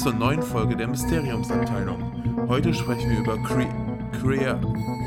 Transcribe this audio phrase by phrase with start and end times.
[0.00, 2.48] Zur neuen Folge der Mysteriumsabteilung.
[2.48, 3.68] Heute sprechen wir über Cre
[4.18, 4.58] Crea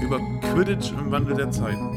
[0.04, 1.90] über Quidditch im Wandel der Zeiten.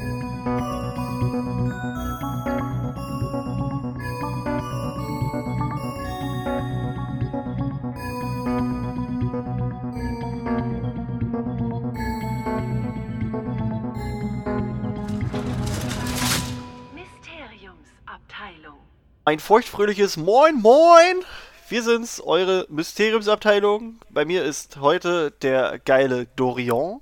[16.95, 18.79] Mysteriumsabteilung.
[19.27, 21.25] Ein feuchtfröhliches Moin Moin!
[21.69, 23.99] Wir sind's, eure Mysteriumsabteilung.
[24.11, 27.01] Bei mir ist heute der geile Dorian.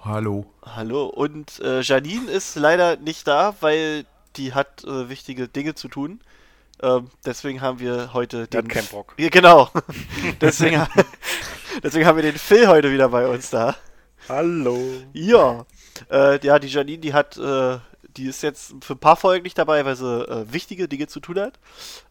[0.00, 0.46] Hallo.
[0.64, 1.06] Hallo.
[1.06, 6.20] Und äh, Janine ist leider nicht da, weil die hat äh, wichtige Dinge zu tun.
[6.82, 8.64] Ähm, deswegen haben wir heute den.
[8.64, 9.14] hat keinen Bock.
[9.18, 9.70] Ja, genau.
[10.40, 10.84] deswegen,
[11.82, 13.76] deswegen haben wir den Phil heute wieder bei uns da.
[14.28, 14.80] Hallo.
[15.12, 15.64] Ja.
[16.10, 17.78] Äh, ja, die Janine, die hat, äh,
[18.16, 21.20] die ist jetzt für ein paar Folgen nicht dabei, weil sie äh, wichtige Dinge zu
[21.20, 21.58] tun hat.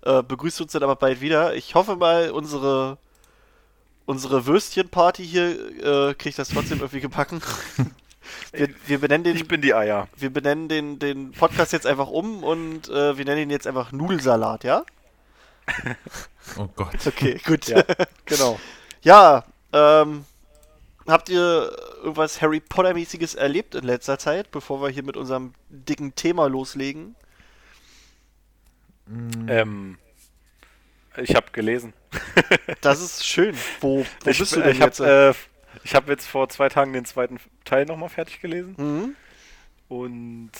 [0.02, 1.56] Äh, begrüßt uns dann aber bald wieder.
[1.56, 2.98] Ich hoffe mal, unsere
[4.06, 7.42] unsere Würstchenparty hier äh, kriegt das trotzdem irgendwie gebacken.
[8.52, 10.08] wir, wir benennen den, Ich bin die Eier.
[10.18, 13.92] wir benennen den, den Podcast jetzt einfach um und äh, wir nennen ihn jetzt einfach
[13.92, 14.84] Nudelsalat, ja?
[16.58, 17.08] Oh Gott.
[17.08, 17.68] Okay, gut.
[17.68, 17.84] Ja,
[18.26, 18.59] genau.
[19.02, 20.26] Ja, ähm,
[21.08, 26.16] habt ihr irgendwas Harry Potter-mäßiges erlebt in letzter Zeit, bevor wir hier mit unserem dicken
[26.16, 27.16] Thema loslegen?
[29.48, 29.98] Ähm,
[31.18, 31.94] ich habe gelesen.
[32.81, 33.56] Das ist schön.
[33.81, 35.00] Wo, wo ich bist du denn ich hab, jetzt?
[35.00, 35.34] Äh,
[35.84, 38.76] ich habe jetzt vor zwei Tagen den zweiten Teil nochmal fertig gelesen.
[38.78, 39.16] mhm.
[39.90, 40.52] Und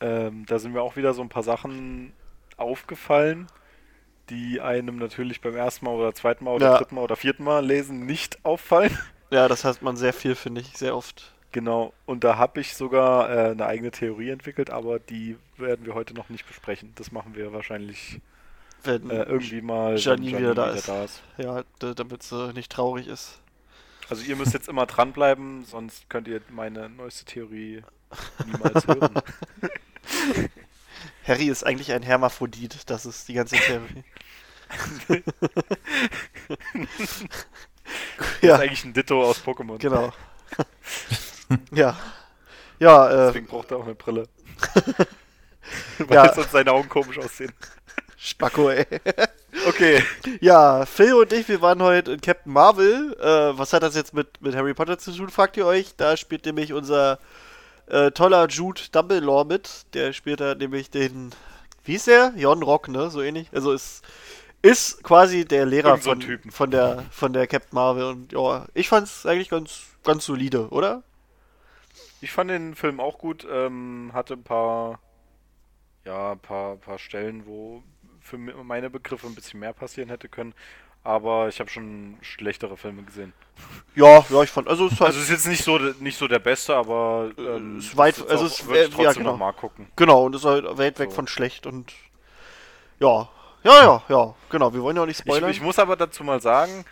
[0.00, 2.12] ähm, da sind mir auch wieder so ein paar Sachen
[2.56, 3.48] aufgefallen,
[4.30, 6.78] die einem natürlich beim ersten Mal oder zweiten Mal oder Ja.
[6.78, 8.96] dritten Mal oder vierten Mal lesen nicht auffallen.
[9.30, 11.32] Ja, das hat man sehr viel, finde ich, sehr oft.
[11.52, 11.92] Genau.
[12.06, 16.14] Und da habe ich sogar äh, eine eigene Theorie entwickelt, aber die werden wir heute
[16.14, 16.92] noch nicht besprechen.
[16.94, 18.20] Das machen wir wahrscheinlich
[18.82, 20.88] Wenn äh, irgendwie mal, wenn Janine wieder da ist.
[20.88, 21.22] da ist.
[21.38, 23.40] Ja, damit sie nicht traurig ist.
[24.10, 27.82] Also ihr müsst jetzt immer dranbleiben, sonst könnt ihr meine neueste Theorie
[28.46, 29.14] niemals hören.
[31.26, 34.04] Harry ist eigentlich ein Hermaphrodit, das ist die ganze Theorie.
[38.18, 39.78] Das ja, ist eigentlich ein Ditto aus Pokémon.
[39.78, 40.12] genau.
[41.72, 41.96] ja.
[42.78, 44.28] Ja, äh, Deswegen braucht er auch eine Brille.
[45.98, 46.32] Weil Ja.
[46.34, 47.52] sonst seine Augen komisch aussehen.
[48.16, 48.86] Spacko, ey.
[49.66, 50.04] Okay.
[50.40, 53.16] Ja, Phil und ich, wir waren heute in Captain Marvel.
[53.18, 55.96] Äh, was hat das jetzt mit, mit Harry Potter zu tun, fragt ihr euch?
[55.96, 57.18] Da spielt nämlich unser
[57.86, 59.86] äh, toller Jude Dumbledore mit.
[59.94, 61.30] Der spielt da nämlich den,
[61.82, 62.34] wie ist der?
[62.36, 63.10] Jon Rock, ne?
[63.10, 63.48] So ähnlich.
[63.52, 64.02] Also ist,
[64.62, 66.50] ist quasi der Lehrer ein von, Typen.
[66.50, 68.04] von, der, von der Captain Marvel.
[68.04, 71.02] Und ja, ich fand's eigentlich ganz, ganz solide, oder?
[72.20, 73.46] Ich fand den Film auch gut.
[73.50, 74.98] Ähm, hatte ein paar,
[76.04, 77.82] ja, paar, paar Stellen, wo
[78.20, 80.54] für meine Begriffe ein bisschen mehr passieren hätte können.
[81.04, 83.32] Aber ich habe schon schlechtere Filme gesehen.
[83.94, 86.28] Ja, ja, ich fand, also es ist halt, Also ist jetzt nicht so, nicht so
[86.28, 89.30] der beste, aber ähm, ist weit- also es würde ich wär- ja, trotzdem genau.
[89.32, 89.86] noch mal gucken.
[89.96, 91.14] genau, und ist halt weit weg So.
[91.16, 91.92] von schlecht und
[93.00, 93.28] ja,
[93.62, 95.50] ja, ja, ja, genau, wir wollen ja auch nicht Ich, spoilern.
[95.50, 96.84] ich muss aber dazu mal sagen,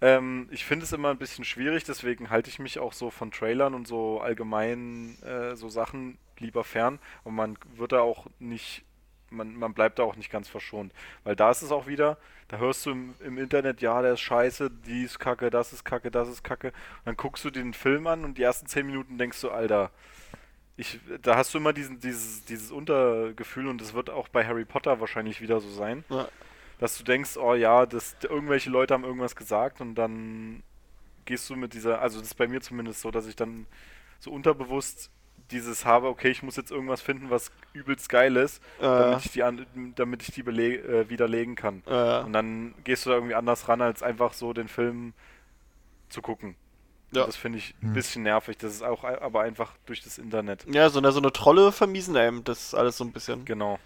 [0.00, 3.30] ähm, ich finde es immer ein bisschen schwierig, deswegen halte ich mich auch so von
[3.30, 6.98] Trailern und so allgemein äh, so Sachen lieber fern.
[7.24, 8.84] Und man wird da auch nicht,
[9.30, 10.92] man, man bleibt da auch nicht ganz verschont.
[11.24, 12.18] Weil da ist es auch wieder,
[12.48, 15.84] da hörst du im, im Internet, ja, der ist scheiße, die ist kacke, das ist
[15.84, 16.68] kacke, das ist kacke.
[16.68, 19.90] Und dann guckst du den Film an und die ersten zehn Minuten denkst du, Alter,
[20.76, 24.64] ich, da hast du immer diesen, dieses, dieses Untergefühl und das wird auch bei Harry
[24.64, 26.28] Potter wahrscheinlich wieder so sein ja.
[26.78, 30.62] dass du denkst, oh ja, das, irgendwelche Leute haben irgendwas gesagt und dann
[31.24, 33.66] gehst du mit dieser, also das ist bei mir zumindest so, dass ich dann
[34.18, 35.10] so unterbewusst
[35.50, 39.32] dieses habe, okay, ich muss jetzt irgendwas finden, was übelst geil ist, Äh, damit ich
[39.32, 41.82] die, an, damit ich die äh, widerlegen kann.
[41.86, 45.12] äh, Und dann gehst du da irgendwie anders ran, als einfach so den Film
[46.08, 46.56] zu gucken.
[47.12, 47.24] Ja.
[47.24, 48.58] Das finde ich ein bisschen nervig.
[48.58, 50.66] Das ist auch aber einfach durch das Internet.
[50.68, 53.44] Ja, so eine, so eine Trolle vermiesen einem das alles so ein bisschen.
[53.44, 53.78] Genau.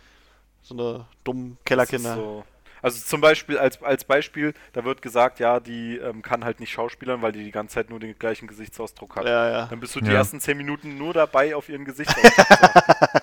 [0.62, 2.14] So eine dummen Das Kellerkinder.
[2.16, 2.44] so.
[2.82, 6.72] Also zum Beispiel, als, als Beispiel, da wird gesagt, ja, die ähm, kann halt nicht
[6.72, 9.26] schauspielern, weil die die ganze Zeit nur den gleichen Gesichtsausdruck hat.
[9.26, 9.66] Ja, ja.
[9.66, 10.14] Dann bist du die Ja.
[10.14, 12.46] ersten 10 Minuten nur dabei, auf ihren Gesichtsausdruck.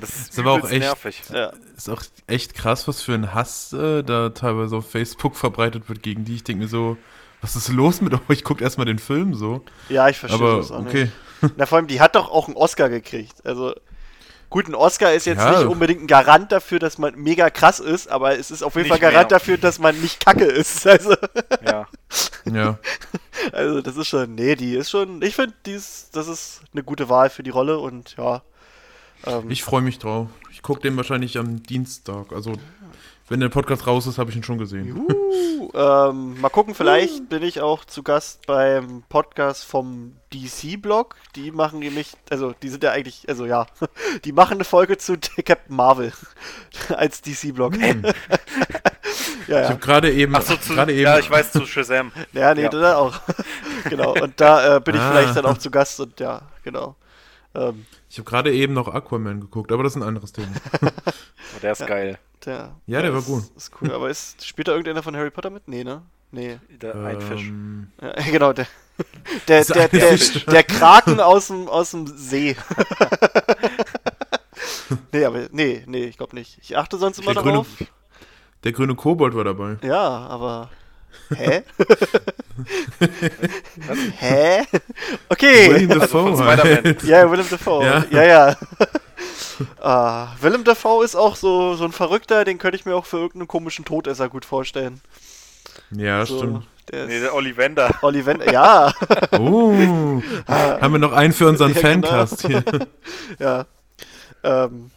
[0.00, 1.22] Das ist, Ist aber auch echt- nervig.
[1.32, 1.52] Ja.
[1.76, 6.02] Ist auch echt krass, was für ein Hass äh, da teilweise auf Facebook verbreitet wird
[6.02, 6.34] gegen die.
[6.34, 6.98] Ich denke mir so,
[7.40, 8.44] was ist los mit euch?
[8.44, 9.62] Guckt erstmal den Film so.
[9.88, 11.10] ja, ich verstehe Aber das auch okay.
[11.42, 11.54] nicht.
[11.56, 13.46] Na, vor allem, die hat doch auch einen Oscar gekriegt.
[13.46, 13.72] Also,
[14.50, 15.58] gut, ein Oscar ist jetzt Ja.
[15.58, 18.84] nicht unbedingt ein Garant dafür, dass man mega krass ist, aber es ist auf jeden
[18.84, 19.38] Nicht Fall Garant mehr.
[19.38, 20.84] dafür, dass man nicht kacke ist.
[20.86, 21.14] Also,
[21.64, 21.86] Ja.
[22.44, 22.78] Ja.
[23.52, 26.82] also das ist schon, nee, die ist schon, ich finde, die ist, das ist eine
[26.82, 28.42] gute Wahl für die Rolle und ja.
[29.26, 30.28] Ähm, Ich freue mich drauf.
[30.50, 32.32] Ich gucke den wahrscheinlich am Dienstag.
[32.32, 32.54] Also
[33.30, 34.86] Wenn der Podcast raus ist, habe ich ihn schon gesehen.
[34.88, 41.14] Juhu, ähm, mal gucken, vielleicht bin ich auch zu Gast beim Podcast vom DC-Blog.
[41.36, 43.66] Die machen nämlich, also die sind ja eigentlich, also ja,
[44.24, 46.12] die machen eine Folge zu Captain Marvel
[46.96, 47.74] als DC-Blog.
[47.76, 48.02] Hm.
[48.02, 48.12] ja,
[49.42, 49.68] Ich ja.
[49.68, 52.12] habe gerade eben, Ach so, zu, gerade eben, ja, ich weiß zu Shazam.
[52.32, 52.68] Ja, nee, Ja.
[52.70, 53.20] das auch.
[53.90, 55.10] genau, und da äh, bin ich Ah.
[55.12, 56.96] vielleicht dann auch zu Gast und ja, genau.
[57.54, 60.48] Ähm, ich habe gerade eben noch Aquaman geguckt, aber das ist ein anderes Thema.
[61.56, 62.18] Oh, der ist geil.
[62.44, 63.42] der, Ja, der war ist, gut.
[63.56, 65.66] Ist cool, aber ist, spielt da irgendeiner von Harry Potter mit?
[65.68, 66.02] Nee, ne?
[66.30, 66.58] Nee.
[66.82, 67.46] Der, ein Fisch.
[67.48, 68.66] Ähm, Ja, genau, der,
[69.48, 70.44] der, der, ein der, Fisch.
[70.44, 72.56] der Kraken aus dem, aus dem See.
[75.12, 76.58] nee, aber nee, nee, ich glaube nicht.
[76.62, 77.66] Ich achte sonst immer Der grüne- darauf.
[78.64, 79.76] der grüne Kobold war dabei.
[79.82, 80.70] Ja, aber.
[81.34, 81.62] Hä?
[84.18, 84.62] Hä?
[85.28, 85.70] Okay.
[85.74, 86.84] William Also Dafoe Spider-Man.
[86.84, 87.02] halt.
[87.04, 87.84] Ja, Willem Dafoe.
[88.10, 88.56] Ja, Ja.
[89.80, 93.18] ah, Willem Dafoe ist auch so, so ein Verrückter, den könnte ich mir auch für
[93.18, 95.00] irgendeinen komischen Todesser gut vorstellen.
[95.90, 96.66] Ja, so, stimmt.
[96.90, 97.90] Der Nee, der Ollivander.
[98.02, 98.50] Ollivander.
[98.52, 98.92] Ja,
[99.32, 99.72] Oh,
[100.48, 102.60] haben wir noch einen für unseren Ja, Fancast genau.
[102.70, 102.86] hier.
[103.38, 103.66] ja.
[104.42, 104.90] Ähm,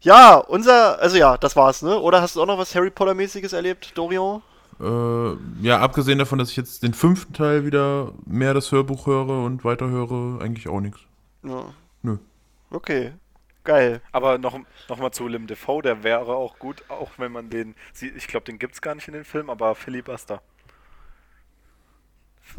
[0.00, 1.98] ja, unser, also ja, das war's, ne?
[1.98, 4.42] Oder hast du auch noch was Harry Potter-mäßiges erlebt, Dorian?
[4.80, 5.36] Äh,
[5.66, 9.62] ja, abgesehen davon, dass ich jetzt den fünften Teil wieder mehr das Hörbuch höre und
[9.64, 11.00] weiterhöre, eigentlich auch nichts.
[11.42, 11.66] Ja.
[12.02, 12.16] Nö.
[12.70, 13.12] Okay,
[13.70, 14.00] geil.
[14.12, 14.58] Aber noch,
[14.88, 18.26] noch mal zu Willem Dafoe, der wäre auch gut, auch wenn man den, sie- ich
[18.26, 20.42] glaube, den gibt's gar nicht in den Film, aber Filibuster.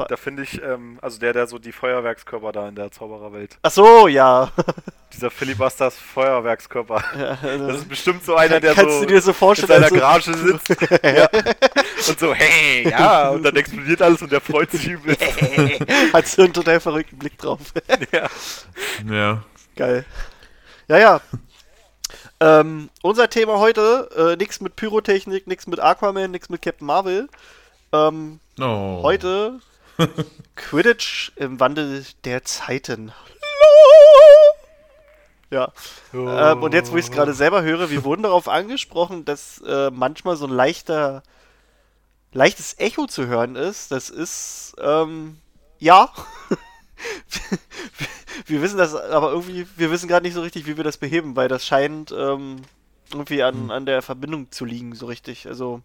[0.07, 3.57] Da finde ich, ähm, also der, der so die Feuerwerkskörper da in der Zaubererwelt.
[3.61, 4.49] Ach so, ja.
[5.13, 7.03] Dieser Filibusters Feuerwerkskörper.
[7.19, 9.67] ja also, Das ist bestimmt so einer, der kannst so du dir so in vorstellen,
[9.67, 10.69] seiner also, Garage sitzt
[11.03, 11.27] ja.
[12.07, 15.21] und so, hey, ja, und dann explodiert alles und der freut sich übelst.
[16.13, 17.59] hat so einen total verrückten Blick drauf.
[18.13, 18.29] ja.
[19.13, 19.43] Ja.
[19.75, 20.05] Geil.
[20.91, 21.21] Ja, ja.
[22.41, 27.29] Ähm, unser Thema heute, äh, nichts mit Pyrotechnik, nichts mit Aquaman, nichts mit Captain Marvel.
[27.93, 28.99] Ähm, Oh.
[29.01, 29.61] heute
[30.57, 33.13] Quidditch im Wandel der Zeiten.
[35.49, 35.71] Ja.
[36.13, 39.91] Ähm, und jetzt, wo ich es gerade selber höre, wir wurden darauf angesprochen, dass äh,
[39.91, 41.23] manchmal so ein leichter,
[42.33, 43.93] leichtes Echo zu hören ist.
[43.93, 45.37] Das ist, ähm,
[45.79, 46.11] ja.
[48.45, 51.35] wir wissen das, aber irgendwie, wir wissen gerade nicht so richtig, wie wir das beheben,
[51.35, 52.57] weil das scheint ähm,
[53.11, 55.47] irgendwie an, an der Verbindung zu liegen, so richtig.
[55.47, 55.81] Also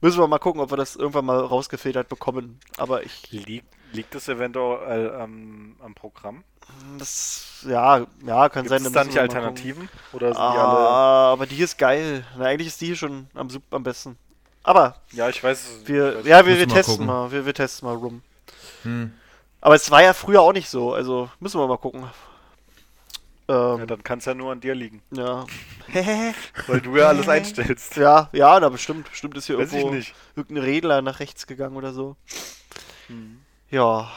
[0.00, 2.58] müssen wir mal gucken, ob wir das irgendwann mal rausgefiltert bekommen.
[2.76, 6.44] Aber ich, Liegt, liegt es eventuell am, am Programm?
[6.98, 8.84] das, ja, ja, kann Gibt sein.
[8.84, 9.18] es dann da nicht.
[9.18, 9.88] Alternativen?
[10.12, 10.78] Oder sind die alle...
[10.78, 12.26] Ah, aber die ist geil.
[12.36, 14.18] Na, eigentlich ist die hier schon am, am besten.
[14.64, 17.06] Aber Ja, ich weiß es wir, ich weiß ja, wir wir testen gucken.
[17.06, 18.22] mal, wir, wir testen mal rum.
[18.82, 19.12] Hm.
[19.60, 22.08] Aber es war ja früher auch nicht so, also müssen wir mal gucken.
[23.48, 25.46] Ja, Ähm, dann kann es ja nur an dir liegen, ja.
[26.66, 27.96] weil du ja alles einstellst.
[27.96, 30.14] ja, ja, na bestimmt, bestimmt ist hier Weiß ich irgendwo nicht.
[30.36, 32.16] irgendein Regler nach rechts gegangen oder so.
[33.08, 33.40] Hm.
[33.70, 34.10] Ja,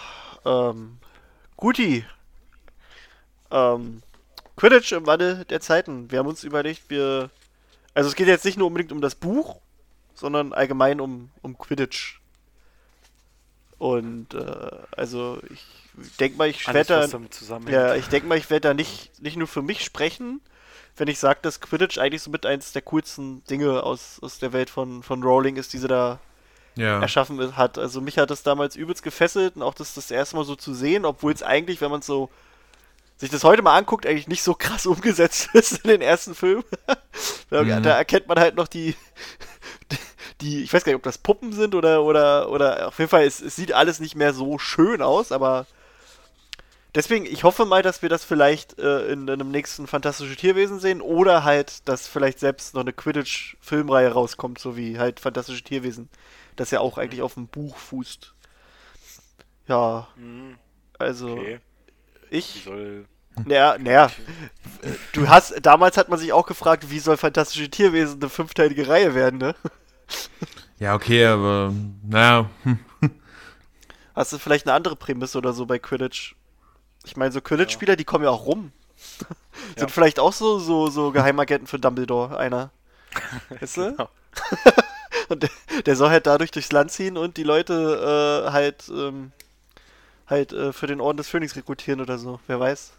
[0.45, 0.97] ähm,
[1.57, 2.05] Guti.
[3.51, 4.01] Ähm,
[4.55, 6.11] Quidditch im Wandel der Zeiten.
[6.11, 7.29] Wir haben uns überlegt, wir.
[7.93, 9.57] Also es geht jetzt nicht nur unbedingt um das Buch,
[10.13, 12.20] sondern allgemein um, um Quidditch.
[13.81, 15.65] Und äh, also ich
[16.19, 16.93] denke mal, ich werde
[17.73, 20.39] ja, ich denke mal, ich werde da nicht, nicht nur für mich sprechen,
[20.97, 24.53] wenn ich sage, dass Quidditch eigentlich so mit eins der coolsten Dinge aus, aus der
[24.53, 26.19] Welt von, von Rowling ist, die sie da
[26.77, 27.01] Ja.
[27.01, 27.79] erschaffen hat.
[27.79, 30.75] Also mich hat das damals übelst gefesselt und auch das das erste Mal so zu
[30.75, 32.29] sehen, obwohl es eigentlich, wenn man so
[33.17, 36.63] sich das heute mal anguckt, eigentlich nicht so krass umgesetzt ist in den ersten Film.
[37.49, 37.81] da, Mhm.
[37.81, 38.95] da erkennt man halt noch die,
[40.41, 43.23] die, ich weiß gar nicht, ob das Puppen sind oder, oder, oder auf jeden Fall,
[43.23, 45.65] es, es sieht alles nicht mehr so schön aus, aber
[46.95, 51.01] deswegen, ich hoffe mal, dass wir das vielleicht äh, in, einem nächsten Fantastische Tierwesen sehen
[51.01, 56.09] oder halt, dass vielleicht selbst noch eine Quidditch-Filmreihe rauskommt, so wie halt Fantastische Tierwesen,
[56.55, 58.33] das ja auch eigentlich auf dem Buch fußt.
[59.67, 60.57] Ja, Hm,
[60.97, 61.59] also okay.
[62.29, 63.05] Ich, soll...
[63.45, 64.09] naja, naja,
[65.13, 69.13] du hast, damals hat man sich auch gefragt, wie soll Fantastische Tierwesen eine fünfteilige Reihe
[69.13, 69.55] werden, ne?
[70.79, 72.79] Ja, okay, aber naja, hm.
[74.15, 76.35] Hast du vielleicht eine andere Prämisse oder so bei Quidditch?
[77.05, 78.71] Ich meine, so Quidditch-Spieler, die kommen ja auch rum.
[79.77, 79.87] Sind Ja.
[79.87, 82.71] vielleicht auch so, so, so Geheimagenten für Dumbledore, einer.
[83.59, 83.91] Weißt du?
[83.91, 84.09] Genau.
[85.29, 85.49] Und der,
[85.85, 89.31] der soll halt dadurch durchs Land ziehen und die Leute äh, halt, ähm,
[90.27, 92.39] halt äh, für den Orden des Phönix rekrutieren oder so.
[92.47, 92.91] Wer weiß.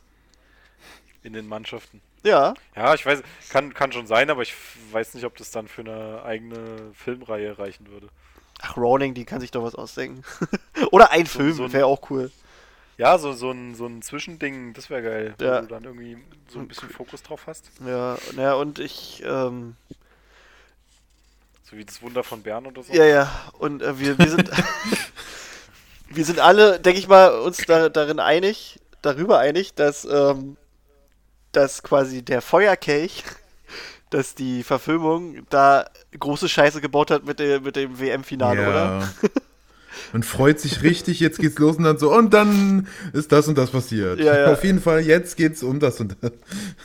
[1.22, 2.00] In den Mannschaften.
[2.22, 4.54] Ja, Ja, ich weiß, kann, kann schon sein, aber ich
[4.92, 8.08] weiß nicht, ob das dann für eine eigene Filmreihe reichen würde.
[8.60, 10.22] ach, Rowling, die kann sich doch was ausdenken.
[10.92, 12.30] oder ein So- Film, so ein- wäre auch cool.
[12.98, 15.56] Ja, so, so, ein, so ein Zwischending, das wäre geil, Ja.
[15.56, 17.70] wo du dann irgendwie so ein bisschen Fokus drauf hast.
[17.84, 19.74] Ja, naja, und ich, ähm,
[21.64, 22.92] So wie das Wunder von Bern oder so.
[22.92, 23.32] Ja, ja.
[23.58, 24.48] Und äh, wir, wir sind.
[26.10, 30.56] wir sind alle, denke ich mal, uns da, darin einig, darüber einig, dass, ähm,
[31.52, 33.24] dass quasi der Feuerkelch,
[34.10, 35.86] dass die Verfilmung da
[36.18, 39.08] große Scheiße gebaut hat mit, der, mit dem WM-Finale, oder?
[40.12, 43.56] Man freut sich richtig, jetzt geht's los und dann so, und dann ist das und
[43.56, 44.20] das passiert.
[44.20, 44.52] Ja, ja.
[44.52, 46.32] Auf jeden Fall, jetzt geht's um das und das.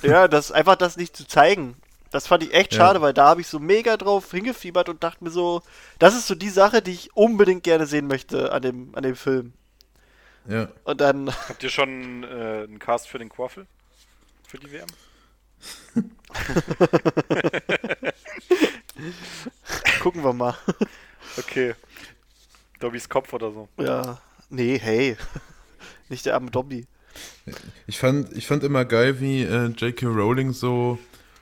[0.02, 1.76] Ja, das einfach das nicht zu zeigen.
[2.12, 2.80] Das fand ich echt Ja.
[2.80, 5.62] schade, weil da habe ich so mega drauf hingefiebert und dachte mir so,
[6.00, 9.16] das ist so die Sache, die ich unbedingt gerne sehen möchte an dem, an dem
[9.16, 9.54] Film.
[10.48, 10.70] Ja.
[10.86, 13.68] Und dann, Habt ihr schon äh, einen Cast für den Quaffel?
[14.48, 14.88] Für die WM?
[20.02, 20.56] gucken wir mal.
[21.38, 21.74] Okay.
[22.80, 23.68] Dobbys Kopf oder so.
[23.80, 25.18] Ja, nee, hey.
[26.10, 26.86] Nicht der arme Dobby.
[27.88, 30.06] Ich fand, ich fand immer geil, wie äh, J.K.
[30.08, 31.00] Rowling so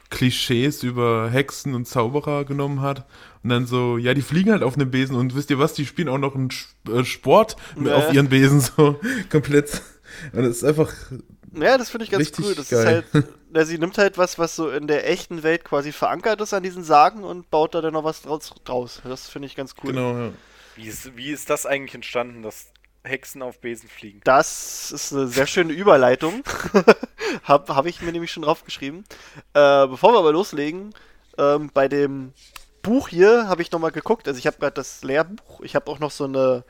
[0.10, 3.06] Klischees über Hexen und Zauberer genommen hat.
[3.44, 5.86] Und dann so, ja, die fliegen halt auf einem Besen und wisst ihr was, die
[5.86, 6.50] spielen auch noch einen
[6.90, 7.92] äh, Sport mit- Nee.
[7.94, 9.82] auf ihren Besen, so komplett.
[10.32, 10.94] Und es ist einfach,
[11.56, 12.56] Ja, das finde ich ganz Richtig cool.
[12.56, 13.04] Das geil.
[13.08, 16.42] ist halt, ja, sie nimmt halt was, was so in der echten Welt quasi verankert
[16.42, 18.54] ist an diesen Sagen und baut da dann noch was draus.
[18.64, 19.02] draus.
[19.04, 19.94] Das finde ich ganz cool.
[19.94, 20.32] genau, ja.
[20.76, 22.68] Wie ist, wie ist das eigentlich entstanden, dass
[23.04, 24.22] Hexen auf Besen fliegen?
[24.24, 26.44] Das ist eine sehr schöne Überleitung.
[27.44, 29.06] Habe hab ich mir nämlich schon draufgeschrieben.
[29.54, 30.94] Äh, bevor wir aber loslegen,
[31.38, 32.34] ähm, bei dem
[32.82, 34.28] Buch hier habe ich nochmal geguckt.
[34.28, 35.62] Also ich habe gerade das Lehrbuch.
[35.62, 36.64] Ich habe auch noch so eine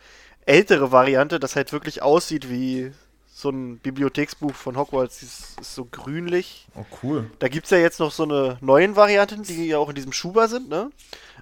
[0.46, 2.94] ältere Variante, das halt wirklich aussieht wie
[3.38, 5.20] so ein Bibliotheksbuch von Hogwarts.
[5.20, 6.68] Das ist so grünlich.
[6.74, 7.30] Oh, cool.
[7.40, 10.14] Da gibt es ja jetzt noch so eine neuen Varianten, die ja auch in diesem
[10.14, 10.90] Schuber sind, ne?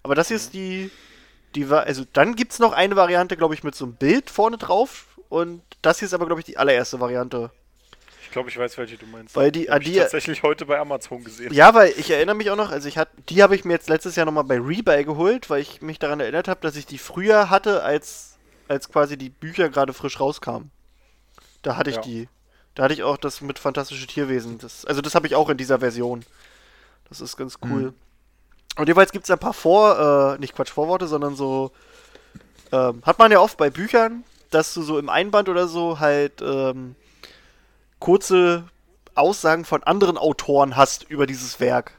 [0.02, 0.90] Aber das hier ist die,
[1.54, 4.32] die war, also dann gibt es noch eine Variante, glaube ich, mit so einem Bild
[4.32, 5.06] vorne drauf.
[5.30, 7.52] Und das hier ist aber, glaube ich, die allererste Variante.
[8.24, 9.36] Ich glaube, ich weiß, welche du meinst.
[9.36, 11.54] Weil die, an ich die, tatsächlich heute bei Amazon gesehen.
[11.54, 13.90] ja, weil ich erinnere mich auch noch, also ich hatte, die habe ich mir jetzt
[13.90, 16.98] letztes Jahr nochmal bei Rebuy geholt, weil ich mich daran erinnert habe, dass ich die
[16.98, 20.72] früher hatte, als, als quasi die Bücher gerade frisch rauskamen.
[21.64, 22.02] Da hatte ich Ja.
[22.04, 22.30] die.
[22.76, 24.58] Da hatte ich auch das mit Fantastische Tierwesen.
[24.60, 26.24] Das, also das habe ich auch in dieser Version.
[27.10, 27.94] Das ist ganz cool.
[28.78, 31.72] Und jeweils gibt es ein paar Vor, äh, nicht Quatsch, Vorworte, sondern so,
[32.72, 36.42] ähm, hat man ja oft bei Büchern, dass du so im Einband oder so halt
[36.42, 36.96] ähm,
[38.00, 38.64] kurze
[39.14, 41.92] Aussagen von anderen Autoren hast über dieses Werk.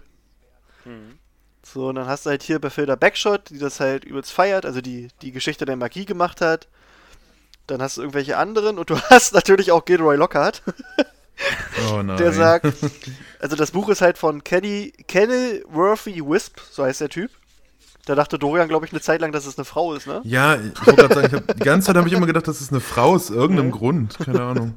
[0.85, 1.19] Mhm.
[1.63, 4.81] So, und dann hast du halt hier Befilder Backshot, die das halt übelst feiert, also
[4.81, 6.67] die die Geschichte der Magie gemacht hat.
[7.67, 10.63] Dann hast du irgendwelche anderen und du hast natürlich auch Gilroy Lockhart,
[11.91, 12.17] Oh nein.
[12.17, 12.67] der sagt,
[13.41, 17.31] also das Buch ist halt von Kenny, Kenilworthy Wisp, so heißt der Typ.
[18.07, 20.21] Da dachte Dorian, glaube ich, eine Zeit lang, dass es eine Frau ist, ne?
[20.25, 22.71] Ja, ich wollte gerade sagen, hab, die ganze Zeit habe ich immer gedacht, das ist
[22.71, 24.19] eine Frau aus irgendeinem Grund.
[24.19, 24.75] Keine Ahnung.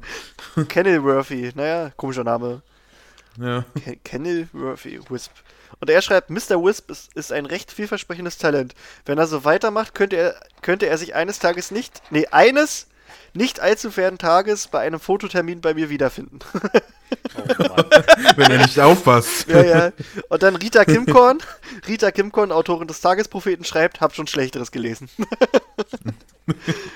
[0.68, 2.62] Kenilworthy, naja, komischer Name.
[3.38, 3.66] Ja.
[3.84, 5.32] Ke- Kenilworthy Wisp.
[5.80, 6.62] Und er schreibt, Mr.
[6.62, 8.74] Wisp ist, ist ein recht vielversprechendes Talent.
[9.06, 12.86] Wenn er so weitermacht, könnte er, könnte er sich eines Tages nicht, nee, eines
[13.34, 16.40] nicht allzu fernen Tages bei einem Fototermin bei mir wiederfinden.
[17.36, 17.86] Oh Mann.
[18.36, 19.48] Wenn er nicht aufpasst.
[19.48, 19.92] ja, ja.
[20.28, 21.38] Und dann Rita Kimkorn,
[21.86, 25.08] Rita Kimkorn, Autorin des Tagespropheten, schreibt, hab schon Schlechteres gelesen.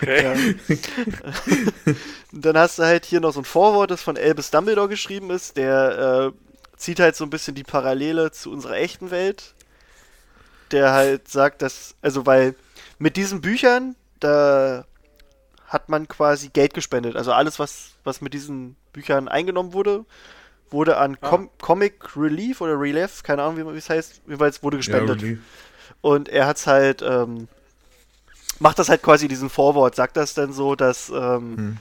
[0.00, 0.56] Okay.
[2.32, 5.30] Und dann hast du halt hier noch so ein Vorwort, das von Albus Dumbledore geschrieben
[5.30, 6.51] ist, der äh,
[6.82, 9.54] zieht halt so ein bisschen die Parallele zu unserer echten Welt.
[10.72, 12.54] Der halt sagt, dass, also weil
[12.98, 14.84] mit diesen Büchern, da
[15.66, 17.14] hat man quasi Geld gespendet.
[17.16, 20.04] Also alles, was, was mit diesen Büchern eingenommen wurde,
[20.70, 21.28] wurde an Ah.
[21.28, 25.22] Com Comic Relief oder Relief, keine Ahnung, wie es heißt, jedenfalls wurde Ja, gespendet.
[25.22, 25.38] really.
[26.00, 27.48] Und er hat's halt, ähm,
[28.58, 31.76] macht das halt quasi diesen Vorwort, sagt das dann so, dass ähm, Hm.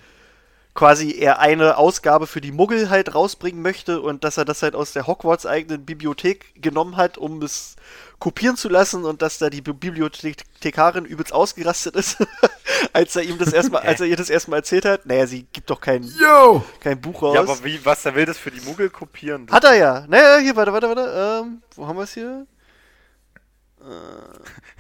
[0.74, 4.76] Quasi er eine Ausgabe für die Muggel halt rausbringen möchte und dass er das halt
[4.76, 7.76] aus der Hogwarts eigenen Bibliothek genommen hat, um es
[8.20, 12.18] kopieren zu lassen und dass da die Bi- Bibliothekarin übelst ausgerastet ist,
[12.94, 15.06] als er ihm das erstmal, als er ihr das erstmal erzählt hat.
[15.06, 16.64] Naja, sie gibt doch kein, Yo!
[16.80, 17.36] kein Buch raus.
[17.36, 19.48] Ja, aber wie, was, er will das für die Muggel kopieren?
[19.52, 20.06] Hat er ja.
[20.08, 21.42] Naja, hier, warte, warte, warte.
[21.46, 22.46] Ähm, wo haben wir es hier?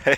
[0.05, 0.15] Äh.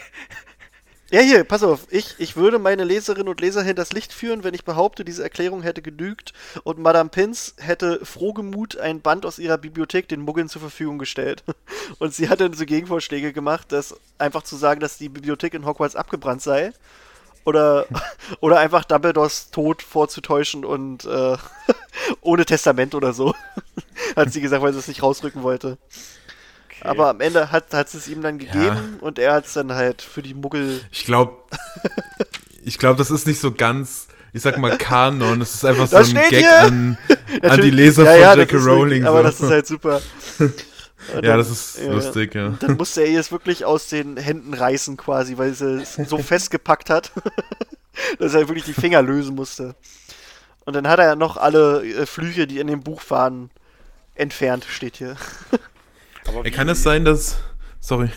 [1.13, 1.86] Ja, hier, pass auf.
[1.91, 5.62] Ich, ich würde meine Leserinnen und Leser hinters Licht führen, wenn ich behaupte, diese Erklärung
[5.62, 10.62] hätte genügt und Madame Pins hätte frohgemut ein Band aus ihrer Bibliothek den Muggeln zur
[10.62, 11.43] Verfügung gestellt.
[12.00, 15.67] Und sie hat dann so Gegenvorschläge gemacht, dass einfach zu sagen, dass die Bibliothek in
[15.67, 16.74] Hogwarts abgebrannt sei.
[17.46, 17.86] Oder,
[18.39, 21.38] oder einfach Dumbledores Tod vorzutäuschen und äh,
[22.22, 23.36] ohne Testament oder so.
[24.15, 25.77] hat sie gesagt, weil sie es nicht rausrücken wollte.
[26.84, 26.90] Okay.
[26.90, 30.22] Aber am Ende hat, es ihm dann gegeben und er hat es dann halt für
[30.22, 30.82] die Muggel.
[30.92, 31.34] Ich glaube,
[32.63, 35.40] ich glaube, das ist nicht so ganz, ich sag mal, Kanon.
[35.42, 36.60] Es ist einfach so Das ein steht Gag hier!
[36.62, 36.98] an,
[37.42, 38.66] an die Leser Ja, ja, von das J.K.
[38.70, 39.06] Rowling.
[39.06, 39.24] Aber so.
[39.24, 40.02] das ist halt super.
[40.40, 40.54] Und
[41.16, 42.50] Ja, dann- das ist ja, lustig, ja.
[42.60, 46.18] Dann musste er ihr es wirklich aus den Händen reißen quasi, weil sie es so
[46.18, 47.12] festgepackt hat,
[48.20, 49.75] dass er wirklich die Finger lösen musste.
[50.66, 53.50] Und dann hat er ja noch alle äh, Flüche, die in dem Buch waren,
[54.16, 55.18] entfernt, steht hier.
[56.27, 57.38] Aber Ey, kann es sein, dass.
[57.80, 58.10] Sorry.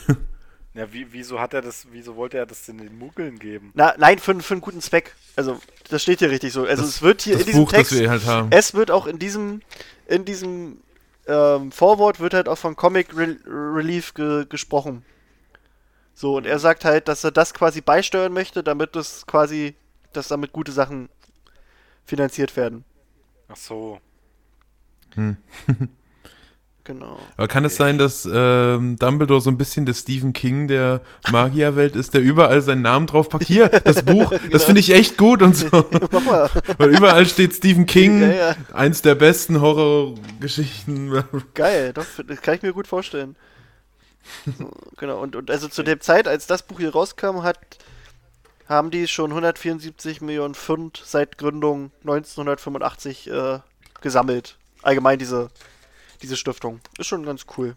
[0.74, 3.70] Ja, wie, wieso hat er das, wieso wollte er das denn den Muggeln geben?
[3.74, 5.14] Na, nein, für, für einen guten Zweck.
[5.34, 5.58] Also,
[5.88, 6.66] das steht hier richtig so.
[6.66, 8.48] Also, Das- es wird hier Das in diesem Buch, Text, das wir halt haben.
[8.52, 9.62] es wird auch in diesem,
[10.06, 10.78] in diesem
[11.26, 15.02] ähm, Vorwort wird halt auch von Comic Re Relief ge gesprochen.
[16.14, 19.74] So, und er sagt halt, dass er das quasi beisteuern möchte, damit das quasi,
[20.12, 21.08] dass damit gute Sachen
[22.04, 22.84] finanziert werden.
[23.48, 23.98] Ach so.
[26.86, 27.18] Genau.
[27.36, 31.00] Aber kann es sein, dass ähm, Dumbledore so ein bisschen der Stephen King der
[31.32, 33.44] Magierwelt ist, der überall seinen Namen drauf packt?
[33.44, 34.42] Hier, das Buch, Genau.
[34.52, 35.66] das finde ich echt gut und so.
[36.78, 38.56] Weil überall steht Stephen King, Ja, ja.
[38.72, 41.24] eins der besten Horrorgeschichten.
[41.54, 43.34] Geil, doch, das kann ich mir gut vorstellen.
[44.56, 47.58] So, genau, und, und also zu der Zeit, als das Buch hier rauskam, hat,
[48.68, 53.58] haben die schon 174 Millionen Pfund seit Gründung 1985 äh,
[54.00, 54.56] gesammelt.
[54.82, 55.48] Allgemein diese,
[56.18, 56.80] diese Stiftung.
[56.98, 57.76] Ist schon ganz cool.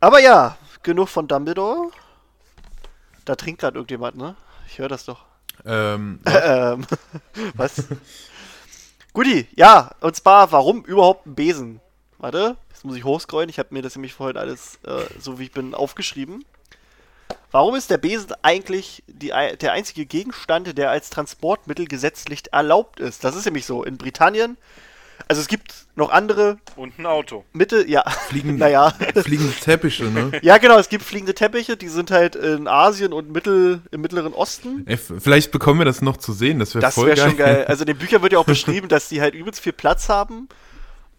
[0.00, 1.90] Aber ja, genug von Dumbledore.
[3.24, 4.36] Da trinkt gerade irgendjemand, ne?
[4.68, 5.24] Ich höre das doch.
[5.64, 6.86] ähm, ähm,
[7.54, 7.84] was?
[9.12, 11.80] Guti, ja, und zwar, warum überhaupt ein Besen?
[12.18, 13.48] Warte, jetzt muss ich hochscrollen.
[13.48, 16.44] Ich habe mir das nämlich vorhin alles, äh, so wie ich bin, aufgeschrieben.
[17.50, 23.24] Warum ist der Besen eigentlich die, der einzige Gegenstand, der als Transportmittel gesetzlich erlaubt ist?
[23.24, 23.84] Das ist nämlich so.
[23.84, 24.58] In Britannien,
[25.28, 27.44] also es gibt noch andere Und ein Auto.
[27.52, 28.92] Mitte, ja, fliegen, naja.
[29.14, 30.32] fliegende Teppiche, ne?
[30.42, 34.34] Ja, genau, es gibt fliegende Teppiche, die sind halt in Asien und Mittel, im Mittleren
[34.34, 34.84] Osten.
[34.86, 37.28] Ey, f- vielleicht bekommen wir das noch zu sehen, das wäre Das voll wäre geil.
[37.28, 37.64] schon geil.
[37.66, 40.48] Also in den Büchern wird ja auch beschrieben, dass die halt übelst viel Platz haben.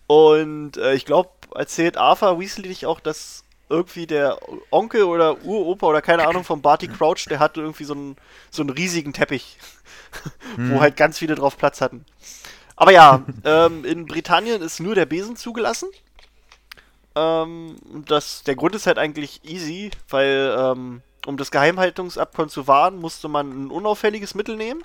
[0.06, 4.38] Und äh, ich glaube, erzählt Arthur Weasley nicht auch, dass irgendwie der
[4.72, 8.16] Onkel oder Uropa oder keine Ahnung von Barty Crouch, der hatte irgendwie so einen,
[8.50, 9.58] so einen riesigen Teppich,
[10.58, 12.06] wo halt ganz viele drauf Platz hatten.
[12.78, 15.90] Aber ja, ähm, in Britannien ist nur der Besen zugelassen.
[17.16, 22.98] Ähm, das, der Grund ist halt eigentlich easy, weil ähm, um das Geheimhaltungsabkommen zu wahren,
[22.98, 24.84] musste man ein unauffälliges Mittel nehmen.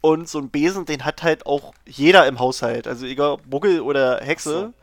[0.00, 2.86] Und so ein Besen, den hat halt auch jeder im Haushalt.
[2.86, 4.74] Also egal, Muggel oder Hexe.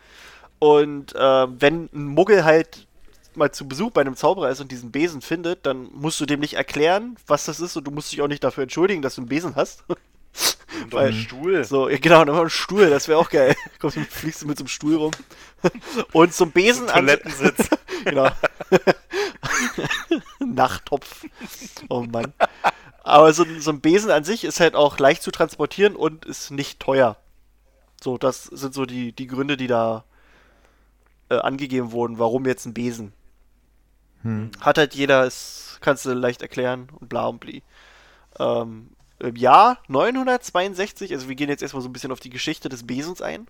[0.58, 2.88] Und äh, wenn ein Muggel halt
[3.36, 6.40] mal zu Besuch bei einem Zauberer ist und diesen Besen findet, dann musst du dem
[6.40, 9.22] nicht erklären, was das ist und du musst dich auch nicht dafür entschuldigen, dass du
[9.22, 9.84] einen Besen hast.
[10.92, 11.64] Doch Weil- ein Stuhl.
[11.64, 13.56] So, genau, noch ein Stuhl, das wäre auch geil.
[13.80, 15.12] Kommst du, fliegst du mit so einem Stuhl rum.
[16.14, 17.00] Und so ein Besen an.
[17.08, 17.70] Toilettensitz.
[18.04, 18.32] Genau.
[20.40, 21.26] Nachttopf.
[21.90, 22.34] Oh Mann.
[23.04, 26.26] Aber so, ein- so ein Besen an sich ist halt auch leicht zu transportieren und
[26.26, 27.18] ist nicht teuer.
[28.04, 30.04] So, das sind so die, die Gründe, die da
[31.30, 33.14] äh, angegeben wurden, warum jetzt ein Besen.
[34.60, 37.64] Hat halt jeder, ist, kannst du leicht erklären und bla und bli.
[38.40, 38.90] Ähm,
[39.22, 42.86] Im Jahr 962, also wir gehen jetzt erstmal so ein bisschen auf die Geschichte des
[42.86, 43.48] Besens ein,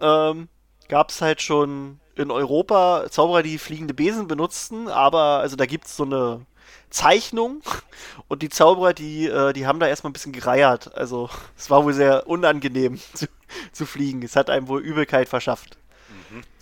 [0.00, 0.48] ähm,
[0.88, 5.86] gab es halt schon in Europa Zauberer, die fliegende Besen benutzten, aber also da gibt
[5.86, 6.46] es so eine
[6.90, 7.62] Zeichnung
[8.28, 10.94] und die Zauberer, die, äh, die haben da erstmal ein bisschen gereiert.
[10.96, 13.26] Also es war wohl sehr unangenehm zu,
[13.72, 14.22] zu fliegen.
[14.22, 15.78] Es hat einem wohl Übelkeit verschafft.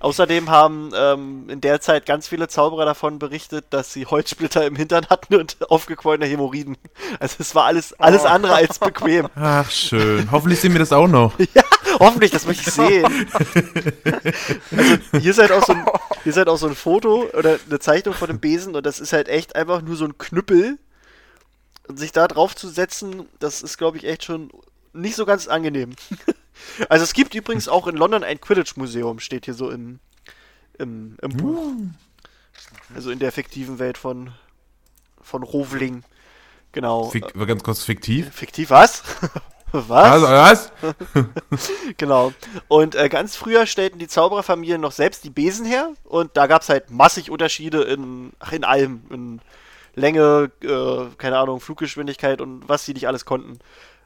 [0.00, 4.76] Außerdem haben ähm, in der Zeit ganz viele Zauberer davon berichtet, dass sie Holzsplitter im
[4.76, 6.76] Hintern hatten und aufgequollene Hämorrhoiden.
[7.20, 9.28] Also es war alles, alles andere als bequem.
[9.34, 10.30] Ach, schön.
[10.30, 11.32] Hoffentlich sehen wir das auch noch.
[12.00, 13.28] Hoffentlich, das möchte ich sehen.
[14.76, 15.86] Also hier ist halt auch so ein,
[16.22, 19.00] hier ist halt auch so ein Foto oder eine Zeichnung von einem Besen und das
[19.00, 20.78] ist halt echt einfach nur so ein Knüppel.
[21.86, 24.50] Und sich da drauf zu setzen, das ist, glaube ich, echt schon
[24.94, 25.94] nicht so ganz angenehm.
[26.88, 30.00] Also es gibt übrigens auch in London ein Quidditch-Museum, steht hier so im,
[30.78, 31.72] im, im Buch.
[32.94, 34.32] Also in der fiktiven Welt von,
[35.20, 36.04] von Rovling.
[36.72, 37.10] Genau.
[37.10, 38.32] Fik ganz kurz fiktiv.
[38.32, 39.02] Fiktiv was?
[39.72, 40.22] was?
[40.24, 40.72] Also, was?
[41.96, 42.32] Genau.
[42.68, 46.62] Und äh, ganz früher stellten die Zaubererfamilien noch selbst die Besen her und da gab
[46.62, 49.02] es halt massig Unterschiede in, ach, in allem.
[49.10, 49.40] In
[49.96, 53.60] Länge, äh, keine Ahnung, Fluggeschwindigkeit und was sie nicht alles konnten.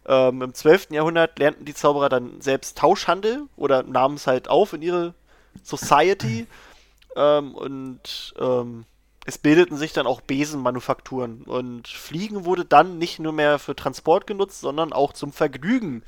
[0.08, 0.88] Ähm, Im 12.
[0.90, 5.14] Jahrhundert lernten die Zauberer dann selbst Tauschhandel oder nahmen es halt auf in ihre
[5.62, 6.46] Society.
[7.16, 8.84] Ähm, und ähm,
[9.24, 11.42] es bildeten sich dann auch Besenmanufakturen.
[11.42, 16.04] Und Fliegen wurde dann nicht nur mehr für Transport genutzt, sondern auch zum Vergnügen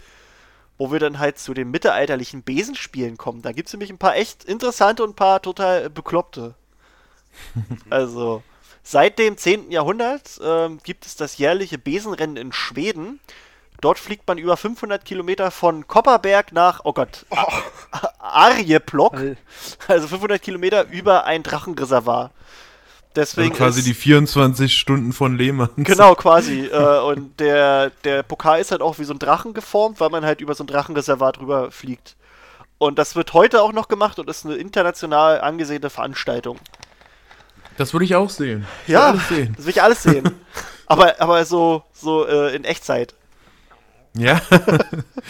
[0.80, 3.42] wo wir dann halt zu den mittelalterlichen Besenspielen kommen.
[3.42, 6.54] Da gibt es nämlich ein paar echt interessante und ein paar total bekloppte.
[7.90, 8.42] also,
[8.82, 9.70] seit dem 10.
[9.70, 13.20] Jahrhundert ähm, gibt es das jährliche Besenrennen in Schweden.
[13.80, 17.36] Dort fliegt man über 500 Kilometer von Kopperberg nach, oh Gott, oh.
[18.18, 19.16] Arjeplock.
[19.88, 22.30] Also 500 Kilometer über ein Drachenreservoir.
[23.16, 25.70] Deswegen also quasi ist, die 24 Stunden von Lehmann.
[25.76, 26.66] Genau, quasi.
[26.66, 30.24] äh, und der, der Pokal ist halt auch wie so ein Drachen geformt, weil man
[30.24, 32.16] halt über so ein Drachenreservat drüber fliegt.
[32.78, 36.58] Und das wird heute auch noch gemacht und ist eine international angesehene Veranstaltung.
[37.76, 38.66] Das würde ich auch sehen.
[38.86, 40.30] Das ja, das will ich alles sehen.
[40.86, 43.14] aber, aber so, so äh, in Echtzeit.
[44.14, 44.40] Ja.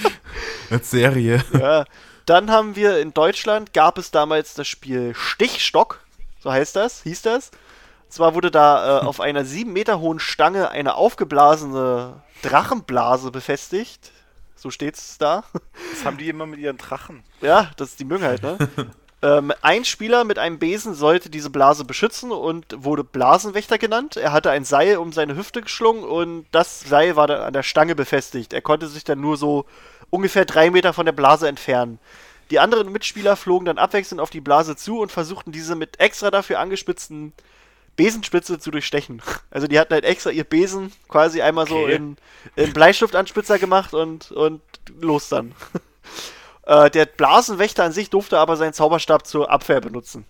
[0.71, 1.45] Als Serie.
[1.53, 1.85] Ja.
[2.27, 6.01] Dann haben wir in Deutschland gab es damals das Spiel Stichstock,
[6.39, 7.51] so heißt das, hieß das.
[8.09, 14.13] Zwar wurde da äh, auf einer sieben Meter hohen Stange eine aufgeblasene Drachenblase befestigt.
[14.57, 15.45] So steht's da.
[15.91, 17.23] Das haben die immer mit ihren Drachen.
[17.41, 18.59] Ja, das ist die mögen halt, ne?
[19.23, 24.17] ähm, ein Spieler mit einem Besen sollte diese Blase beschützen und wurde Blasenwächter genannt.
[24.17, 27.63] Er hatte ein Seil um seine Hüfte geschlungen und das Seil war dann an der
[27.63, 28.53] Stange befestigt.
[28.55, 29.67] Er konnte sich dann nur so
[30.09, 31.99] ungefähr drei Meter von der Blase entfernen.
[32.51, 36.31] Die anderen Mitspieler flogen dann abwechselnd auf die Blase zu und versuchten diese mit extra
[36.31, 37.33] dafür angespitzten
[37.97, 39.23] Besenspitze zu durchstechen.
[39.53, 41.73] Also die hatten halt extra ihr Besen quasi einmal okay.
[41.73, 42.17] so in,
[42.55, 44.63] in Bleistiftanspitzer gemacht und, und
[45.01, 45.53] los dann.
[46.71, 50.25] äh, der Blasenwächter an sich durfte aber seinen Zauberstab zur Abwehr benutzen.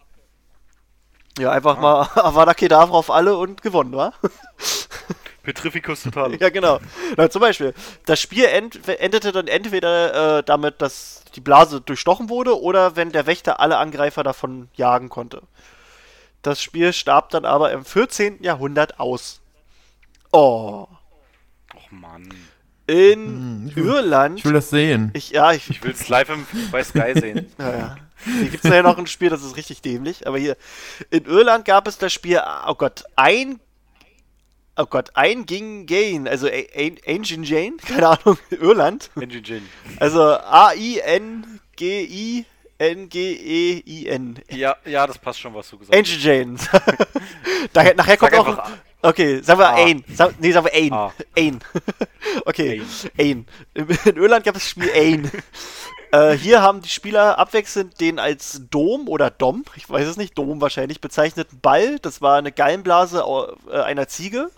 [1.38, 1.80] Ja, einfach ah.
[1.80, 4.14] mal Avada Kedavra auf alle und gewonnen, wa?
[5.42, 6.34] Petrificus total.
[6.36, 6.80] ja, genau.
[7.16, 7.74] Na, zum Beispiel,
[8.06, 13.12] das Spiel end endete dann entweder äh, damit, dass die Blase durchstochen wurde oder wenn
[13.12, 15.42] der Wächter alle Angreifer davon jagen konnte.
[16.40, 18.42] Das Spiel starb dann aber im 14.
[18.42, 19.40] Jahrhundert aus.
[20.32, 20.86] Oh.
[21.74, 22.32] Och Mann.
[22.90, 24.40] In hm, ich will, Irland.
[24.40, 25.12] Ich will das sehen.
[25.14, 27.46] Ich, ja, ich, ich will es live im, bei Sky sehen.
[27.56, 27.96] ja, ja.
[28.24, 30.26] Hier gibt es ja noch ein Spiel, das ist richtig dämlich.
[30.26, 30.56] Aber hier,
[31.10, 33.60] in Irland gab es das Spiel, oh Gott, ein
[34.76, 36.48] Oh Gott, ein ging Gain, also
[37.06, 39.10] Ancient Jane, keine Ahnung, Irland.
[39.14, 39.62] Ancient Jane.
[39.98, 41.58] Also A-I-N-G-I-N-G-E-I-N.
[44.48, 45.98] Ja, ja, das passt schon, was du gesagt hast.
[45.98, 46.56] Ancient Jane.
[47.96, 48.70] Nachher kommt auch.
[49.02, 50.04] Okay, sagen wir Ain.
[50.14, 50.92] Sag, nee, sagen wir Ain.
[50.92, 51.12] Ah.
[51.36, 51.60] Ain.
[52.44, 52.82] okay,
[53.18, 53.46] Ain.
[53.74, 55.30] In Irland gab es das Spiel Ain.
[56.12, 60.36] Äh, hier haben die Spieler abwechselnd den als Dom oder Dom, ich weiß es nicht,
[60.36, 63.22] Dom wahrscheinlich, bezeichneten Ball, das war eine Gallenblase
[63.70, 64.50] äh, einer Ziege,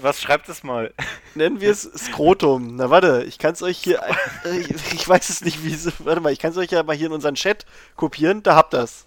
[0.00, 0.92] Was schreibt es mal?
[1.34, 2.76] Nennen wir es Skrotum.
[2.76, 4.00] Na warte, ich kann es euch hier.
[4.44, 5.90] Äh, ich, ich, weiß es nicht, wie es.
[5.98, 8.42] Warte mal, ich kann es euch ja mal hier in unseren Chat kopieren.
[8.42, 9.06] Da habt ihr es.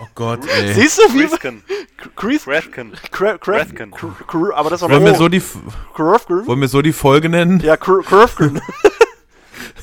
[0.00, 0.74] Oh Gott, ey.
[0.74, 1.26] Siehst du, wie.
[2.14, 2.92] Kreskin.
[3.40, 3.92] Kreskin.
[4.54, 7.60] Aber das war wollen wir, so die, wollen wir so die Folge nennen?
[7.60, 8.60] Ja, Kreskin.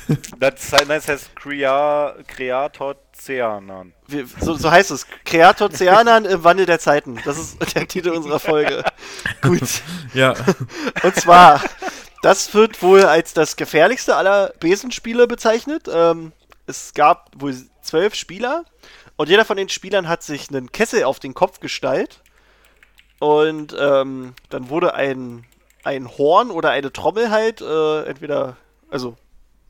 [0.40, 3.94] das, das heißt Kreator Zeanan.
[4.40, 5.06] So, so heißt es.
[5.26, 7.20] Kreator Zeanan im Wandel der Zeiten.
[7.26, 8.84] Das ist der Titel unserer Folge.
[9.42, 9.82] Gut.
[10.14, 10.36] Ja.
[11.04, 11.62] Und zwar,
[12.22, 15.90] das wird wohl als das gefährlichste aller Besenspiele bezeichnet.
[15.92, 16.32] Ähm,
[16.68, 18.66] es gab wohl zwölf Spieler
[19.16, 22.22] und jeder von den Spielern hat sich einen Kessel auf den Kopf gestellt.
[23.20, 25.46] Und ähm, dann wurde ein,
[25.84, 28.58] ein Horn oder eine Trommel halt, äh, entweder,
[28.90, 29.16] also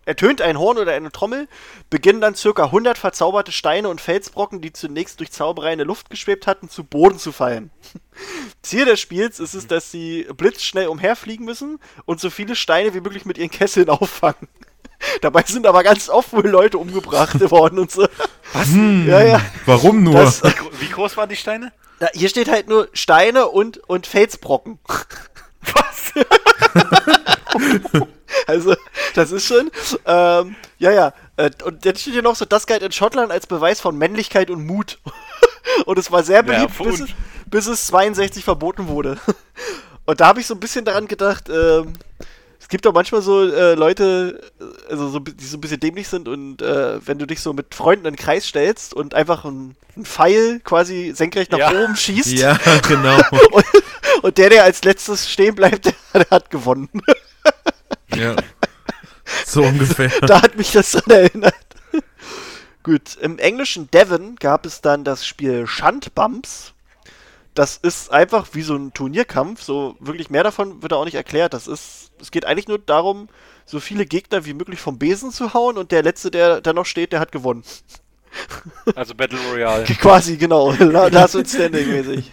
[0.06, 1.48] ertönt ein Horn oder eine Trommel,
[1.89, 6.10] beginnen dann circa 100 verzauberte Steine und Felsbrocken, die zunächst durch Zauberei in der Luft
[6.10, 7.72] geschwebt hatten, zu Boden zu fallen.
[8.62, 13.02] Ziel des Spiels ist es, dass sie blitzschnell umherfliegen müssen und so viele Steine wie
[13.02, 14.48] möglich mit ihren Kesseln auffangen.
[15.22, 18.08] Dabei sind aber ganz oft wohl Leute umgebracht worden und so.
[18.54, 18.68] Was?
[18.68, 19.42] Hm, ja, ja.
[19.66, 20.13] Warum nur?
[20.13, 20.42] Das,
[20.80, 21.74] wie groß waren die Steine?
[22.00, 24.80] Na, hier steht halt nur Steine und, und Felsbrocken.
[25.74, 26.13] Was?
[28.48, 28.76] also,
[29.16, 29.72] das ist schon.
[30.06, 31.13] Ähm, ja, ja.
[31.38, 34.50] Äh, und jetzt steht hier noch so, das galt in Schottland als Beweis von Männlichkeit
[34.50, 35.00] und Mut.
[35.86, 37.10] und es war sehr beliebt, ja, bis, es,
[37.48, 39.18] bis es 62 verboten wurde.
[40.06, 41.94] Und da habe ich so ein bisschen daran gedacht, ähm,
[42.60, 44.42] es gibt doch manchmal so äh, Leute,
[44.89, 47.74] also so, die so ein bisschen dämlich sind und äh, wenn du dich so mit
[47.74, 51.72] Freunden in den Kreis stellst und einfach einen Pfeil quasi senkrecht nach Ja.
[51.72, 53.18] oben schießt Ja, genau.
[53.52, 53.66] und,
[54.24, 56.89] und der, der als letztes stehen bleibt, der, der hat gewonnen.
[58.15, 58.36] Ja.
[59.45, 60.10] So ungefähr.
[60.21, 61.56] da hat mich das dran erinnert.
[62.84, 66.73] Gut, im englischen Devon gab es dann das Spiel Shandbumps.
[67.54, 69.63] Das ist einfach wie so ein Turnierkampf.
[69.63, 71.54] So wirklich mehr davon wird da auch nicht erklärt.
[71.54, 73.30] Das ist, es geht eigentlich nur darum,
[73.65, 76.86] so viele Gegner wie möglich vom Besen zu hauen und der letzte, der da noch
[76.86, 77.63] steht, der hat gewonnen.
[78.95, 79.84] Also Battle Royale.
[80.02, 80.71] Quasi, genau.
[80.73, 82.32] Last und Standing mäßig.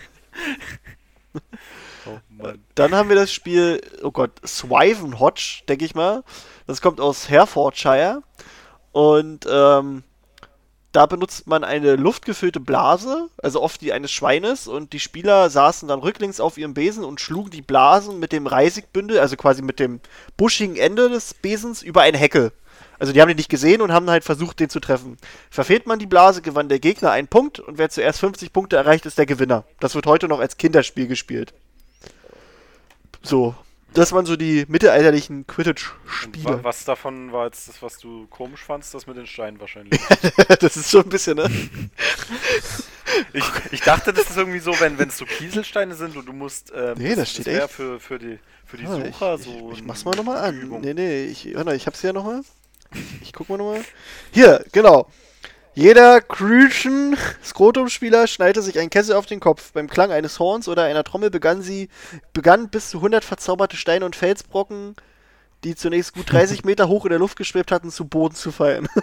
[2.42, 2.64] Mann.
[2.74, 6.24] Dann haben wir das Spiel, oh Gott, Swiven Hodge, denke ich mal.
[6.66, 8.22] Das kommt aus Herefordshire.
[8.92, 10.02] Und ähm,
[10.92, 15.86] da benutzt man eine luftgefüllte Blase, also oft die eines Schweines, und die Spieler saßen
[15.86, 19.78] dann rücklings auf ihrem Besen und schlugen die Blasen mit dem Reisigbündel, also quasi mit
[19.78, 20.00] dem
[20.36, 22.52] buschigen Ende des Besens, über eine Hecke.
[22.98, 25.16] Also die haben den nicht gesehen und haben halt versucht, den zu treffen.
[25.48, 29.06] Verfehlt man die Blase, gewann der Gegner einen Punkt und wer zuerst 50 Punkte erreicht,
[29.06, 29.64] ist der Gewinner.
[29.78, 31.54] Das wird heute noch als Kinderspiel gespielt.
[33.22, 33.54] So,
[33.92, 36.62] das waren so die mittelalterlichen Quidditch-Spiele.
[36.62, 40.00] was davon war jetzt das, was du komisch fandst, das mit den Steinen wahrscheinlich.
[40.60, 41.50] das ist so ein bisschen, ne?
[43.32, 46.32] Ich, ich dachte, das ist irgendwie so, wenn wenn es so Kieselsteine sind und du
[46.32, 46.72] musst.
[46.74, 47.72] Ähm, Nee, das steht wär echt.
[47.74, 49.70] Für, für die, für die Ah, Sucher ich, so.
[49.72, 50.60] ich, ich mach's mal nochmal an.
[50.60, 50.80] Übung.
[50.80, 52.42] Nee, nee, ich, warte, ich hab's ja nochmal.
[53.20, 53.84] Ich guck mal nochmal.
[54.30, 55.10] Hier, genau.
[55.74, 59.72] Jeder Crucian Skrotum-Spieler schneidete sich einen Kessel auf den Kopf.
[59.72, 61.88] Beim Klang eines Horns oder einer Trommel begann sie,
[62.32, 64.96] begann bis zu 100 verzauberte Steine und Felsbrocken,
[65.64, 68.88] die zunächst gut 30 Meter hoch in der Luft geschwebt hatten, zu Boden zu fallen.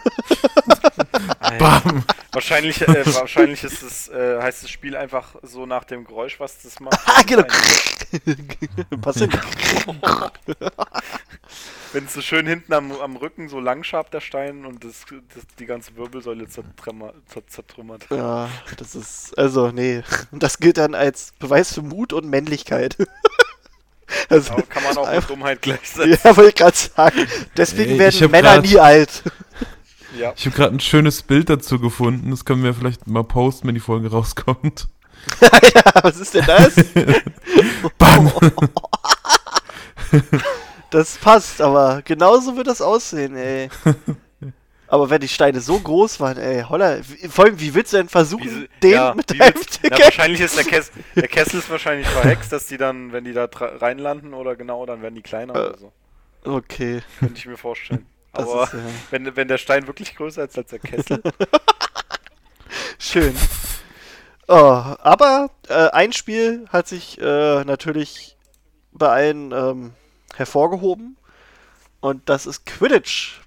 [1.60, 2.04] Bam.
[2.32, 6.62] Wahrscheinlich, äh, wahrscheinlich ist es, äh, heißt das Spiel einfach so nach dem Geräusch, was
[6.62, 7.00] das macht.
[7.06, 7.44] Ah, genau.
[7.44, 9.30] Ein- Pass hin.
[11.94, 15.06] Wenn es so schön hinten am, am Rücken so lang schabt, der Stein, und das,
[15.34, 18.06] das, die ganze Wirbelsäule zertrümmer- zer- zertrümmert.
[18.12, 20.04] Ja, das ist, also, nee.
[20.32, 22.98] Und das gilt dann als Beweis für Mut und Männlichkeit.
[24.30, 26.18] Also, Aber kann man auch mit Dummheit gleichsetzen.
[26.24, 27.28] Ja, wollte ich gerade sagen.
[27.58, 29.24] Deswegen Ey, ich werden Männer grad- nie alt.
[30.18, 30.34] Ja.
[30.36, 32.32] Ich habe gerade ein schönes Bild dazu gefunden.
[32.32, 34.88] Das können wir vielleicht mal posten, wenn die Folge rauskommt.
[35.42, 36.74] ja, was ist denn das?
[37.98, 38.32] Bam.
[40.90, 43.70] Das passt, aber genauso wird das aussehen, ey.
[44.90, 47.98] Aber wenn die Steine so groß waren, ey, holla, wie- vor allem, wie willst du
[47.98, 51.60] denn versuchen, Wie, den ja, mit der willst- na, wahrscheinlich ist der Kessel, der Kessel
[51.60, 55.22] ist wahrscheinlich verhext, dass die dann, wenn die da reinlanden oder genau, dann werden die
[55.22, 55.92] kleiner Äh, oder so.
[56.46, 58.06] Okay, Könnte ich mir vorstellen.
[58.32, 58.80] Aber ist ja
[59.12, 61.22] wenn, wenn der Stein wirklich größer ist als der Kessel,
[63.00, 63.36] schön.
[64.50, 68.38] Oh, aber äh, ein Spiel hat sich äh, natürlich
[68.94, 69.94] bei allen ähm,
[70.36, 71.18] hervorgehoben
[72.00, 73.42] und das ist Quidditch.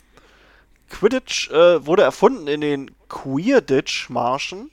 [0.91, 4.71] Quidditch äh, wurde erfunden in den Queerditch-Marschen.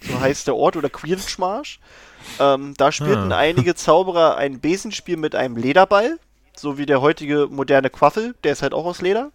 [0.00, 1.78] So heißt der Ort oder Quidditch-Marsch.
[2.40, 3.38] Ähm, da spielten Ah.
[3.38, 6.18] einige Zauberer ein Besenspiel mit einem Lederball,
[6.56, 9.30] so wie der heutige moderne Quaffel, der ist halt auch aus Leder.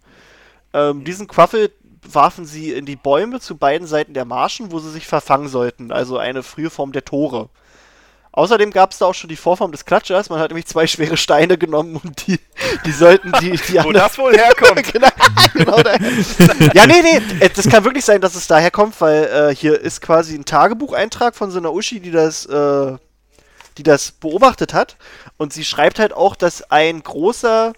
[0.73, 4.91] Ähm, diesen Quaffel warfen sie in die Bäume zu beiden Seiten der Marschen, wo sie
[4.91, 7.49] sich verfangen sollten, also eine frühe Form der Tore.
[8.31, 11.17] Außerdem gab es da auch schon die Vorform des Klatschers, man hat nämlich zwei schwere
[11.17, 12.39] Steine genommen und die,
[12.85, 14.93] die sollten die, die wo das wohl herkommt.
[14.93, 15.07] genau,
[15.53, 15.95] genau da.
[16.73, 19.79] Ja, nee, nee, äh, das kann wirklich sein, dass es daher kommt, weil äh, hier
[19.79, 22.97] ist quasi ein Tagebucheintrag von so einer Uschi, die das, äh,
[23.77, 24.97] die das beobachtet hat.
[25.37, 27.73] Und sie schreibt halt auch, dass ein großer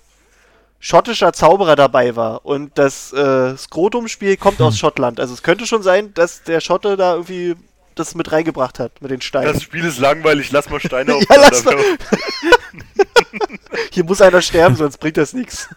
[0.82, 2.46] schottischer Zauberer dabei war.
[2.46, 5.20] Und das äh, Skrotum-Spiel kommt aus Schottland.
[5.22, 7.56] Also es könnte schon sein, dass der Schotte da irgendwie
[8.02, 9.54] das mit reingebracht hat, mit den Steinen.
[9.54, 11.78] Das Spiel ist langweilig, lass mal Steine Ja, lass mal.
[13.92, 15.70] Hier muss einer sterben, sonst bringt das nichts.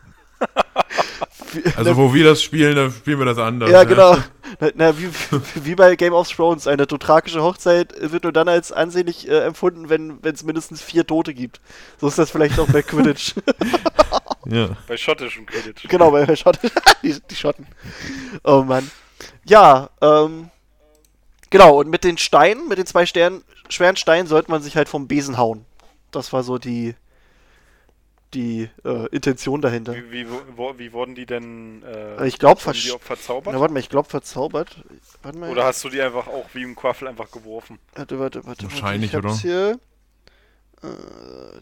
[1.77, 3.71] Also, wo wir das spielen, da spielen wir das anders.
[3.71, 4.17] Ja, genau.
[4.61, 5.09] Na, na, wie,
[5.55, 9.89] wie bei Game of Thrones, eine dotrakische Hochzeit wird nur dann als ansehnlich äh, empfunden,
[9.89, 11.61] wenn es mindestens vier Tote gibt.
[12.01, 13.35] So ist das vielleicht auch bei Quidditch.
[14.47, 14.77] Ja.
[14.87, 15.89] Bei schottischem Quidditch.
[15.89, 16.71] genau, bei Schotten.
[17.03, 17.67] die, die Schotten.
[18.45, 18.91] Oh Mann.
[19.47, 20.51] Ja, ähm.
[21.55, 24.88] Genau, und mit den Steinen, mit den zwei Sternen, schweren Steinen, sollte man sich halt
[24.88, 25.64] vom Besen hauen.
[26.11, 26.97] Das war so die,
[28.35, 29.95] die äh, Intention dahinter.
[29.95, 33.55] Wie, wie, wo, wie wurden die denn äh, Ich versch auch verzaubert?
[33.55, 34.83] Na, warte mal, ich glaube verzaubert.
[35.23, 35.49] Warte mal.
[35.49, 37.79] Oder hast du die einfach auch wie im Quaffel einfach geworfen?
[37.95, 38.64] Warte, warte, warte.
[38.64, 39.29] Wahrscheinlich, warte.
[39.29, 39.79] Ich hab's oder?
[40.83, 40.90] Hier.
[40.90, 41.61] Äh,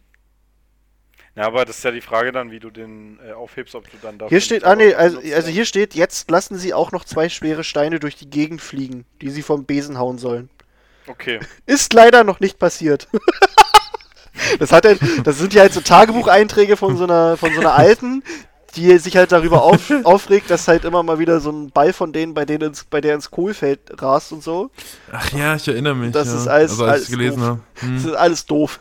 [1.34, 3.96] Ja, aber das ist ja die Frage dann, wie du den äh, aufhebst, ob du
[4.02, 4.28] dann da.
[4.28, 7.64] hier steht, ah nee, also, also hier steht, jetzt lassen sie auch noch zwei schwere
[7.64, 10.50] Steine durch die Gegend fliegen, die sie vom Besen hauen sollen.
[11.06, 11.40] Okay.
[11.66, 13.08] Ist leider noch nicht passiert.
[14.58, 17.74] Das hat halt, das sind ja halt so Tagebucheinträge von so einer, von so einer
[17.74, 18.22] alten,
[18.76, 22.12] die sich halt darüber auf, aufregt, dass halt immer mal wieder so ein Ball von
[22.12, 24.70] denen, bei denen ins, bei der ins Kohlfeld rast und so.
[25.12, 26.12] Ach ja, ich erinnere mich.
[26.12, 26.34] Das ja.
[26.36, 27.46] ist alles- also, als alles ich gelesen doof.
[27.48, 27.60] habe.
[27.74, 27.96] Das Hm.
[28.08, 28.80] ist alles doof.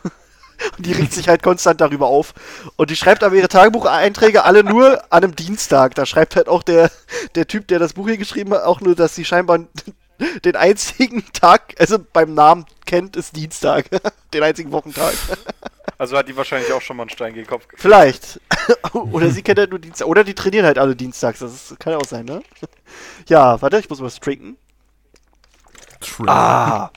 [0.76, 2.34] Und die regt sich halt konstant darüber auf.
[2.76, 5.94] Und die schreibt aber ihre Tagebucheinträge alle nur an einem Dienstag.
[5.94, 6.90] Da schreibt halt auch der,
[7.34, 9.60] der Typ, der das Buch hier geschrieben hat, auch nur, dass sie scheinbar
[10.44, 13.86] den einzigen Tag, also beim Namen kennt, ist Dienstag.
[14.34, 15.14] Den einzigen Wochentag.
[15.98, 17.82] Also hat die wahrscheinlich auch schon mal einen Stein gegen den Kopf gekriegt.
[17.82, 18.40] Vielleicht.
[18.92, 20.08] Oder sie kennt halt nur Dienstag.
[20.08, 21.40] Oder die trainieren halt alle dienstags.
[21.40, 22.42] Das ist, kann ja auch sein, ne?
[23.28, 24.56] Ja, warte, ich muss was trinken.
[26.28, 26.90] Ah.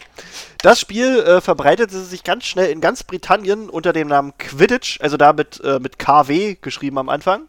[0.61, 5.17] Das Spiel äh, verbreitete sich ganz schnell in ganz Britannien unter dem Namen Quidditch, also
[5.17, 7.47] da mit, äh, mit KW geschrieben am Anfang.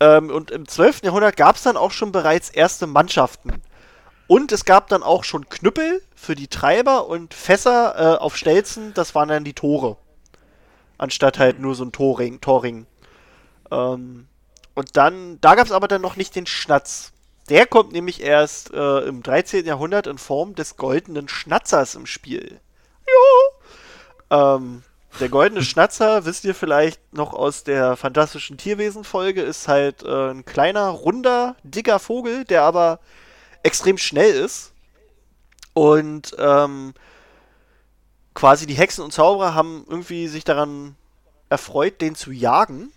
[0.00, 1.02] Ähm, und im 12.
[1.04, 3.62] Jahrhundert gab es dann auch schon bereits erste Mannschaften.
[4.26, 8.94] Und es gab dann auch schon Knüppel für die Treiber und Fässer äh, auf Stelzen,
[8.94, 9.96] das waren dann die Tore.
[10.96, 12.40] Anstatt halt nur so ein Torring.
[12.40, 12.86] Torring.
[13.70, 14.28] Ähm,
[14.74, 17.12] und dann, da gab es aber dann noch nicht den Schnatz.
[17.48, 19.66] Der kommt nämlich erst äh, im 13.
[19.66, 22.60] Jahrhundert in Form des goldenen Schnatzers im Spiel.
[24.30, 24.56] Ja.
[24.56, 24.82] Ähm,
[25.20, 30.44] der goldene Schnatzer, wisst ihr vielleicht noch aus der fantastischen Tierwesen-Folge, ist halt äh, ein
[30.44, 32.98] kleiner, runder, dicker Vogel, der aber
[33.62, 34.72] extrem schnell ist.
[35.74, 36.94] Und ähm,
[38.32, 40.96] quasi die Hexen und Zauberer haben irgendwie sich daran
[41.48, 42.92] erfreut, den zu jagen.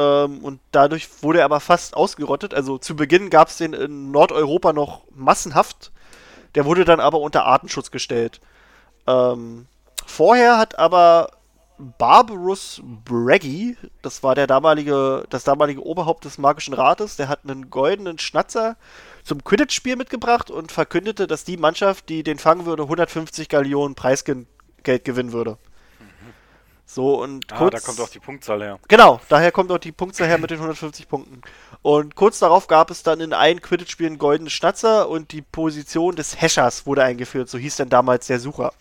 [0.00, 2.54] Ähm, und dadurch wurde er aber fast ausgerottet.
[2.54, 5.92] Also zu Beginn gab es den in Nordeuropa noch massenhaft.
[6.54, 8.40] Der wurde dann aber unter Artenschutz gestellt.
[9.06, 9.66] Ähm,
[10.06, 11.30] vorher hat aber
[11.98, 17.70] Barbarus Braggy, das war der damalige, das damalige Oberhaupt des Magischen Rates, der hat einen
[17.70, 18.76] goldenen Schnatzer
[19.24, 24.46] zum Quidditch-Spiel mitgebracht und verkündete, dass die Mannschaft, die den fangen würde, 150 Gallionen Preisgeld
[24.84, 25.56] gewinnen würde.
[26.92, 28.80] So und Ah, kurz, da kommt auch die Punktzahl her.
[28.88, 31.40] Genau, daher kommt auch die Punktzahl her mit den 150 Punkten.
[31.82, 36.40] Und kurz darauf gab es dann in allen Quidditch-Spielen goldene Schnatzer und die Position des
[36.40, 37.48] Häschers wurde eingeführt.
[37.48, 38.72] So hieß dann damals der Sucher.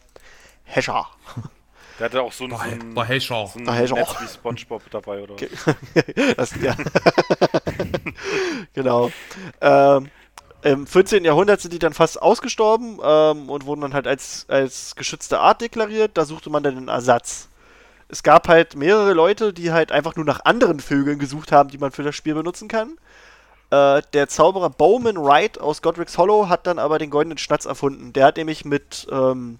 [0.64, 1.08] Häscher.
[2.00, 3.46] Der hatte auch so ein, so ein, Boah, hey, schau.
[3.46, 3.96] so ein Ah, hey, schau.
[3.96, 5.34] Netz wie Spongebob dabei, oder?
[5.34, 5.50] Okay.
[6.36, 6.76] das, ja.
[8.74, 9.12] genau.
[9.62, 10.10] Ähm,
[10.64, 11.26] Im 14.
[11.26, 15.62] Jahrhundert sind die dann fast ausgestorben ähm, und wurden dann halt als, als geschützte Art
[15.62, 16.12] deklariert.
[16.18, 17.49] Da suchte man dann einen Ersatz.
[18.10, 21.78] Es gab halt mehrere Leute, die halt einfach nur nach anderen Vögeln gesucht haben, die
[21.78, 22.98] man für das Spiel benutzen kann.
[23.72, 28.14] Äh, der Zauberer Bowman Wright aus Godric's Hollow hat dann aber den goldenen Schnatz erfunden.
[28.14, 29.60] Der hat nämlich mit, ähm,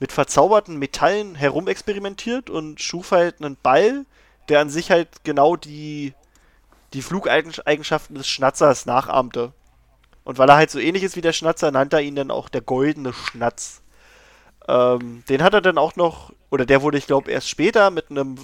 [0.00, 4.04] mit verzauberten Metallen herumexperimentiert und schuf halt einen Ball,
[4.48, 6.14] der an sich halt genau die,
[6.94, 9.52] die Flugeigenschaften des Schnatzers nachahmte.
[10.24, 12.48] Und weil er halt so ähnlich ist wie der Schnatzer, nannte er ihn dann auch
[12.48, 13.82] der goldene Schnatz.
[14.66, 18.10] Ähm, den hat er dann auch noch, oder der wurde, ich glaube, erst später mit
[18.10, 18.36] einem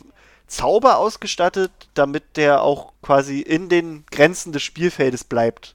[0.47, 5.75] Zauber ausgestattet, damit der auch quasi in den Grenzen des Spielfeldes bleibt.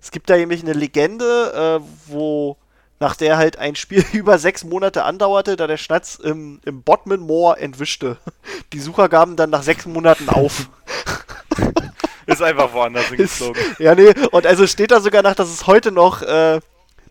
[0.00, 2.56] Es gibt da nämlich eine Legende, äh, wo
[3.00, 7.20] nach der halt ein Spiel über sechs Monate andauerte, da der Schnatz im, im Bodmin
[7.20, 8.18] Moor entwischte.
[8.72, 10.68] Die Sucher gaben dann nach sechs Monaten auf.
[12.26, 13.60] Ist einfach woanders hingeflogen.
[13.78, 16.60] Ja, nee, und also steht da sogar nach, dass es heute noch äh,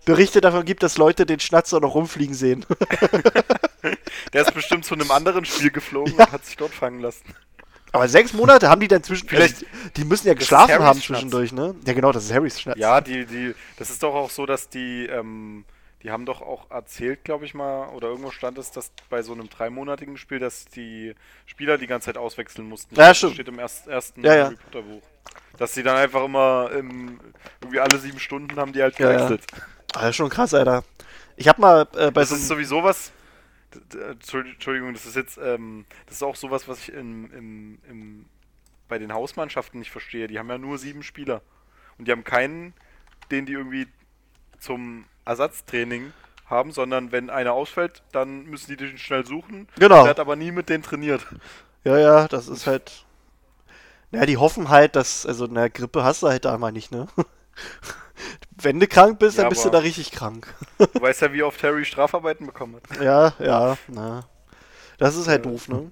[0.05, 2.65] Berichte davon gibt, dass Leute den Schnatzer noch rumfliegen sehen.
[4.33, 7.23] Der ist bestimmt zu einem anderen Spiel geflogen und hat sich dort fangen lassen.
[7.91, 9.27] Aber sechs Monate haben die dann zwischen.
[9.27, 9.65] Vielleicht- also,
[9.97, 11.75] die müssen ja Das geschlafen haben zwischendurch, ne?
[11.85, 12.77] Ja, genau, das ist Harrys Schnatz.
[12.77, 15.65] Ja, die, die, das ist doch auch so, dass die, ähm,
[16.03, 19.33] die haben doch auch erzählt, glaube ich mal, oder irgendwo stand es, dass bei so
[19.33, 21.15] einem dreimonatigen Spiel, dass die
[21.47, 22.93] Spieler die ganze Zeit auswechseln mussten.
[22.95, 23.33] Ja, Das stimmt.
[23.33, 24.43] steht im erst, ersten Ja, ja.
[24.45, 25.01] Harry Potter Buch.
[25.57, 27.19] Dass die dann einfach immer im,
[27.59, 29.37] irgendwie alle sieben Stunden haben die halt Ja, ja.
[29.93, 30.09] Gewechselt.
[30.09, 30.83] Ah, schon krass, Alter.
[31.35, 33.11] Ich hab mal äh, bei Das so ist sowieso was.
[33.93, 38.25] Entschuldi- Entschuldigung, das ist jetzt, ähm, das ist auch sowas, was ich im, im, im,
[38.87, 40.27] bei den Hausmannschaften nicht verstehe.
[40.27, 41.41] Die haben ja nur sieben Spieler.
[41.97, 42.73] Und die haben keinen,
[43.29, 43.87] den die irgendwie
[44.59, 46.11] zum Ersatztraining
[46.47, 49.67] haben, sondern wenn einer ausfällt, dann müssen die den schnell suchen.
[49.77, 50.01] Genau.
[50.01, 51.25] Der hat aber nie mit denen trainiert.
[51.83, 53.05] Ja, ja, das ist halt.
[54.11, 55.25] Naja, die hoffen halt, dass.
[55.27, 57.07] Also, na, Grippe hast du halt da mal nicht, ne?
[58.61, 60.53] Wenn du krank bist, Ja, dann bist du da richtig krank.
[60.77, 63.01] Du weißt ja, wie oft Harry Strafarbeiten bekommen hat.
[63.01, 64.25] Ja, ja, na.
[64.97, 65.51] Das ist halt Ja.
[65.51, 65.89] doof, ne?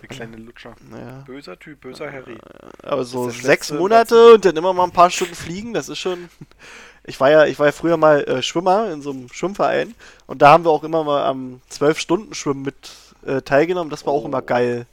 [0.00, 0.74] Der kleine Lutscher.
[0.90, 1.22] Naja.
[1.26, 2.36] Böser Typ, böser Harry.
[2.82, 5.98] Aber so sechs Letzte, Monate und dann immer mal ein paar Stunden fliegen, das ist
[5.98, 6.28] schon.
[7.06, 9.94] Ich war ja, ich war ja früher mal äh, Schwimmer in so einem Schwimmverein
[10.26, 12.90] und da haben wir auch immer mal am zwölf Stunden Schwimmen mit
[13.26, 13.90] äh, teilgenommen.
[13.90, 14.26] Das war auch Oh.
[14.26, 14.86] immer geil.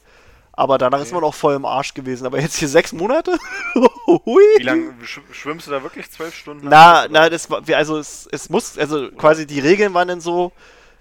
[0.62, 1.16] Aber danach ist Okay.
[1.16, 2.28] man auch voll im Arsch gewesen.
[2.28, 3.36] Aber jetzt hier sechs Monate?
[4.06, 4.44] Hui.
[4.58, 6.12] Wie lange sch schwimmst du da wirklich?
[6.12, 6.68] Zwölf Stunden?
[6.70, 10.52] Na, na, das war, also es, es muss, also quasi die Regeln waren dann so,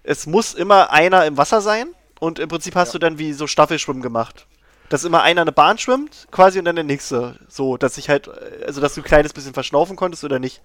[0.03, 1.89] es muss immer einer im Wasser sein
[2.21, 4.47] und im Prinzip hast du dann wie so Staffelschwimmen gemacht.
[4.89, 7.37] Dass immer einer eine Bahn schwimmt, quasi, und dann der nächste.
[7.51, 8.31] So, dass ich halt,
[8.67, 10.63] also dass du ein kleines bisschen verschnaufen konntest oder nicht.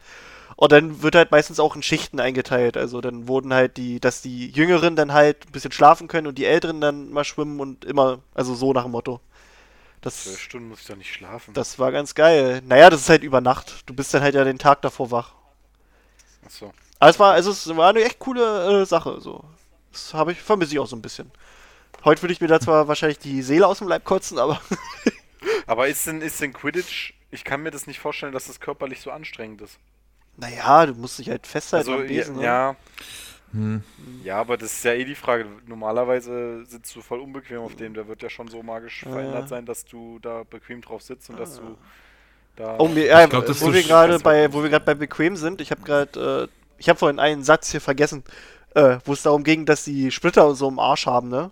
[0.55, 2.77] Und dann wird halt meistens auch in Schichten eingeteilt.
[2.77, 6.37] Also dann wurden halt die, dass die Jüngeren dann halt ein bisschen schlafen können und
[6.37, 9.19] die Älteren dann mal schwimmen und immer, also so nach dem Motto.
[10.01, 11.53] Das, Zwölf Stunden muss ich doch nicht schlafen.
[11.53, 12.61] das war ganz geil.
[12.65, 13.83] Naja, das ist halt über Nacht.
[13.85, 15.33] Du bist dann halt ja den Tag davor wach.
[16.45, 16.73] Achso.
[16.99, 19.19] Aber es war, also es war eine echt coole äh, Sache.
[19.19, 19.43] So.
[19.91, 21.31] Das habe ich, vermisse ich auch so ein bisschen.
[22.05, 24.61] Heute würde ich mir da zwar wahrscheinlich die Seele aus dem Leib kotzen, aber
[25.67, 29.01] Aber ist denn, ist denn Quidditch, ich kann mir das nicht vorstellen, dass das körperlich
[29.01, 29.79] so anstrengend ist.
[30.37, 32.35] Naja, du musst dich halt festhalten Also, am Besen.
[32.35, 32.41] ne?
[32.43, 32.75] ja,
[33.53, 33.83] Hm.
[33.97, 35.45] ja, aber das ist ja eh die Frage.
[35.65, 37.93] Normalerweise sitzt du voll unbequem auf dem.
[37.93, 41.29] Der wird ja schon so magisch Ja, verändert sein, dass du da bequem drauf sitzt
[41.29, 41.77] und dass du
[42.55, 42.79] da.
[42.79, 45.35] Oh, mir, ja, Ich glaub, das wo wir gerade bei, wo wir gerade bei bequem
[45.37, 48.23] sind, ich habe gerade, äh, ich habe vorhin einen Satz hier vergessen,
[48.73, 51.51] äh, wo es darum ging, dass die Splitter und so im Arsch haben, ne?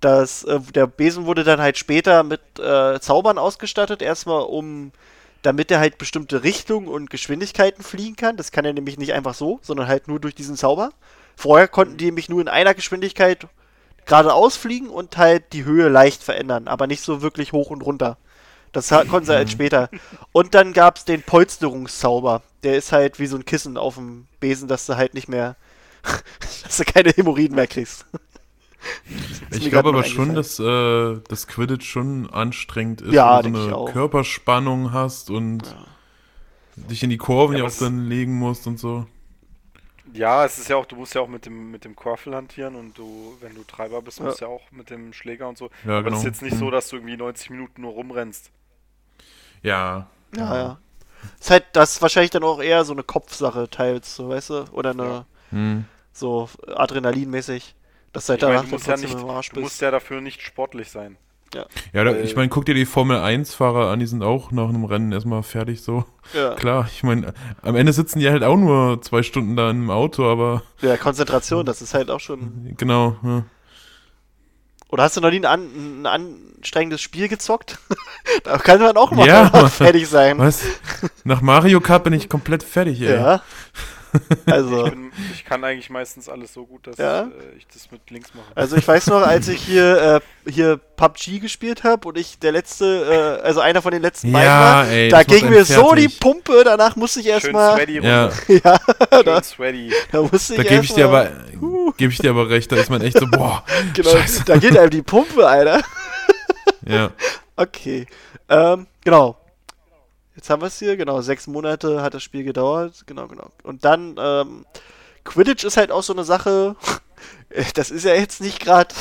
[0.00, 4.92] Das, äh, der Besen wurde dann halt später mit äh, Zaubern ausgestattet, erstmal um,
[5.42, 8.36] damit er halt bestimmte Richtungen und Geschwindigkeiten fliegen kann.
[8.36, 10.90] Das kann er nämlich nicht einfach so, sondern halt nur durch diesen Zauber.
[11.36, 13.46] Vorher konnten die nämlich nur in einer Geschwindigkeit
[14.04, 18.18] geradeaus fliegen und halt die Höhe leicht verändern, aber nicht so wirklich hoch und runter.
[18.72, 19.88] Das konnten sie halt später.
[20.32, 22.42] Und dann gab es den Polsterungszauber.
[22.62, 25.56] Der ist halt wie so ein Kissen auf dem Besen, dass du halt nicht mehr,
[26.62, 28.06] dass du keine Hämorrhoiden mehr kriegst.
[29.50, 33.84] Ich glaube aber schon, dass äh, das Quidditch schon anstrengend ist, Ja, wenn du so
[33.84, 35.74] eine Körperspannung hast und
[36.76, 39.06] dich in die Kurven Ja, ja, auch dann legen musst und so.
[40.12, 42.74] Ja, es ist ja auch, du musst ja auch mit dem, mit dem Quaffel hantieren
[42.74, 44.26] und du, wenn du Treiber bist, Ja.
[44.26, 45.70] musst du ja auch mit dem Schläger und so.
[45.84, 46.16] Ja, Aber genau.
[46.16, 46.72] es ist jetzt nicht so, Hm.
[46.72, 48.50] dass du irgendwie 90 Minuten nur rumrennst.
[49.62, 50.08] Ja.
[50.36, 50.78] Ja, ja.
[51.38, 54.64] Ist halt das ist wahrscheinlich dann auch eher so eine Kopfsache teils, so, weißt du?
[54.72, 55.24] Oder eine, Ja.
[55.50, 55.84] Hm.
[56.12, 57.74] so Adrenalinmäßig.
[58.16, 61.16] Ich meine, danach du musst ja nicht, du musst ja dafür nicht sportlich sein.
[61.52, 64.68] Ja, da, Weil- ich meine, guck dir die Formel 1-Fahrer an, die sind auch nach
[64.68, 66.04] einem Rennen erstmal fertig so.
[66.32, 66.54] ja.
[66.54, 70.30] Klar, ich meine, am Ende sitzen die halt auch nur zwei Stunden da im Auto,
[70.30, 72.74] aber ja, Konzentration, das ist halt auch schon.
[72.76, 73.16] genau.
[73.24, 73.44] Ja.
[74.90, 77.78] Oder hast du noch nie ein, an, ein anstrengendes Spiel gezockt?
[78.44, 79.68] da kann man auch mal Ja.
[79.68, 80.38] fertig sein.
[80.38, 80.62] Was?
[81.24, 83.14] Nach Mario Kart bin ich komplett fertig, ey.
[83.14, 83.42] Ja.
[84.46, 87.22] Also, Ich, bin, ich kann eigentlich meistens alles so gut, dass Ja?
[87.22, 88.46] äh, ich das mit links mache.
[88.54, 92.52] also ich weiß noch, als ich hier, äh, hier PUBG gespielt habe und ich der
[92.52, 95.08] letzte, äh, also einer von den letzten beiden Ja, war, ey.
[95.08, 96.20] da ging mir so die fertig.
[96.20, 97.78] Pumpe, danach musste ich erstmal.
[97.90, 98.30] Ja.
[98.48, 98.78] Ja,
[99.22, 99.92] Schön sweaty.
[100.12, 101.30] da musste ich Da gebe ich dir aber,
[101.96, 104.44] gebe ich dir aber recht, da ist man echt so, boah, Genau, scheiße.
[104.44, 105.82] da geht einem die Pumpe, Alter.
[106.86, 107.10] Ja.
[107.56, 108.06] Okay.
[108.48, 109.36] Ähm, genau.
[110.40, 111.20] Jetzt haben wir es hier, genau.
[111.20, 113.02] Sechs Monate hat das Spiel gedauert.
[113.04, 113.50] Genau, genau.
[113.62, 114.64] Und dann, ähm,
[115.22, 116.76] Quidditch ist halt auch so eine Sache.
[117.74, 118.94] Das ist ja jetzt nicht gerade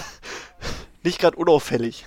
[1.03, 2.05] nicht gerade unauffällig.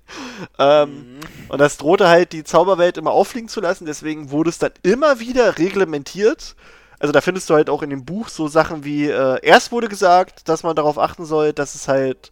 [0.58, 1.20] ähm, Mhm.
[1.48, 5.18] und das drohte halt die Zauberwelt immer auffliegen zu lassen, deswegen wurde es dann immer
[5.18, 6.54] wieder reglementiert.
[7.00, 9.88] Also da findest du halt auch in dem Buch so Sachen wie, äh, erst wurde
[9.88, 12.30] gesagt, dass man darauf achten soll, dass es halt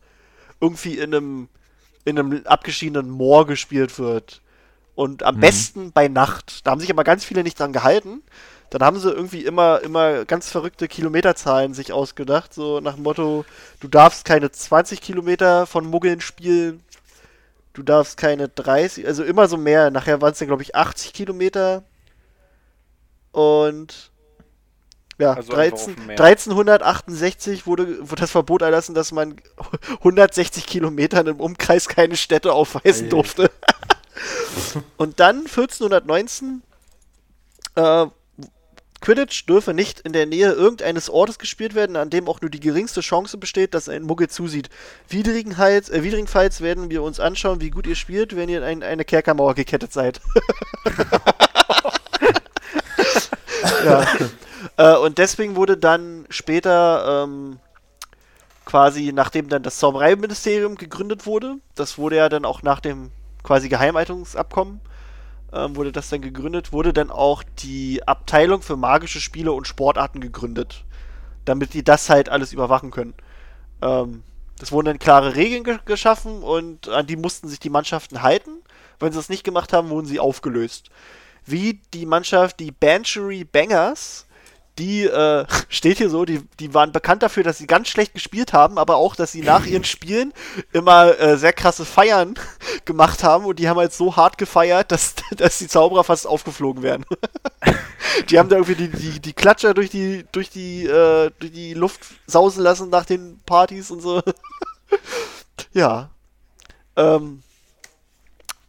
[0.61, 1.49] irgendwie in einem,
[2.05, 4.42] in einem abgeschiedenen Moor gespielt wird.
[4.97, 5.40] Und am Mhm.
[5.40, 6.66] besten bei Nacht.
[6.66, 8.22] Da haben sich aber ganz viele nicht dran gehalten.
[8.70, 12.53] Dann haben sie irgendwie immer, immer ganz verrückte Kilometerzahlen sich ausgedacht.
[12.53, 13.44] So nach dem Motto,
[13.78, 16.82] du darfst keine 20 Kilometer von Muggeln spielen.
[17.74, 19.90] Du darfst keine 30, also immer so mehr.
[19.90, 21.84] Nachher waren es dann, glaube ich, 80 Kilometer.
[23.32, 24.11] Und
[25.18, 26.16] ja, Also einfach 13, auf dem Meer.
[26.16, 29.36] 1368 wurde, wurde das Verbot erlassen, dass man
[30.03, 33.51] 160 Kilometern im Umkreis keine Städte aufweisen durfte.
[34.96, 36.62] Und dann 1419
[37.74, 38.06] äh,
[39.00, 42.60] Quidditch dürfe nicht in der Nähe irgendeines Ortes gespielt werden, an dem auch nur die
[42.60, 44.70] geringste Chance besteht, dass ein Muggel zusieht.
[45.08, 49.04] Widrigenfalls, äh, widrigenfalls werden wir uns anschauen, wie gut ihr spielt, wenn ihr in eine
[49.04, 50.20] Kerkermauer gekettet seid.
[53.84, 54.06] ja.
[54.76, 57.58] Äh, und deswegen wurde dann später ähm,
[58.64, 63.12] quasi, nachdem dann das Zaubereiministerium gegründet wurde, das wurde ja dann auch nach dem
[63.47, 64.80] quasi Geheimhaltungsabkommen,
[65.53, 70.20] ähm, wurde das dann gegründet, wurde dann auch die Abteilung für magische Spiele und Sportarten
[70.20, 70.84] gegründet,
[71.44, 73.14] damit die das halt alles überwachen können.
[73.80, 74.22] Ähm,
[74.61, 78.51] es wurden dann klare Regeln ge geschaffen und an die mussten sich die Mannschaften halten.
[78.99, 80.90] Wenn sie das nicht gemacht haben, wurden sie aufgelöst.
[81.44, 84.25] Wie die Mannschaft, die Banchery Bangers,
[84.78, 88.52] die äh, steht hier so, die, die waren bekannt dafür, dass sie ganz schlecht gespielt
[88.52, 90.32] haben, aber auch, dass sie nach ihren Spielen
[90.72, 92.34] immer äh, sehr krasse Feiern
[92.84, 96.82] gemacht haben und die haben halt so hart gefeiert, dass, dass die Zauberer fast aufgeflogen
[96.82, 97.04] wären.
[98.30, 101.74] die haben da irgendwie die, die, die Klatscher durch die, durch die, äh, durch die
[101.74, 104.22] Luft sausen lassen nach den Partys und so.
[105.72, 106.10] Ja.
[106.96, 107.42] Ähm,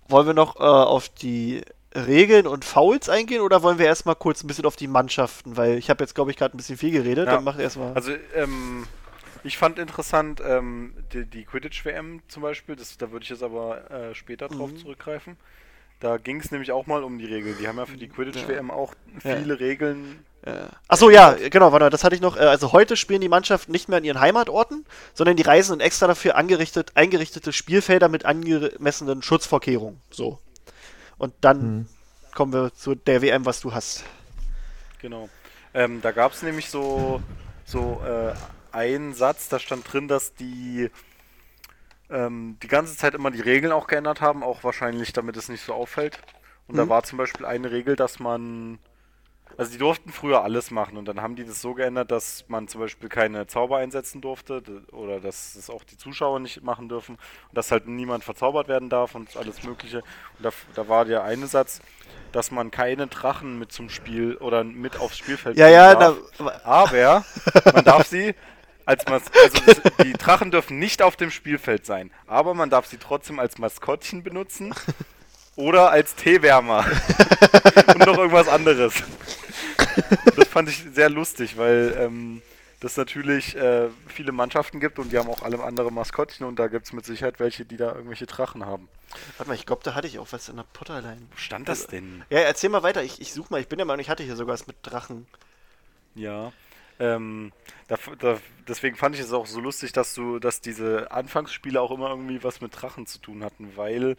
[0.10, 1.64] wollen wir noch äh, auf die
[2.06, 5.58] Regeln und Fouls eingehen oder wollen wir erstmal kurz ein bisschen auf die Mannschaften?
[5.58, 7.26] Weil ich habe jetzt, glaube ich, gerade ein bisschen viel geredet.
[7.28, 7.36] Ja.
[7.36, 7.94] Dann mach erstmal.
[7.94, 8.86] Also, ähm,
[9.44, 13.90] ich fand interessant ähm, die, die Quidditch-WM zum Beispiel, das, da würde ich jetzt aber
[13.92, 14.78] äh, später drauf Mhm.
[14.78, 15.38] zurückgreifen.
[16.00, 17.56] Da ging es nämlich auch mal um die Regeln.
[17.60, 18.94] Die haben ja für die Quidditch-WM auch
[19.24, 19.36] Ja.
[19.38, 20.24] viele Regeln.
[20.88, 22.38] Achso, ja, genau, warte, das hatte ich noch.
[22.38, 25.80] Äh, Also heute spielen die Mannschaften nicht mehr an ihren Heimatorten, sondern die reisen in
[25.82, 30.00] extra dafür angerichtet, eingerichtete Spielfelder mit angemessenen Schutzvorkehrungen.
[30.10, 30.40] So.
[31.18, 31.76] Und dann
[32.34, 34.04] kommen wir zu der WM, was du hast.
[35.00, 35.30] Genau.
[35.74, 37.22] Ähm, da gab es nämlich so,
[37.64, 38.34] so äh,
[38.72, 40.90] einen Satz, da stand drin, dass die
[42.10, 45.62] ähm, die ganze Zeit immer die Regeln auch geändert haben, auch wahrscheinlich, damit es nicht
[45.64, 46.20] so auffällt.
[46.68, 46.90] Und da Mhm.
[46.90, 48.80] war zum Beispiel eine Regel, dass man.
[49.58, 52.68] Also die durften früher alles machen und dann haben die das so geändert, dass man
[52.68, 57.16] zum Beispiel keine Zauber einsetzen durfte oder dass es auch die Zuschauer nicht machen dürfen
[57.16, 59.98] und dass halt niemand verzaubert werden darf und alles mögliche.
[60.38, 61.82] Und da, da war der eine Satz,
[62.32, 66.18] dass man keine Drachen mit zum Spiel oder mit aufs Spielfeld Ja, ja, darf.
[66.38, 67.26] da, Aber
[67.74, 68.36] man darf sie
[68.86, 72.86] als Mas also das, die Drachen dürfen nicht auf dem Spielfeld sein, aber man darf
[72.86, 74.74] sie trotzdem als Maskottchen benutzen
[75.58, 76.86] oder als Teewärmer
[77.88, 78.94] und noch irgendwas anderes.
[80.36, 82.42] Das fand ich sehr lustig, weil ähm,
[82.80, 86.68] das natürlich äh, viele Mannschaften gibt und die haben auch alle andere Maskottchen und da
[86.68, 88.88] gibt es mit Sicherheit welche, die da irgendwelche Drachen haben.
[89.38, 91.22] warte mal, ich glaube, da hatte ich auch was in der Potterline.
[91.32, 92.24] Wo stand das denn?
[92.30, 93.04] Ja, erzähl mal weiter.
[93.04, 93.60] Ich, ich suche mal.
[93.60, 95.26] Ich bin der Meinung, ich hatte hier sogar was mit Drachen.
[96.14, 96.54] Ja.
[97.00, 97.52] Ähm,
[97.88, 101.92] da, da, deswegen fand ich es auch so lustig, dass du, dass diese Anfangsspiele auch
[101.92, 104.18] immer irgendwie was mit Drachen zu tun hatten, weil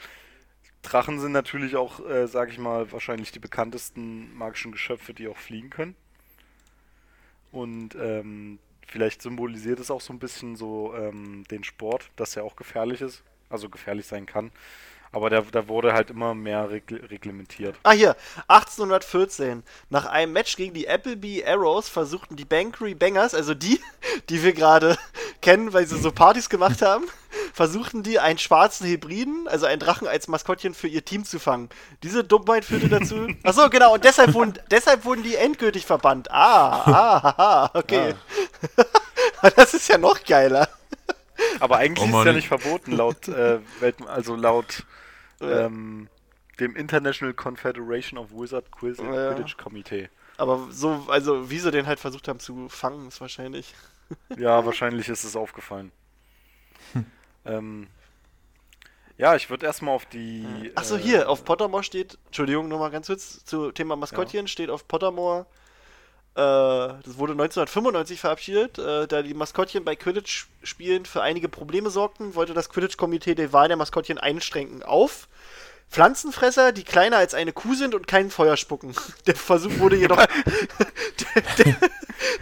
[0.83, 5.37] Drachen sind natürlich auch, äh, sag ich mal, wahrscheinlich die bekanntesten magischen Geschöpfe, die auch
[5.37, 5.97] fliegen können.
[7.51, 12.45] Und ähm, vielleicht symbolisiert es auch so ein bisschen so ähm, den Sport, dass er
[12.45, 14.51] auch gefährlich ist, also gefährlich sein kann.
[15.13, 17.77] Aber da, da wurde halt immer mehr regl reglementiert.
[17.83, 18.17] Ah, hier,
[18.49, 19.63] 1814.
[19.91, 23.81] Nach einem Match gegen die Appleby Arrows versuchten die Bankery Bangers, also die,
[24.29, 24.99] die wir gerade
[25.41, 27.05] kennen, weil sie so Partys gemacht haben,
[27.53, 31.71] versuchten die einen schwarzen Hybriden, also einen Drachen als Maskottchen für ihr Team zu fangen.
[32.03, 33.29] Diese Dummheit führte dazu.
[33.43, 36.31] Achso, genau, und deshalb wurden, deshalb wurden die endgültig verbannt.
[36.31, 38.15] Ah, ah, okay.
[39.57, 40.69] das ist ja noch geiler.
[41.61, 43.61] Aber eigentlich Oh ist es ja nicht verboten, laut äh,
[44.07, 44.85] also laut
[45.41, 45.67] Ja.
[45.67, 46.09] ähm,
[46.61, 49.33] dem International Confederation of Wizard Quiz Ja.
[49.33, 50.09] Quidditch Komitee.
[50.37, 53.75] Aber so, also wie sie den halt versucht haben zu fangen, ist wahrscheinlich.
[54.39, 55.93] Ja, wahrscheinlich ist es aufgefallen.
[57.45, 57.89] ähm,
[59.19, 60.73] ja, ich würde erstmal auf die.
[60.77, 64.87] Achso, äh, hier, auf Pottermore steht, Entschuldigung, nochmal ganz kurz, zu Thema Maskottchen steht auf
[64.89, 65.45] Pottermore,
[66.41, 72.55] das wurde 1995 verabschiedet, äh, da die Maskottchen bei Quidditch-Spielen für einige Probleme sorgten, wollte
[72.55, 75.29] das Quidditch-Komitee die Wahl der Maskottchen einschränken auf
[75.91, 78.95] Pflanzenfresser, die kleiner als eine Kuh sind und kein Feuer spucken.
[79.27, 81.77] Der Versuch wurde jedoch der, der,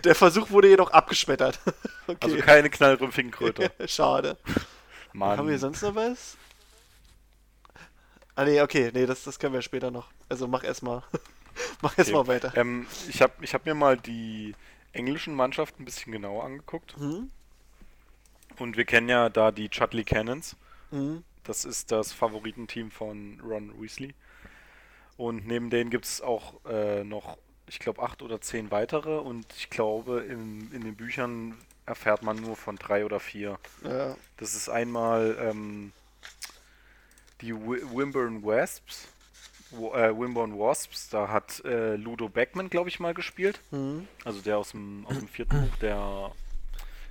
[0.02, 1.58] der Versuch wurde jedoch abgeschmettert.
[2.20, 3.68] Also Okay, keine knallrümpfigen Kröter.
[3.88, 4.36] schade.
[5.12, 5.36] Mann.
[5.38, 6.36] Haben wir sonst noch was?
[8.36, 10.06] Ah nee, okay, nee, das, das können wir später noch.
[10.28, 11.02] Also mach erstmal.
[11.82, 12.28] mach erstmal Okay.
[12.30, 12.52] weiter.
[12.56, 14.54] Ähm, ich habe ich hab mir mal die
[14.92, 16.96] englischen Mannschaften ein bisschen genauer angeguckt.
[16.98, 17.30] Mhm.
[18.58, 20.56] Und wir kennen ja da die Chudley Cannons.
[20.90, 21.22] Mhm.
[21.44, 24.14] Das ist das Favoritenteam von Ron Weasley.
[25.16, 27.38] Und neben denen gibt es auch äh, noch,
[27.68, 29.18] ich glaube, acht oder zehn weitere.
[29.18, 33.58] Und ich glaube, in, in den Büchern erfährt man nur von drei oder vier.
[33.84, 34.16] Ja.
[34.38, 35.92] Das ist einmal ähm,
[37.40, 39.08] die Wi- Wimborne Wasps.
[39.76, 43.60] Äh, Wimborne Wasps, da hat äh, Ludo Beckman, glaube ich, mal gespielt.
[43.70, 44.08] Mhm.
[44.24, 46.32] Also der aus dem, aus dem vierten Buch, der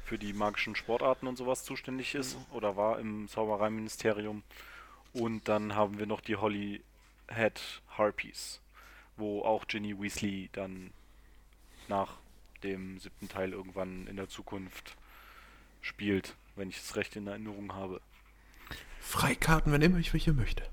[0.06, 4.44] für die magischen Sportarten und sowas zuständig ist oder war im Zaubereiministerium.
[5.14, 8.62] Und dann haben wir noch die Holyhead Harpies,
[9.18, 10.92] wo auch Ginny Weasley dann
[11.88, 12.18] nach
[12.64, 14.96] dem siebten Teil irgendwann in der Zukunft
[15.82, 18.02] spielt, wenn ich es recht in Erinnerung habe.
[19.00, 20.64] Freikarten, wenn immer ich welche möchte.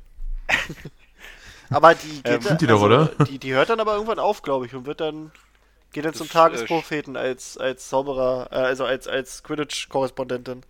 [1.70, 3.06] Aber die geht Ähm, dann- sind die doch, oder?
[3.28, 5.32] Die, die hört dann aber irgendwann auf, glaube ich, und wird dann.
[5.92, 10.62] Geht dann Das, zum äh, Tagespropheten als, als Zauberer, äh, also als, als Quidditch-Korrespondentin.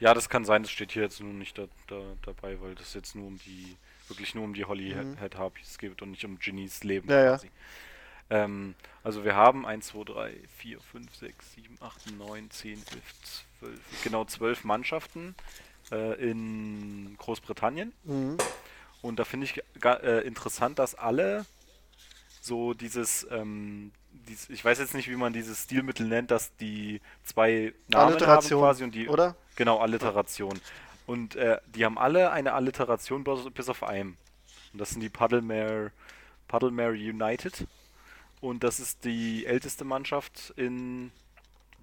[0.00, 2.94] Ja, das kann sein, das steht hier jetzt nur nicht da, da, dabei, weil das
[2.94, 3.76] jetzt nur um die,
[4.08, 7.30] wirklich nur um die Holyhead Harpies geht und nicht um Ginnys Leben Ja, ja.
[7.32, 7.50] quasi.
[8.30, 12.84] Ähm, also wir haben 1, 2, 3, 4, 5, 6, 7, 8, 9, 10, 11,
[13.60, 15.34] 12, genau 12 Mannschaften
[15.92, 17.92] äh, in Großbritannien.
[18.04, 18.38] Mhm.
[19.04, 21.44] Und da finde ich äh, interessant, dass alle
[22.40, 23.92] so dieses, ähm,
[24.26, 28.48] dies, ich weiß jetzt nicht, wie man dieses Stilmittel nennt, dass die zwei Namen haben
[28.48, 29.36] quasi und die oder?
[29.56, 30.58] Genau, Alliteration.
[31.06, 34.16] Und äh, die haben alle eine Alliteration bis, auf einen.
[34.72, 35.92] Und das sind die Puddlemere,
[36.48, 37.66] Puddlemere United.
[38.40, 41.12] Und das ist die älteste Mannschaft in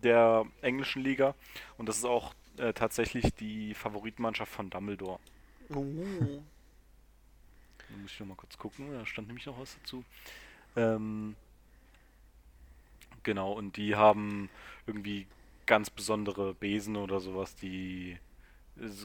[0.02, 1.36] der englischen Liga.
[1.78, 5.20] Und das ist auch äh, tatsächlich die Favoritenmannschaft von Dumbledore.
[5.70, 6.42] Uh.
[7.92, 10.04] Da muss ich noch mal kurz gucken, da stand nämlich noch was dazu.
[10.76, 11.36] Ähm,
[13.24, 14.50] genau, und die haben
[14.88, 15.28] irgendwie
[15.66, 18.18] ganz besondere Besen oder sowas, die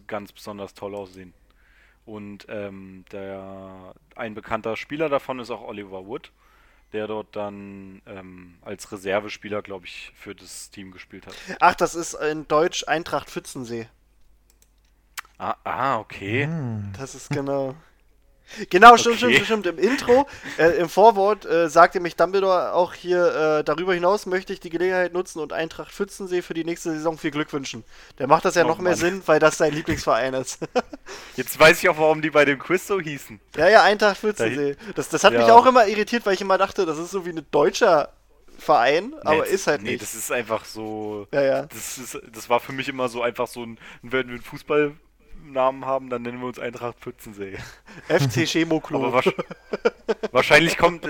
[0.07, 1.35] ganz besonders toll aussehen.
[2.05, 6.31] Und ähm, der ein bekannter Spieler davon ist auch Oliver Wood,
[6.93, 11.35] der dort dann ähm, als Reservespieler, glaube ich, für das Team gespielt hat.
[11.59, 13.89] Ach, das ist in Deutsch Eintracht Pfützensee.
[15.39, 16.49] Ah, ah okay.
[16.97, 17.75] Das ist genau.
[18.71, 19.35] Genau, stimmt, Okay.
[19.45, 19.67] stimmt, stimmt.
[19.67, 20.27] Im Intro,
[20.59, 24.71] äh, im Vorwort äh, sagte mich Dumbledore auch hier, äh, darüber hinaus möchte ich die
[24.71, 27.85] Gelegenheit nutzen und Eintracht Pfützensee für die nächste Saison viel Glück wünschen.
[28.19, 28.99] Der macht das ja Oh noch mehr Mann.
[29.01, 30.59] Sinn, weil das sein Lieblingsverein ist.
[31.37, 33.41] Jetzt weiß ich auch, warum die bei dem Quiz so hießen.
[33.57, 34.77] ja, ja, Eintracht Pfützensee.
[34.95, 35.55] Das, das hat mich Ja.
[35.55, 38.11] auch immer irritiert, weil ich immer dachte, das ist so wie ein deutscher
[38.59, 40.03] Verein, aber Nee, ist halt nee, nicht.
[40.03, 41.27] das ist einfach so.
[41.33, 41.63] ja, ja.
[41.67, 44.43] Das, ist, das war für mich immer so einfach so ein, wenn wir einen
[45.47, 47.59] Fußballnamen haben, dann nennen wir uns Eintracht Pfützensee.
[48.09, 48.99] FC Chemoklo.
[48.99, 49.33] Aber wasch
[50.33, 51.07] wahrscheinlich kommt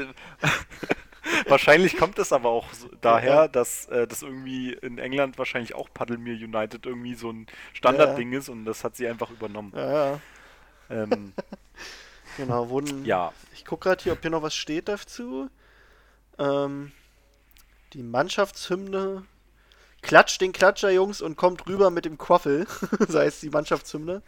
[1.48, 5.88] wahrscheinlich kommt es aber auch so daher, dass äh, das irgendwie in England wahrscheinlich auch
[5.92, 9.72] Paddlemere United irgendwie so ein Standardding ist und das hat sie einfach übernommen.
[9.74, 10.20] ja, ja.
[10.90, 11.32] Ähm,
[12.36, 13.02] Genau, wurden.
[13.06, 15.48] ja, Ich gucke gerade hier, ob hier noch was steht dazu.
[16.38, 16.92] Ähm,
[17.94, 19.24] die Mannschaftshymne.
[20.02, 22.66] Klatscht den Klatscher, Jungs, und kommt rüber mit dem Quaffel.
[23.08, 24.22] so heißt die Mannschaftshymne.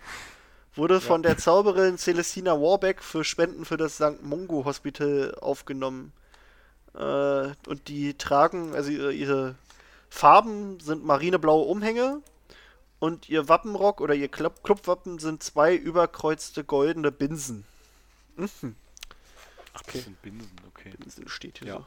[0.74, 4.22] Wurde von der Zauberin Celestina Warbeck für Spenden für das St.
[4.22, 6.12] Mungo Hospital aufgenommen.
[6.94, 6.98] Äh,
[7.66, 9.54] und die tragen, also ihre, ihre
[10.08, 12.22] Farben sind marineblaue Umhänge.
[13.00, 17.64] Und ihr Wappenrock oder ihr Club Clubwappen sind zwei überkreuzte goldene Binsen.
[18.36, 18.74] Mhm.
[19.74, 19.92] ach, Okay.
[19.98, 20.92] das sind Binsen, okay.
[20.98, 21.86] Binsen steht hier Ja.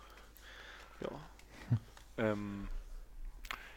[1.02, 1.08] so.
[1.08, 2.32] Ja.
[2.32, 2.68] Ähm,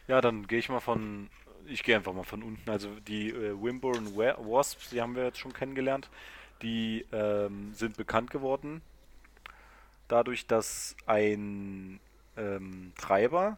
[0.07, 1.29] ja, dann gehe ich mal von,
[1.65, 2.69] ich gehe einfach mal von unten.
[2.69, 6.09] Also die äh, Wimborne Wa- Wasps, die haben wir jetzt schon kennengelernt.
[6.61, 8.81] Die ähm, sind bekannt geworden
[10.07, 11.99] dadurch, dass ein
[12.37, 13.57] ähm, Treiber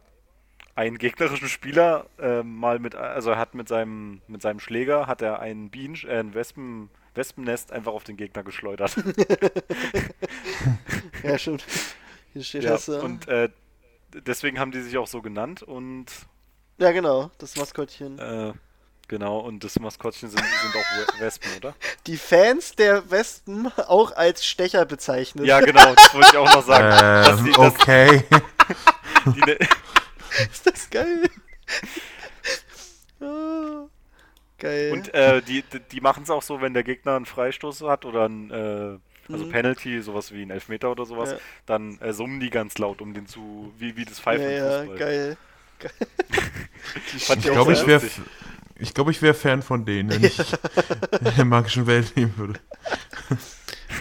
[0.74, 5.22] einen gegnerischen Spieler ähm, mal mit, also er hat mit seinem mit seinem Schläger hat
[5.22, 8.96] er einen Bienen, äh, ein Wespen, Wespennest einfach auf den Gegner geschleudert.
[11.22, 11.64] Ja, stimmt.
[12.32, 12.86] Hier steht ja, das.
[12.86, 13.00] Ja.
[13.00, 13.48] und äh,
[14.14, 16.06] deswegen haben die sich auch so genannt und
[16.78, 18.18] ja, genau, das Maskottchen.
[18.18, 18.52] Äh,
[19.08, 21.74] genau, und das Maskottchen sind, sind auch We- Wespen, oder?
[22.06, 25.46] Die Fans der Wespen auch als Stecher bezeichnet.
[25.46, 27.38] Ja, genau, das wollte ich auch noch sagen.
[27.38, 28.24] Ähm, die, dass okay.
[29.26, 29.58] die, ne-
[30.52, 31.28] Ist das geil?
[33.20, 33.86] Ah,
[34.58, 34.92] geil.
[34.92, 38.04] und äh, die, die- die machen es auch so, wenn der Gegner einen Freistoß hat
[38.04, 38.98] oder ein äh,
[39.30, 39.50] also Mhm.
[39.50, 41.38] Penalty, sowas wie ein Elfmeter oder sowas, Ja.
[41.66, 44.78] dann äh, summen die ganz laut, um den zu, wie, wie das ja, Pfeifen ja,
[44.80, 44.96] Fußball.
[44.98, 45.36] geil.
[47.18, 48.02] Fand Ich glaube, ich wäre
[48.80, 50.38] ich glaub, ich wär Fan von denen, wenn ich
[51.20, 52.60] in der magischen Welt leben würde.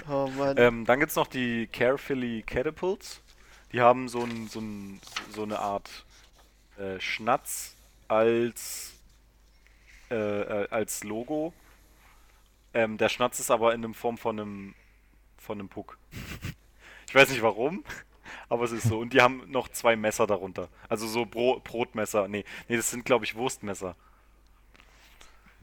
[0.09, 0.57] Oh Mann.
[0.57, 3.21] Ähm, dann gibt es noch die Carefully Catapults.
[3.73, 5.01] Die haben so, ein, so, ein,
[5.33, 6.05] so eine Art
[6.77, 7.75] äh, Schnatz
[8.07, 8.93] als,
[10.09, 11.53] äh, äh, als Logo.
[12.73, 14.75] Ähm, der Schnatz ist aber in der Form von einem,
[15.37, 15.97] von einem Puck.
[17.07, 17.83] ich weiß nicht warum,
[18.49, 18.99] aber es ist so.
[18.99, 20.69] Und die haben noch zwei Messer darunter.
[20.89, 22.27] Also so Bro Brotmesser.
[22.27, 23.95] Nee, nee, das sind glaube ich Wurstmesser.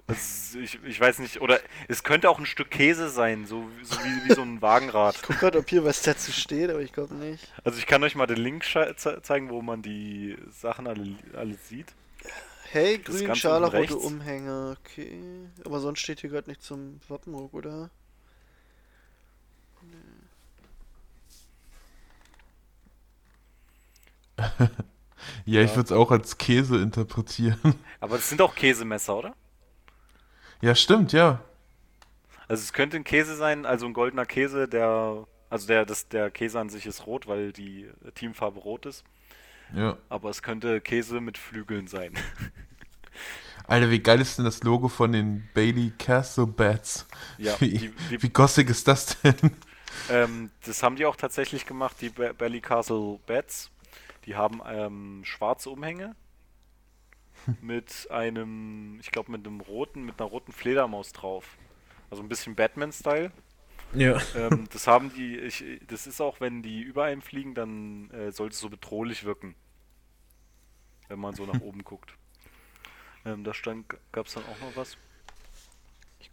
[0.06, 1.58] Ist, ich, ich weiß nicht, oder
[1.88, 5.14] es könnte auch ein Stück Käse sein, so, so wie, wie so ein Wagenrad.
[5.14, 7.50] ich guck grad, ob hier was dazu steht, aber ich glaube nicht.
[7.64, 11.94] Also ich kann euch mal den Link zeigen, wo man die Sachen alle, alle sieht.
[12.70, 13.96] Hey, grün, scharlachrote.
[13.96, 14.76] Umhänge.
[14.78, 15.48] Okay.
[15.64, 17.88] Aber sonst steht hier gerade nicht zum Wappenrock, oder?
[25.46, 27.58] Ja, ich würde es auch als Käse interpretieren.
[28.00, 29.34] Aber das sind auch Käsemesser, oder?
[30.60, 31.40] Ja, stimmt, ja.
[32.46, 36.30] Also es könnte ein Käse sein, also ein goldener Käse, der, also der, das, der
[36.30, 39.04] Käse an sich ist rot, weil die Teamfarbe rot ist.
[39.74, 39.96] Ja.
[40.10, 42.12] Aber es könnte Käse mit Flügeln sein.
[43.66, 47.06] Alter, wie geil ist denn das Logo von den Bailey Castle Bats?
[47.38, 49.34] Ja, wie, die- die- wie gossig ist das denn?
[50.10, 53.70] ähm, das haben die auch tatsächlich gemacht, die Ba- Belly Castle Bats.
[54.26, 56.16] Die haben ähm, schwarze Umhänge
[57.60, 61.58] mit einem, ich glaube mit einem roten, mit einer roten Fledermaus drauf.
[62.10, 63.32] Also ein bisschen Batman-Style.
[63.94, 64.20] Ja.
[64.36, 68.32] ähm, das haben die, ich, das ist auch, wenn die über einem fliegen, dann äh,
[68.32, 69.54] sollte es so bedrohlich wirken.
[71.08, 72.14] Wenn man so nach oben guckt.
[73.24, 74.96] Ähm, da stand, gab es dann auch noch was.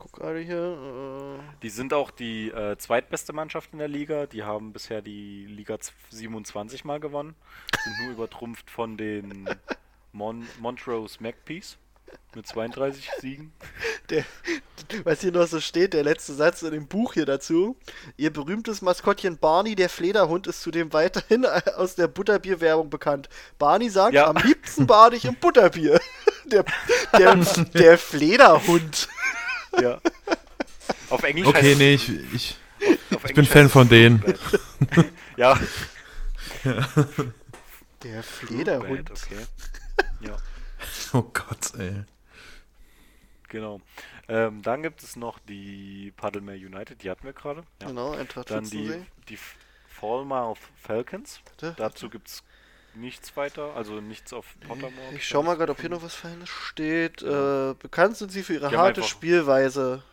[0.04, 1.38] Ich guck gerade hier.
[1.40, 4.26] Äh, Die sind auch die äh, zweitbeste Mannschaft in der Liga.
[4.26, 7.36] Die haben bisher die Liga z- 27 Mal gewonnen.
[7.84, 9.48] Sind nur übertrumpft von den
[10.12, 11.78] Mon Montrose Magpies
[12.34, 13.54] mit 32 Siegen.
[14.10, 14.26] der,
[15.04, 17.78] was hier noch so steht, der letzte Satz in dem Buch hier dazu.
[18.18, 21.46] Ihr berühmtes Maskottchen Barney, der Flederhund, ist zudem weiterhin
[21.78, 23.30] aus der Butterbier-Werbung bekannt.
[23.60, 24.28] Barney sagt, Ja.
[24.28, 26.00] am liebsten bade ich im Butterbier.
[26.46, 26.66] Der,
[27.18, 27.36] der,
[27.76, 29.08] der Flederhund.
[29.80, 30.02] Ja.
[31.10, 32.58] Auf Englisch Okay, heißt nee, ich, ich,
[33.14, 34.20] auf ich bin Fan von denen.
[34.20, 35.06] Bluebad.
[35.38, 35.60] ja,
[38.04, 39.06] Der Flederhund.
[39.06, 39.46] Bluebad, okay.
[40.22, 40.38] Ja,
[41.14, 42.04] Oh Gott, ey.
[43.48, 43.82] genau.
[44.28, 47.64] Ähm, dann gibt es noch die Paddlemare United, die hatten wir gerade.
[47.82, 47.88] Ja.
[47.88, 49.38] Genau, Eintracht Dann die, die
[49.88, 51.42] Falmouth Falcons.
[51.46, 52.44] Warte, Dazu gibt es
[52.96, 55.14] nichts weiter, also nichts auf Pottermore.
[55.16, 57.22] Ich schau mal gerade, ob hier noch was Feines steht.
[57.22, 60.04] Äh, bekannt sind sie für ihre Die harte Spielweise.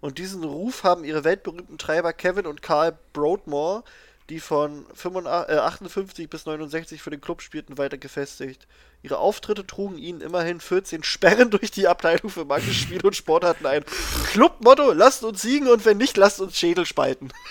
[0.00, 3.82] Und diesen Ruf haben ihre weltberühmten Treiber Kevin und Carl Broadmore,
[4.28, 8.68] die von 85, äh, 58 bis 69 für den Club spielten, weiter gefestigt.
[9.02, 13.66] Ihre Auftritte trugen ihnen immerhin 14 Sperren durch die Abteilung für manche Spiele und Sportarten
[13.66, 13.84] ein.
[14.30, 17.32] Clubmotto, lasst uns siegen und wenn nicht, lasst uns Schädel spalten.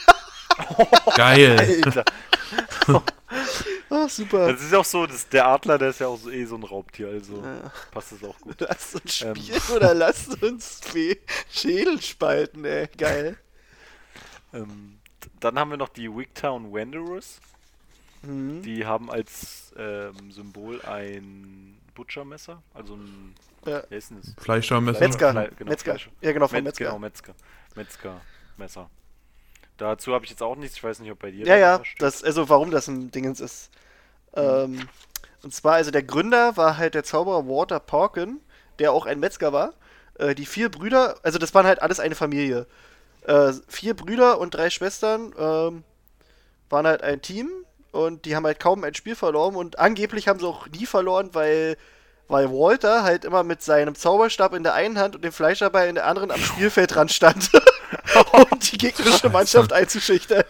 [1.15, 2.03] Geil.
[3.89, 4.51] Ah, super.
[4.51, 6.63] das ist auch so, das, der Adler, der ist ja auch so, eh so ein
[6.63, 7.71] Raubtier, also Ja.
[7.91, 8.59] passt das auch gut.
[8.61, 9.35] Lasst uns Ähm.
[9.35, 10.81] spielen oder lasst uns
[11.49, 12.87] Schädel spalten, ey.
[12.97, 13.37] Geil.
[14.53, 14.99] Ähm,
[15.39, 17.39] dann haben wir noch die Wigtown Wanderers.
[18.23, 18.61] Mhm.
[18.63, 23.35] Die haben als ähm, Symbol ein Butchermesser, also ein,
[23.65, 23.83] Ja.
[23.89, 24.33] wer ist denn das?
[24.43, 24.99] Fleischschaumesser.
[24.99, 25.29] Metzger.
[25.31, 25.91] Fle- genau, Metzger.
[25.93, 26.09] Fleisch.
[26.21, 26.85] Ja, genau, von Metz- Metzger.
[26.85, 27.35] Genau, Metzger.
[27.75, 28.89] Metzger-Messer.
[29.77, 32.23] Dazu habe ich jetzt auch nichts, ich weiß nicht, ob bei dir Ja, ja, das,
[32.23, 33.69] also warum das ein Dingens ist.
[34.35, 34.87] Ähm,
[35.43, 38.39] und zwar, also der Gründer war halt der Zauberer Walter Porkin,
[38.79, 39.73] der auch ein Metzger war.
[40.17, 42.65] Äh, die vier Brüder, also das waren halt alles eine Familie.
[43.25, 45.83] Äh, vier Brüder und drei Schwestern ähm,
[46.69, 47.49] waren halt ein Team
[47.91, 51.29] und die haben halt kaum ein Spiel verloren und angeblich haben sie auch nie verloren,
[51.33, 51.77] weil,
[52.27, 55.95] weil Walter halt immer mit seinem Zauberstab in der einen Hand und dem Fleischarbeit in
[55.95, 57.51] der anderen am Spielfeldrand stand.
[58.31, 60.43] um die gegnerische Mannschaft einzuschüchtern.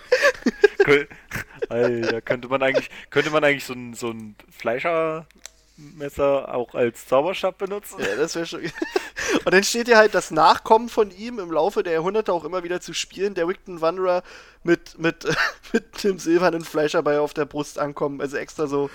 [1.69, 7.57] Alter, könnte man eigentlich, könnte man eigentlich so ein, so ein Fleischermesser auch als Zauberstab
[7.57, 7.99] benutzen?
[7.99, 8.61] Ja, das wäre schon.
[9.45, 12.63] Und dann steht hier halt das Nachkommen von ihm im Laufe der Jahrhunderte auch immer
[12.63, 14.23] wieder zu spielen, der Wigton Wanderer
[14.63, 15.27] mit, mit,
[15.73, 18.21] mit dem silbernen Fleischerbei auf der Brust ankommen.
[18.21, 18.89] Also extra so,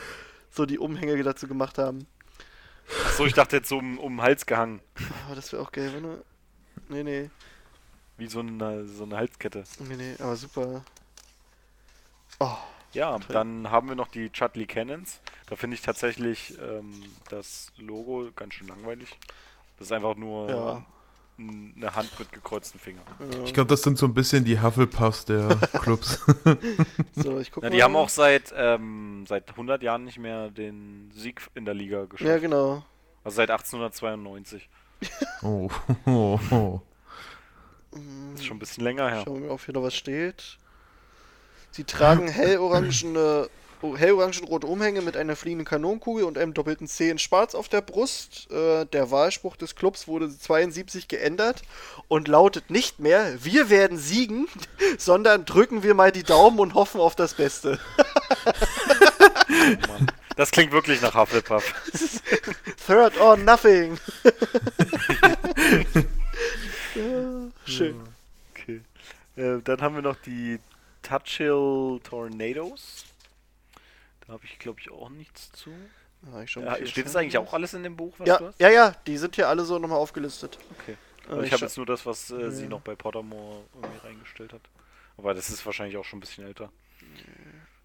[0.51, 2.07] so die Umhänge dazu gemacht haben.
[3.07, 4.81] Achso, ich dachte jetzt so um, um den Hals gehangen.
[5.27, 6.19] Aber das wäre auch geil, wenn.
[6.89, 7.31] Nee, nee.
[8.23, 9.65] Wie so eine, so eine Halskette.
[9.81, 10.85] Nee, nee, aber super.
[12.39, 12.57] Oh,
[12.93, 13.33] Ja, Toll.
[13.33, 15.19] dann haben wir noch die Chudley Cannons.
[15.47, 19.19] Da finde ich tatsächlich ähm, das Logo ganz schön langweilig.
[19.77, 20.85] Das ist einfach nur Ja.
[21.37, 23.03] eine Hand mit gekreuzten Fingern.
[23.45, 26.21] Ich glaube, das sind so ein bisschen die Hufflepuffs der Clubs.
[27.17, 27.75] so, ich guck Na, mal.
[27.75, 32.05] die haben auch seit, ähm, seit 100 Jahren nicht mehr den Sieg in der Liga
[32.05, 32.29] geschafft.
[32.31, 32.85] Ja, genau.
[33.25, 34.69] Also seit 1892.
[35.43, 35.69] Oh,
[36.07, 36.81] oh, oh.
[37.93, 39.23] Das ist schon ein bisschen länger her.
[39.25, 40.59] Schauen wir mal, ob hier noch was steht.
[41.71, 43.49] Sie tragen hellorangene,
[43.83, 47.81] oh, hellorangenrote Umhänge mit einer fliegenden Kanonenkugel und einem doppelten C in Schwarz auf der
[47.81, 48.51] Brust.
[48.51, 51.63] Äh, der Wahlspruch des Clubs wurde 72 geändert
[52.09, 54.49] und lautet nicht mehr, wir werden siegen,
[54.99, 57.79] sondern drücken wir mal die Daumen und hoffen auf das Beste.
[59.55, 60.07] Oh Mann.
[60.37, 61.75] Das klingt wirklich nach Hufflepuff.
[62.87, 63.99] Third or nothing.
[66.95, 68.01] ja, schön.
[68.53, 68.83] Okay.
[69.37, 70.59] Äh, dann haben wir noch die
[71.03, 73.05] Touchill Tornadoes.
[74.27, 75.71] Da habe ich, glaube ich, auch nichts zu.
[76.33, 78.61] Ja, Ja, viel steht das eigentlich auch alles in dem Buch, was Ja, du hast?
[78.61, 80.59] ja, ja, die sind hier alle so nochmal aufgelistet.
[80.81, 80.97] Okay.
[81.29, 83.99] Äh, Also ich ich habe jetzt nur das, was äh, sie noch bei Pottermore irgendwie
[84.07, 84.63] reingestellt hat.
[85.17, 86.71] Aber das ist wahrscheinlich auch schon ein bisschen älter.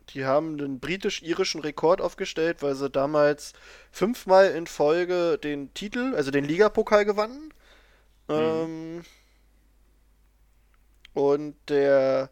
[0.09, 3.53] Die haben den britisch-irischen Rekord aufgestellt, weil sie damals
[3.91, 7.53] fünfmal in Folge den Titel, also den Ligapokal gewannen.
[8.29, 9.03] Ähm,
[11.17, 12.29] und der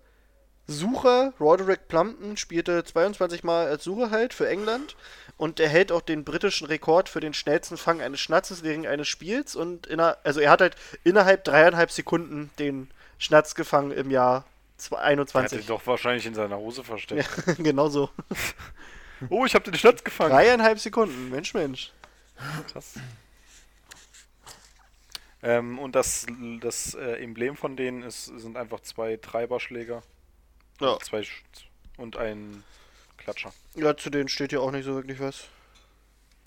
[0.67, 4.95] Sucher, Roderick Plumpton, spielte 22 Mal als Sucher halt für England
[5.37, 9.07] und er hält auch den britischen Rekord für den schnellsten Fang eines Schnatzes während eines
[9.07, 14.45] Spiels und inner, also er hat halt innerhalb dreieinhalb Sekunden den Schnatz gefangen im Jahr
[14.77, 15.59] zwei- Er hat 21.
[15.61, 17.29] den doch wahrscheinlich in seiner Hose versteckt.
[17.57, 18.09] genau so.
[19.29, 20.31] Oh, ich habe den Schnatz gefangen.
[20.31, 21.91] Dreieinhalb Sekunden, Mensch, Mensch.
[22.71, 22.95] Krass.
[25.45, 26.25] Ähm, und das,
[26.59, 30.01] das äh, Emblem von denen ist, sind einfach zwei Treiberschläger.
[30.81, 30.97] Ja.
[30.99, 31.43] Zwei Sch
[31.97, 32.63] und ein
[33.17, 33.53] Klatscher.
[33.75, 35.47] Ja, zu denen steht ja auch nicht so wirklich was.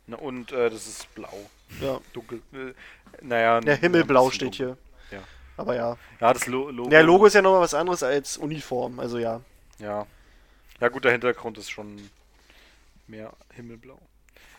[0.08, 1.48] Na, und äh, das ist blau.
[1.80, 2.00] Ja.
[2.12, 2.42] Dunkel.
[2.52, 2.74] Äh,
[3.22, 3.60] naja.
[3.60, 4.76] Der Himmelblau steht hier.
[5.12, 5.22] Ja.
[5.56, 5.96] Aber ja.
[6.20, 6.90] Ja, das Lo Logo.
[6.90, 9.40] Der Logo ist ja nochmal was anderes als Uniform, also ja.
[9.78, 10.08] Ja.
[10.80, 12.10] Ja, gut, der Hintergrund ist schon
[13.06, 14.00] mehr himmelblau.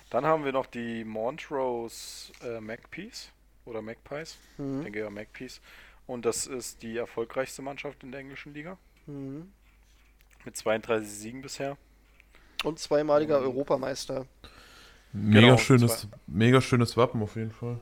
[0.10, 3.32] Dann haben wir noch die Montrose äh, Magpies
[3.70, 4.38] oder Magpies.
[4.54, 4.84] Ich Mhm.
[4.84, 5.62] denke ja Magpies.
[6.08, 8.78] Und das ist die erfolgreichste Mannschaft in der englischen Liga.
[9.06, 9.52] Mhm.
[10.44, 11.78] Mit 32 Siegen bisher.
[12.64, 13.46] Und zweimaliger Mhm.
[13.48, 14.26] Europameister.
[15.14, 17.80] Mega Genau, schönes, mega schönes Wappen auf jeden Fall.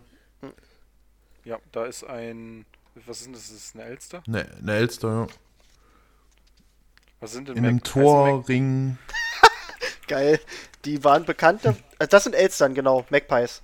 [1.44, 2.66] Ja, da ist ein.
[3.06, 3.48] Was ist denn das?
[3.48, 4.24] Das ist eine Elster?
[4.28, 5.28] Ne, eine Elster, ja.
[7.20, 8.98] Was sind denn In einem Torring.
[10.08, 10.40] Geil.
[10.86, 11.76] Die waren bekannte.
[12.00, 13.06] Also das sind Elstern, genau.
[13.10, 13.62] Magpies.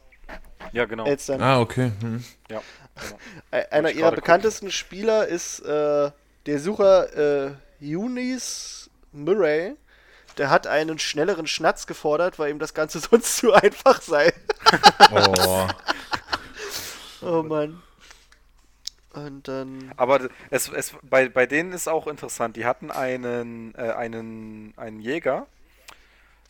[0.74, 1.06] Ja, genau.
[1.06, 1.42] Elstern.
[1.42, 1.92] Ah, okay.
[2.02, 2.24] Hm.
[2.50, 2.62] Ja,
[3.52, 3.66] genau.
[3.72, 6.12] Einer ihrer bekanntesten Spieler ist äh,
[6.46, 7.52] der Sucher äh,
[7.82, 9.76] Eunice Murray.
[10.38, 14.34] Der hat einen schnelleren Schnatz gefordert, weil ihm das Ganze sonst zu einfach sei.
[15.12, 15.68] Oh.
[17.22, 17.82] Oh Mann.
[19.14, 19.92] Und dann.
[19.98, 22.56] Aber es, es, bei, bei denen ist auch interessant.
[22.58, 25.46] Die hatten einen, äh, einen, einen Jäger,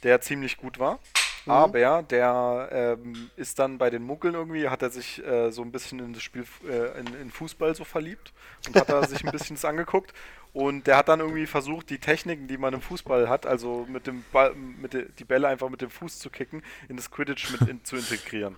[0.03, 0.99] der ziemlich gut war.
[1.45, 1.51] Mhm.
[1.51, 5.71] Aber der ähm, ist dann bei den Muggeln irgendwie, hat er sich äh, so ein
[5.71, 8.33] bisschen in das Spiel, äh, in, in Fußball so verliebt
[8.67, 10.13] und hat da sich ein bisschen das angeguckt.
[10.53, 14.05] Und der hat dann irgendwie versucht, die Techniken, die man im Fußball hat, also mit
[14.05, 17.51] dem Ball, mit de, die Bälle einfach mit dem Fuß zu kicken, in das Quidditch
[17.51, 18.57] mit in, zu integrieren.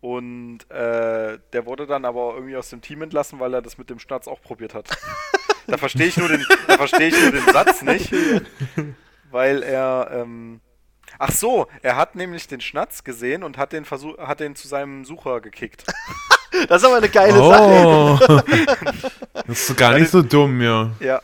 [0.00, 3.90] Und äh, der wurde dann aber irgendwie aus dem Team entlassen, weil er das mit
[3.90, 4.88] dem Schnatz auch probiert hat.
[5.66, 8.12] da verstehe ich nur den, da verstehe ich nur den Satz nicht,
[9.30, 10.60] weil er, ähm,
[11.18, 14.68] ach so, er hat nämlich den Schnatz gesehen und hat den Versuch, hat den zu
[14.68, 15.84] seinem Sucher gekickt.
[16.68, 17.86] Das ist aber eine geile Sache.
[17.86, 18.18] Oh.
[19.46, 20.90] Das ist gar nicht so dumm, ja.
[21.00, 21.20] Ja.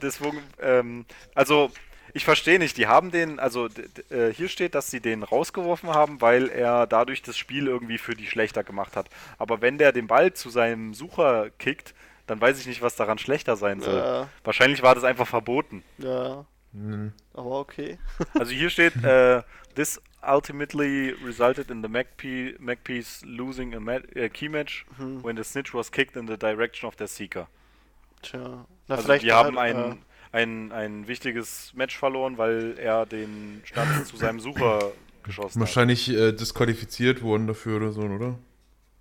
[0.00, 1.04] Deswegen, ähm,
[1.34, 1.70] also
[2.14, 3.68] ich verstehe nicht, die haben den, also
[4.08, 8.14] äh, hier steht, dass sie den rausgeworfen haben, weil er dadurch das Spiel irgendwie für
[8.14, 9.06] die schlechter gemacht hat.
[9.38, 11.94] Aber wenn der den Ball zu seinem Sucher kickt,
[12.26, 13.98] dann weiß ich nicht, was daran schlechter sein soll.
[13.98, 15.82] Ja, Wahrscheinlich war das einfach verboten.
[15.98, 16.46] ja.
[16.74, 17.12] Hm.
[17.34, 17.98] Aber okay.
[18.38, 19.42] Also hier steht, äh,
[19.74, 25.22] this ultimately resulted in the Magpie, Magpies losing a ma a key match Mhm.
[25.22, 27.46] when the snitch was kicked in the direction of their seeker.
[28.22, 28.66] Tja.
[28.88, 29.98] Na, Also die haben hat, ein,
[30.32, 35.68] ein, ein wichtiges Match verloren, weil er den Schnatz zu seinem Sucher geschossen hat.
[35.68, 38.38] Wahrscheinlich äh, disqualifiziert worden dafür oder so, oder?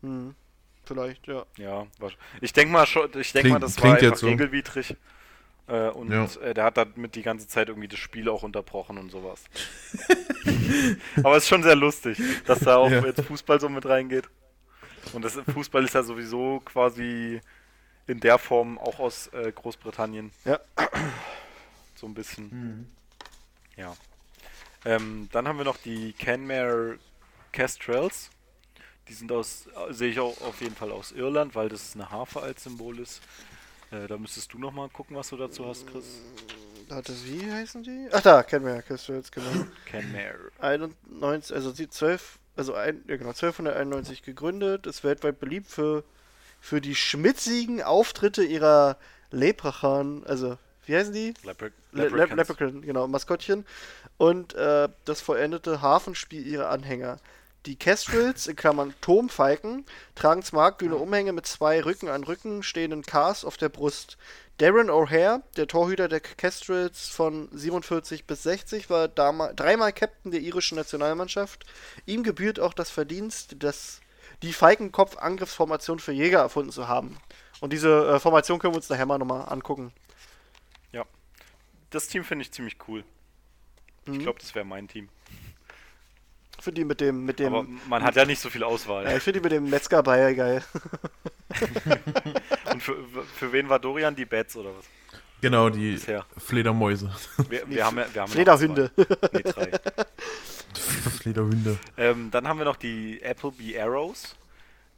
[0.04, 0.36] Äh, hm,
[0.86, 1.46] vielleicht, ja.
[1.58, 1.88] Ja,
[2.42, 4.96] ich denke mal schon, ich denke Klingt- mal, das war klingt einfach jetzt so.
[5.68, 6.26] Äh, und Ja.
[6.42, 9.44] äh, der hat damit die ganze Zeit irgendwie das Spiel auch unterbrochen und sowas.
[11.24, 13.06] Aber es ist schon sehr lustig, dass da auch Ja.
[13.06, 14.28] jetzt Fußball so mit reingeht.
[15.14, 17.40] Und das Fußball ist ja sowieso quasi
[18.08, 20.32] in der Form auch aus äh, Großbritannien.
[20.46, 20.60] Ja.
[21.96, 22.92] So ein bisschen.
[23.78, 23.96] Ja.
[24.84, 26.98] Ähm, dann haben wir noch die Canmare
[27.54, 28.30] Kestrels.
[29.08, 32.42] Die sind aus, sehe ich auch auf jeden Fall aus Irland, weil das eine Harfe
[32.42, 33.22] als Symbol ist.
[33.94, 36.22] Äh, da müsstest du noch mal gucken, was du dazu hast, Chris.
[36.90, 38.08] Warte, wie heißen die?
[38.12, 39.66] Ach da, ja, Crystals, genau.
[39.86, 40.52] Canmare.
[40.60, 46.04] 91, also sie 12, also ein, ja genau, 1291 gegründet, ist weltweit beliebt für,
[46.60, 48.98] für die schmitzigen Auftritte ihrer
[49.32, 51.34] Leprechaun, also wie heißen die?
[51.44, 52.10] Lepre Le.
[52.10, 53.66] Leprechaun, genau, Maskottchen.
[54.18, 57.20] Und äh, das vollendete Hafenspiel ihrer Anhänger.
[57.66, 59.86] Die Kestrels, in Klammern Turmfalken,
[60.16, 64.18] tragen smaragdgrüne Umhänge mit zwei Rücken an Rücken stehenden Kars auf der Brust.
[64.58, 70.76] Darren O'Hare, der Torhüter der Kestrels von 47 bis 60, war dreimal Captain der irischen
[70.76, 71.66] Nationalmannschaft.
[72.06, 74.02] Ihm gebührt auch das Verdienst, das,
[74.42, 77.18] die Falkenkopf-Angriffsformation für Jäger erfunden zu haben.
[77.62, 79.94] Und diese äh, Formation können wir uns nachher mal nochmal angucken.
[81.90, 83.04] Das Team finde ich ziemlich cool.
[84.06, 84.20] Ich Mhm.
[84.24, 85.10] glaube, das wäre mein Team.
[86.64, 89.04] Für die mit dem, mit dem Aber man hat ja nicht so viel Auswahl.
[89.04, 90.64] Ja, ich finde die mit dem Metzger-Bayer geil.
[92.72, 92.96] Und für,
[93.36, 94.16] für wen war Dorian?
[94.16, 94.86] Die Bats oder was?
[95.42, 96.26] Genau, die Bisher.
[96.38, 97.14] Fledermäuse.
[97.50, 98.92] Wir, wir haben ja, wir haben Flederhunde.
[99.34, 99.72] Nee, drei.
[101.20, 101.78] Flederhunde.
[101.98, 104.38] Ähm, dann haben wir noch die Appleby Arrows.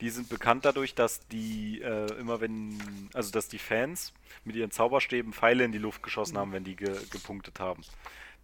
[0.01, 2.77] Die sind bekannt dadurch, dass die äh, immer wenn,
[3.15, 4.13] also dass die Fans
[4.43, 7.81] mit ihren Zauberstäben Pfeile in die Luft geschossen haben, wenn die ge gepunktet haben.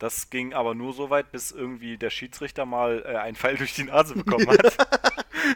[0.01, 3.75] Das ging aber nur so weit, bis irgendwie der Schiedsrichter mal äh, einen Pfeil durch
[3.75, 4.75] die Nase bekommen hat.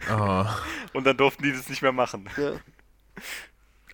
[0.07, 0.59] Ah,
[0.93, 2.29] und dann durften die das nicht mehr machen.
[2.37, 2.51] Ja.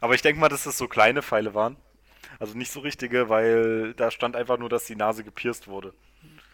[0.02, 1.78] Aber ich denke mal, dass das so kleine Pfeile waren.
[2.38, 5.94] Also nicht so richtige, weil da stand einfach nur, dass die Nase gepierst wurde.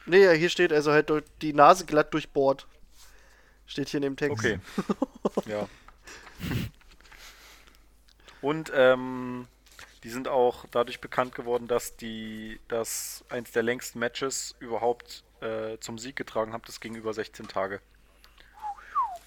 [0.06, 2.68] Nee, ja, hier steht also halt die Nase glatt durchbohrt.
[3.66, 4.38] Steht hier in dem Text.
[4.38, 4.60] Okay.
[5.48, 5.68] ja.
[8.42, 9.48] Und ähm,
[10.08, 15.78] die sind auch dadurch bekannt geworden, dass die das eins der längsten Matches überhaupt äh,
[15.80, 16.64] zum Sieg getragen haben.
[16.66, 17.82] Das ging über 16 Tage.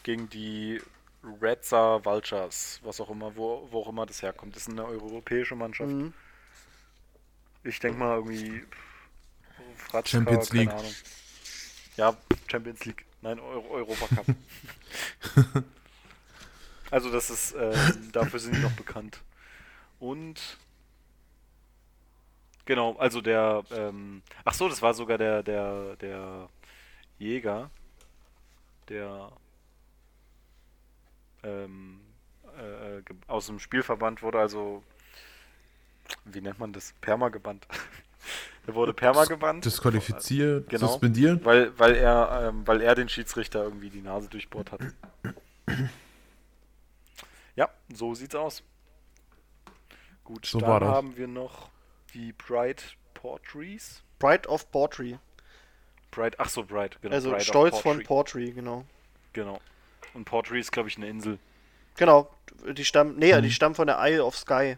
[0.05, 0.81] gegen die
[1.43, 4.57] Redsa Vultures, was auch immer, wo, wo auch immer das herkommt.
[4.57, 5.91] Das ist eine europäische Mannschaft.
[5.91, 6.15] Mhm.
[7.63, 8.65] Ich denke mal irgendwie
[9.77, 10.73] Fratzka, Champions keine League.
[10.73, 10.95] Ahnung.
[11.99, 12.17] Ja,
[12.51, 13.05] Champions League.
[13.21, 14.27] Nein, Euro Europacup.
[16.91, 19.21] also das ist, ähm, dafür sind die noch bekannt.
[19.99, 20.41] Und
[22.71, 26.49] genau, also der, ähm, ach so, das war sogar der, der, der
[27.19, 27.69] Jäger,
[28.89, 29.33] der
[31.43, 31.99] ähm,
[32.57, 34.85] äh, äh, aus dem Spielverband wurde, also
[36.25, 36.95] wie nennt man das?
[37.01, 37.67] Perma gebannt.
[38.69, 39.65] er wurde Perma gebannt.
[39.65, 40.87] Disqualifiziert, Genau.
[40.87, 41.45] suspendiert.
[41.45, 44.81] Weil, weil, er, ähm, weil er den Schiedsrichter irgendwie die Nase durchbohrt hat.
[47.57, 48.63] Ja, so sieht's aus.
[50.25, 51.69] Gut, So dann haben wir noch
[52.13, 54.03] die Bright Portrees.
[54.19, 55.17] Bright of Portree.
[56.11, 57.15] Bright, ach so, Bright, genau.
[57.15, 58.05] also Bright of Stolz von Portree.
[58.49, 58.85] Portree, genau.
[59.33, 59.61] Genau.
[60.15, 61.39] Und Portree ist, glaube ich, eine Insel.
[61.97, 62.29] Genau.
[62.77, 63.43] Die stammen, nee, Mhm.
[63.43, 64.77] die stammen von der Isle of Skye.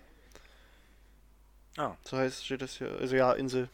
[1.78, 2.90] Ah, So heißt, steht das hier.
[3.00, 3.68] Also ja, Insel.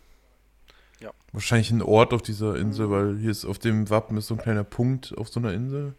[1.32, 2.90] Wahrscheinlich ein Ort auf dieser Insel, Mhm.
[2.90, 5.94] weil hier ist auf dem Wappen ist so ein kleiner Punkt auf so einer Insel.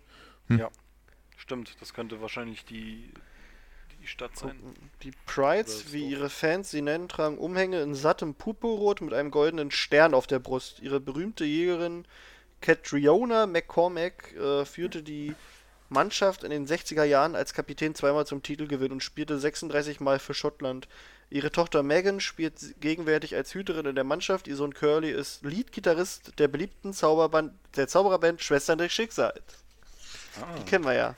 [1.38, 1.76] stimmt.
[1.80, 3.12] Das könnte wahrscheinlich die,
[4.02, 4.58] die Stadt sein.
[5.04, 9.72] Die Prides, wie ihre Fans sie nennen, tragen Umhänge in sattem Purpurrot mit einem goldenen
[9.72, 10.80] Stern auf der Brust.
[10.80, 12.06] Ihre berühmte Jägerin
[12.62, 15.36] Catriona McCormack äh, führte die
[15.90, 20.34] Mannschaft in den 60er Jahren als Kapitän zweimal zum Titelgewinn und spielte 36 Mal für
[20.34, 20.88] Schottland.
[21.32, 24.48] Ihre Tochter Megan spielt gegenwärtig als Hüterin in der Mannschaft.
[24.48, 29.42] Ihr Sohn Curly ist Leadgitarrist der beliebten Zauberband, der Zaubererband Schwestern des Schicksals.
[30.42, 31.16] Ah, Die kennen wir ja.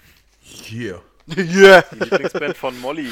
[0.72, 1.02] Yeah.
[1.38, 1.82] yeah.
[1.92, 3.10] die Lieblingsband von Molly.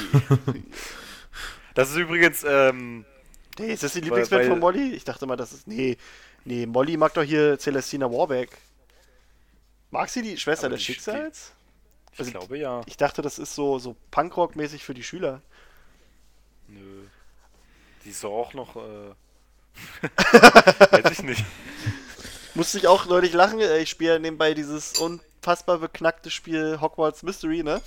[1.74, 3.06] Das ist übrigens, ähm,
[3.58, 4.94] Nee, ist das die Lieblingsband weil- von Molly?
[4.94, 5.68] Ich dachte mal, das ist.
[5.68, 5.98] Nee.
[6.46, 8.58] Nee, Molly mag doch hier Celestina Warbeck.
[9.92, 11.52] Mag sie die Schwester Aber des die Schicksals?
[12.14, 12.82] ich Also- glaube ja.
[12.86, 15.42] Ich dachte, das ist so, so Punkrock-mäßig für die Schüler.
[16.68, 17.04] Nö.
[18.06, 19.12] Die ist doch auch noch, äh,
[20.92, 21.44] weiß ich nicht.
[22.56, 23.60] Musste ich auch neulich lachen.
[23.60, 25.00] Ich spiele nebenbei dieses
[25.40, 27.82] unfassbar beknackte Spiel Hogwarts Mystery, ne?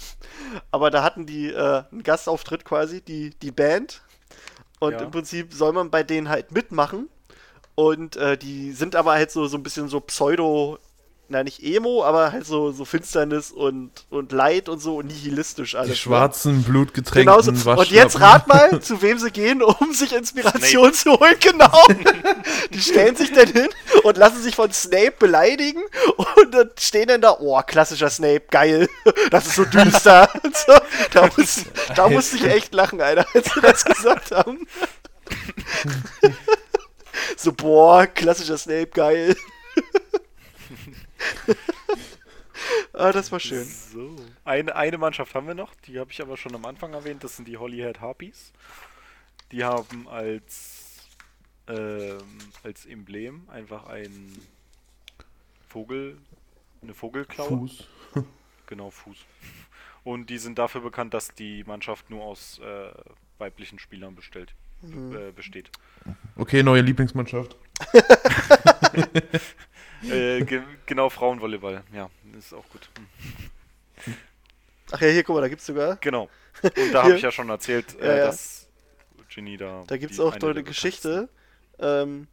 [0.71, 4.03] Aber da hatten die äh, einen Gastauftritt quasi, die, die Band.
[4.81, 5.03] Und Ja.
[5.03, 7.09] im Prinzip soll man bei denen halt mitmachen.
[7.75, 10.79] Und äh, die sind aber halt so, so ein bisschen so Pseudo,
[11.33, 15.75] na nicht Emo, aber halt so, so Finsternis und, und Leid und so und nihilistisch
[15.75, 15.87] alles.
[15.87, 15.97] Die ne?
[15.97, 17.73] schwarzen, blutgetränkten Genau so.
[17.73, 21.35] Und jetzt rat mal, zu wem sie gehen, um sich Inspiration zu holen.
[21.41, 21.87] Genau.
[22.73, 23.69] Die stellen sich dann hin
[24.05, 25.83] und lassen sich von Snape beleidigen
[26.17, 28.89] und dann stehen dann da, oh, klassischer Snape, geil.
[29.31, 30.29] Das ist so düster.
[30.53, 30.75] So.
[31.13, 31.65] Da, muss,
[31.97, 34.67] da musste ich echt lachen, Alter, als sie das gesagt haben.
[37.37, 39.37] So, boah, klassischer Snape, geil.
[42.93, 43.65] ah, das war schön.
[43.65, 44.17] So.
[44.45, 47.37] Eine, eine Mannschaft haben wir noch, die habe ich aber schon am Anfang erwähnt, das
[47.37, 48.53] sind die Hollyhead Harpies.
[49.51, 51.09] Die haben als,
[51.69, 52.19] ähm,
[52.63, 54.33] als Emblem einfach ein
[55.69, 56.17] Vogel,
[56.83, 57.49] eine Vogelklaue.
[57.49, 57.89] Fuß.
[58.67, 59.19] Genau, Fuß.
[60.03, 62.91] Und die sind dafür bekannt, dass die Mannschaft nur aus äh,
[63.37, 65.15] weiblichen Spielern bestellt, Mhm.
[65.15, 65.71] äh, besteht.
[66.37, 67.55] Okay, neue Lieblingsmannschaft.
[70.11, 71.83] äh, ge genau, Frauenvolleyball.
[71.95, 72.89] Ja, ist auch gut.
[72.97, 74.15] Hm.
[74.91, 75.97] Ach ja, hier, guck mal, da gibt's sogar.
[75.97, 76.29] Genau.
[76.63, 78.27] Und da habe ich ja schon erzählt, äh, Ja, ja.
[78.27, 78.69] dass
[79.29, 79.85] Ginny da.
[79.87, 81.29] Da gibt's die- auch eine Geschichte.
[81.79, 82.27] Ähm,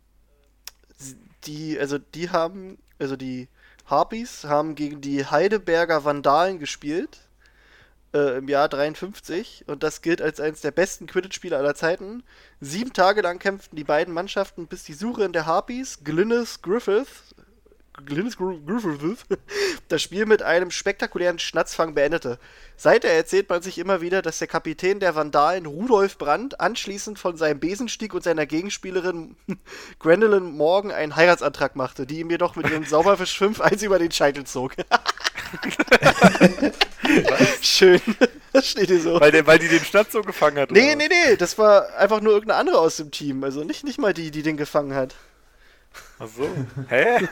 [1.45, 3.47] die, also die haben, also die
[3.86, 7.20] Harpies haben gegen die Heidelberger Vandalen gespielt
[8.13, 12.24] äh, im Jahr 53 und das gilt als eines der besten Quidditch-Spiele aller Zeiten.
[12.59, 17.34] Sieben Tage lang kämpften die beiden Mannschaften, bis die Sucherin der Harpies, Glynis Griffith,
[18.06, 19.26] Glynis Gr- Griffith,
[19.88, 22.39] das Spiel mit einem spektakulären Schnatzfang beendete.
[22.76, 27.38] Seither erzählt man sich immer wieder, dass der Kapitän der Vandalen Rudolf Brandt anschließend von
[27.38, 29.36] seinem Besenstieg und seiner Gegenspielerin
[30.00, 34.12] Gwendolyn Morgan einen Heiratsantrag machte, die ihm jedoch mit ihrem Sauberfisch 5 eins über den
[34.12, 34.74] Scheitel zog.
[37.62, 38.02] Schön.
[38.54, 39.20] Das steht hier so.
[39.20, 40.72] Weil, der, weil die den Stadt so gefangen hat.
[40.72, 43.43] Nee, oder nee, nee, das war einfach nur irgendeine andere aus dem Team.
[43.43, 45.16] Also nicht, nicht mal die, die den gefangen hat.
[46.20, 46.47] Ach so.
[46.89, 47.28] Hä?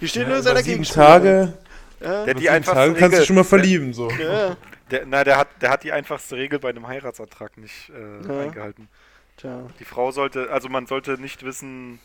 [0.00, 1.12] Die steht Ja, nur seiner sieben Gegenspielerin.
[1.22, 1.58] Tage,
[2.00, 4.10] Ja, Der die sieben einfach Tage kannst du schon mal verlieben, so.
[4.10, 4.56] ja,
[4.90, 8.40] Der, na, der hat, der hat die einfachste Regel bei einem Heiratsantrag nicht äh, Ja.
[8.40, 8.88] eingehalten.
[9.36, 9.66] tja.
[9.78, 11.98] Die Frau sollte, also man sollte nicht wissen,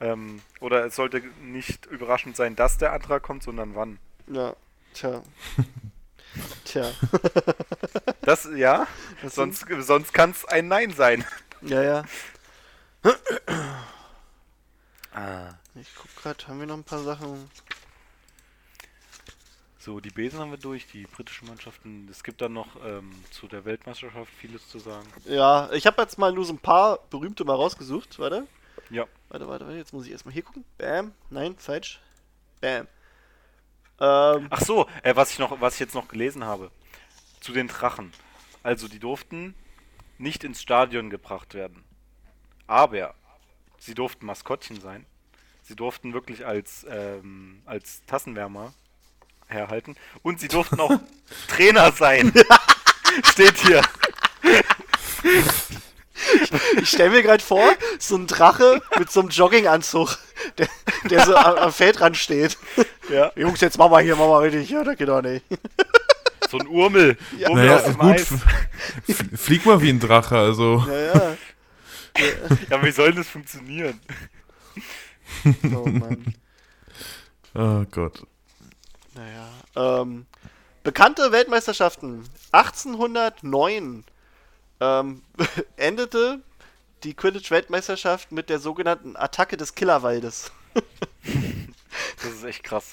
[0.00, 3.98] ähm, oder es sollte nicht überraschend sein, dass der Antrag kommt, sondern wann.
[4.28, 4.54] Ja,
[4.94, 5.22] tja.
[6.64, 6.90] Tja.
[8.22, 8.86] Das, ja,
[9.22, 11.26] Das sonst, sonst kann es ein Nein sein.
[11.60, 12.04] Ja, ja.
[15.14, 15.54] Ah.
[15.74, 17.50] Ich guck grad, haben wir noch ein paar Sachen?
[19.78, 22.06] So, die Besen haben wir durch, die britischen Mannschaften.
[22.08, 25.08] Es gibt dann noch ähm, zu der Weltmeisterschaft vieles zu sagen.
[25.24, 28.18] Ja, ich habe jetzt mal nur so ein paar berühmte mal rausgesucht.
[28.20, 28.46] Warte.
[28.90, 29.06] Ja.
[29.28, 29.76] Warte, warte, warte.
[29.76, 30.64] Jetzt muss ich erstmal hier gucken.
[30.78, 31.12] Bam.
[31.30, 32.00] Nein, falsch.
[32.60, 32.86] Bam.
[33.98, 36.70] Ähm, Ach so, äh, was ich noch, was ich jetzt noch gelesen habe.
[37.40, 38.12] Zu den Drachen.
[38.62, 39.56] Also die durften
[40.16, 41.82] nicht ins Stadion gebracht werden.
[42.68, 43.14] Aber
[43.84, 45.06] sie durften Maskottchen sein.
[45.62, 48.72] Sie durften wirklich als, ähm, als Tassenwärmer
[49.46, 49.96] herhalten.
[50.22, 50.92] Und sie durften auch
[51.48, 52.32] Trainer sein.
[53.24, 53.82] Steht hier.
[56.80, 60.16] ich stelle mir gerade vor, so ein Drache mit so einem Jogginganzug,
[60.58, 60.68] der,
[61.10, 62.56] der so am, am Feldrand steht.
[63.10, 63.32] Ja.
[63.36, 64.70] Jungs, jetzt machen wir hier, machen wir richtig.
[64.70, 65.44] Ja, das geht doch nicht.
[66.50, 67.18] So ein Urmel.
[67.38, 67.50] Ja.
[67.50, 70.84] Urmel Naja, aus dem gut, flieg mal wie ein Drache, also.
[70.88, 71.36] Ja,
[72.70, 72.84] ja.
[72.84, 74.00] Wie soll das funktionieren?
[75.74, 76.34] Oh Mann.
[77.54, 78.26] Oh Gott.
[79.14, 79.46] Naja.
[79.76, 80.24] Ähm,
[80.82, 82.24] bekannte Weltmeisterschaften.
[82.52, 84.04] 1809
[84.80, 85.22] ähm,
[85.76, 86.40] endete
[87.04, 90.50] die Quidditch-Weltmeisterschaft mit der sogenannten Attacke des Killerwaldes.
[92.22, 92.84] Das ist echt krass.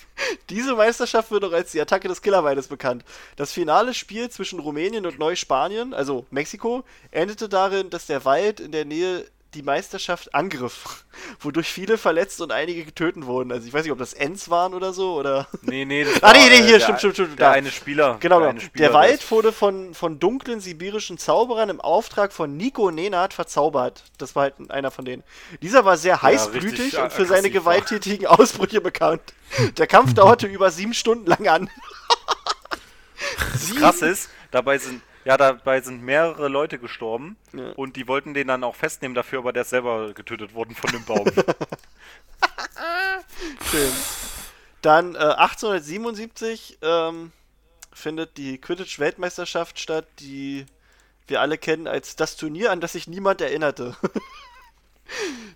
[0.50, 3.04] Diese Meisterschaft wird auch als die Attacke des Killerwaldes bekannt.
[3.36, 8.72] Das finale Spiel zwischen Rumänien und Neuspanien, also Mexiko, endete darin, dass der Wald in
[8.72, 9.26] der Nähe
[9.56, 11.06] die Meisterschaft angriff,
[11.40, 13.52] wodurch viele verletzt und einige getötet wurden.
[13.52, 15.48] Also ich weiß nicht, ob das Ents waren oder so oder.
[15.62, 17.52] Nee, nee, das Ah, nee, war, nee, äh, hier, der, stimmt, stimmt, stimmt, Der da.
[17.54, 18.18] eine Spieler.
[18.20, 18.62] Genau, der, genau.
[18.62, 24.04] Spieler, der Wald wurde von, von dunklen sibirischen Zauberern im Auftrag von Nico Nenad verzaubert.
[24.18, 25.24] Das war halt einer von denen.
[25.62, 27.74] Dieser war sehr heißblütig richtig und für seine aggressiv war.
[27.74, 29.22] gewalttätigen Ausbrüche bekannt.
[29.78, 31.70] Der Kampf dauerte über sieben Stunden lang an.
[33.52, 37.74] Das krass ist, dabei sind, ja, dabei sind mehrere Leute gestorben Ja.
[37.74, 40.90] und die wollten den dann auch festnehmen dafür, aber der ist selber getötet worden von
[40.90, 41.28] dem Baum.
[43.70, 43.92] Schön.
[44.82, 47.32] Dann äh, 1877 ähm,
[47.94, 50.66] findet die Quidditch-Weltmeisterschaft statt, die
[51.28, 53.96] wir alle kennen als das Turnier, an das sich niemand erinnerte.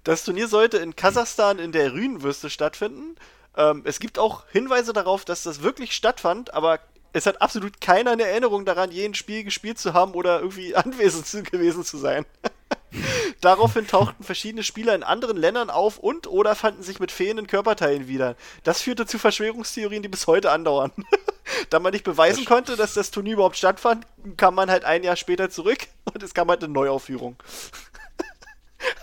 [0.04, 3.16] Das Turnier sollte in Kasachstan in der Rhünwüste stattfinden.
[3.56, 6.80] Ähm, es gibt auch Hinweise darauf, dass das wirklich stattfand, aber
[7.14, 10.76] es hat absolut keiner eine Erinnerung daran, je ein Spiel gespielt zu haben oder irgendwie
[10.76, 12.26] anwesend zu, gewesen zu sein.
[13.42, 18.08] Daraufhin tauchten verschiedene Spieler in anderen Ländern auf und oder fanden sich mit fehlenden Körperteilen
[18.08, 18.36] wieder.
[18.64, 20.92] Das führte zu Verschwörungstheorien, die bis heute andauern.
[21.70, 24.06] da man nicht beweisen konnte, dass das Turnier überhaupt stattfand,
[24.38, 25.80] kam man halt ein Jahr später zurück
[26.14, 27.36] und es kam halt eine Neuaufführung.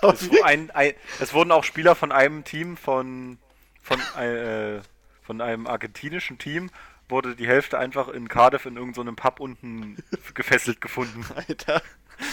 [0.02, 3.38] Es, ein, ein, es wurden auch Spieler von einem Team von,
[3.82, 4.80] von, äh,
[5.22, 6.70] von einem argentinischen Team
[7.10, 9.96] wurde die Hälfte einfach in Cardiff in irgendeinem so Pub unten
[10.34, 11.24] gefesselt gefunden.
[11.34, 11.82] Alter.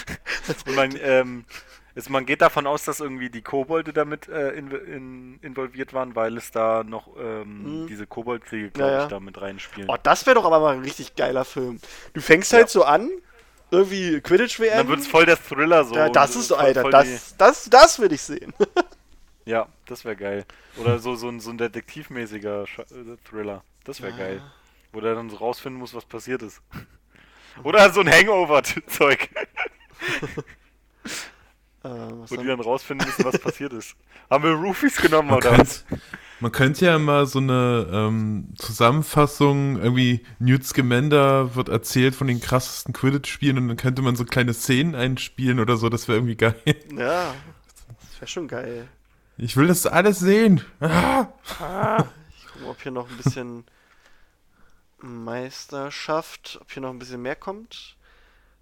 [0.68, 1.46] Und man, ähm,
[1.96, 6.16] es, man geht davon aus, dass irgendwie die Kobolde damit äh, in, in, involviert waren,
[6.16, 7.88] weil es da noch ähm, Mhm.
[7.88, 9.04] diese Koboldkriege, glaube Ja, ja.
[9.06, 9.90] ich, da mit reinspielen.
[9.90, 11.80] Oh, das wäre doch aber mal ein richtig geiler Film.
[12.14, 12.68] Du fängst halt Ja.
[12.68, 13.10] so an,
[13.72, 14.78] irgendwie Quidditch-WM.
[14.78, 15.96] dann wird es voll der Thriller so.
[15.96, 18.54] ja, das ist, voll- Alter, voll das, das, das will ich sehen.
[19.46, 20.46] Ja, das wäre geil.
[20.76, 23.64] Oder so, so, ein, so ein detektivmäßiger äh, Thriller.
[23.86, 24.42] Das wäre geil.
[24.94, 26.62] Wo der dann so rausfinden muss, was passiert ist.
[27.64, 29.30] Oder so ein Hangover-Zeug,
[31.84, 33.96] Äh, wo die dann rausfinden müssen, was passiert ist.
[34.30, 35.86] Haben wir Roofies genommen Man oder könnte, was?
[36.40, 42.42] man könnte ja mal so eine ähm, Zusammenfassung, irgendwie Newt Scamander wird erzählt von den
[42.42, 46.36] krassesten Quidditch-Spielen und dann könnte man so kleine Szenen einspielen oder so, das wäre irgendwie
[46.36, 46.56] geil.
[46.98, 47.34] ja,
[48.02, 48.88] das wäre schon geil.
[49.38, 50.62] Ich will das alles sehen.
[50.80, 51.28] Ah!
[52.36, 53.66] Ich gucke mal, ob hier noch ein bisschen
[55.00, 57.96] Meisterschaft, ob hier noch ein bisschen mehr kommt.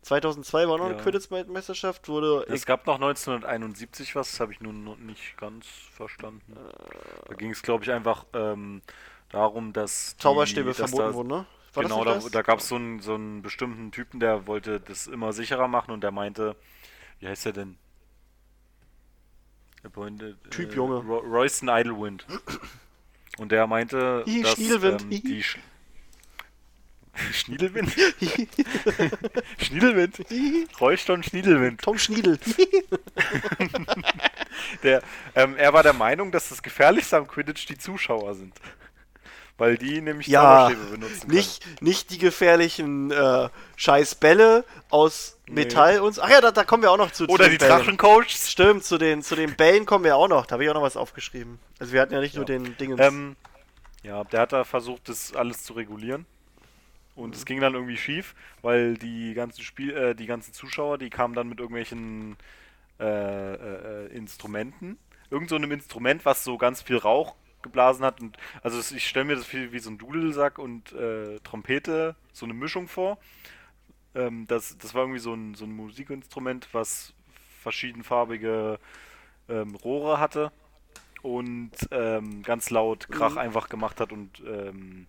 [0.01, 1.01] 2002 war noch eine Ja.
[1.01, 6.55] Quidditch-Meisterschaft, wurde Es gab noch 1971 was, das habe ich nun noch nicht ganz verstanden.
[7.27, 8.81] Da ging es, glaube ich, einfach ähm,
[9.29, 10.15] darum, dass.
[10.15, 11.45] die- Zauberstäbe dass verboten da, wurden, ne?
[11.73, 15.07] War genau, da, da gab es so einen, so einen bestimmten Typen, der wollte das
[15.07, 16.55] immer sicherer machen und der meinte,
[17.19, 17.77] wie heißt der denn?
[19.83, 20.95] Der meinte, Typ äh, Junge.
[20.97, 22.25] Ro Royston Idlewind.
[23.37, 25.01] Und der meinte, dass Schniedelwind.
[25.03, 25.43] ähm, die
[27.33, 27.91] Schniedelwind?
[29.57, 30.17] Schniedelwind?
[30.79, 31.81] Royston Schniedelwind.
[31.81, 32.39] Tom Schniedel.
[34.83, 35.01] Der,
[35.35, 38.53] ähm, er war der Meinung, dass das Gefährlichste am Quidditch die Zuschauer sind.
[39.57, 41.33] Weil die nämlich Ja, Zauberstäbe benutzen können.
[41.33, 46.19] nicht, nicht die gefährlichen äh, scheiß Bälle aus Metall und.
[46.19, 47.25] Ach ja, da, da kommen wir auch noch zu.
[47.25, 47.71] zu Oder den die Bällen.
[47.71, 48.51] Drachencoaches.
[48.51, 50.45] Stimmt, zu den, zu den Bällen kommen wir auch noch.
[50.45, 51.59] Da habe ich auch noch was aufgeschrieben.
[51.79, 52.99] Also wir hatten ja nicht nur den Dingens.
[52.99, 53.37] Ähm,
[54.03, 56.25] ja, der hat da versucht, das alles zu regulieren.
[57.15, 61.09] Und es ging dann irgendwie schief, weil die ganzen Spiel, äh, die ganzen Zuschauer, die
[61.09, 62.37] kamen dann mit irgendwelchen
[62.99, 63.05] äh,
[63.55, 64.97] äh, äh, Instrumenten.
[65.29, 68.21] Irgend so einem Instrument, was so ganz viel Rauch geblasen hat.
[68.21, 72.45] Und also ich stelle mir das wie, wie so ein Dudelsack und äh, Trompete, so
[72.45, 73.17] eine Mischung vor.
[74.15, 77.13] Ähm, das, das war irgendwie so ein, so ein Musikinstrument, was
[77.61, 78.79] verschiedenfarbige
[79.49, 80.51] ähm, Rohre hatte
[81.21, 83.37] und ähm, ganz laut Krach Mhm.
[83.37, 85.07] einfach gemacht hat und ähm,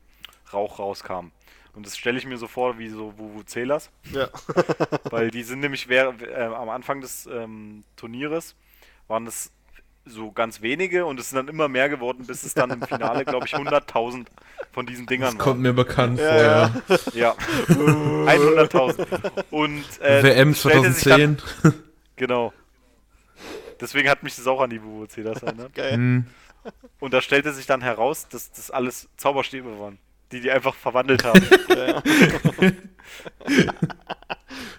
[0.53, 1.29] Rauch rauskam.
[1.77, 3.91] Und das stelle ich mir so vor wie so Vuvuzelas.
[4.13, 4.29] Ja.
[5.11, 8.57] Weil die sind nämlich wer, äh, am Anfang des ähm, Turnieres
[9.09, 9.53] waren es
[10.09, 13.25] so ganz wenige und es sind dann immer mehr geworden, bis es dann im Finale,
[13.25, 14.27] glaube ich, 100.000
[14.73, 15.63] von diesen Dingern Das kommt waren.
[15.63, 17.15] mir bekannt Ja, vor, ja.
[17.15, 17.35] ja.
[17.35, 17.37] Ja,
[17.75, 19.45] 100.000.
[19.51, 21.83] Und äh, WM stellte sich dann- 2010.
[22.17, 22.53] Genau.
[23.81, 25.75] Deswegen hat mich das auch an die Vuvuzelas erinnert.
[25.75, 25.93] Geil.
[25.93, 26.27] Hm.
[26.99, 29.99] Und da stellte sich dann heraus, dass das alles Zauberstäbe waren,
[30.33, 31.47] die die einfach verwandelt haben.
[31.77, 32.03] Ja.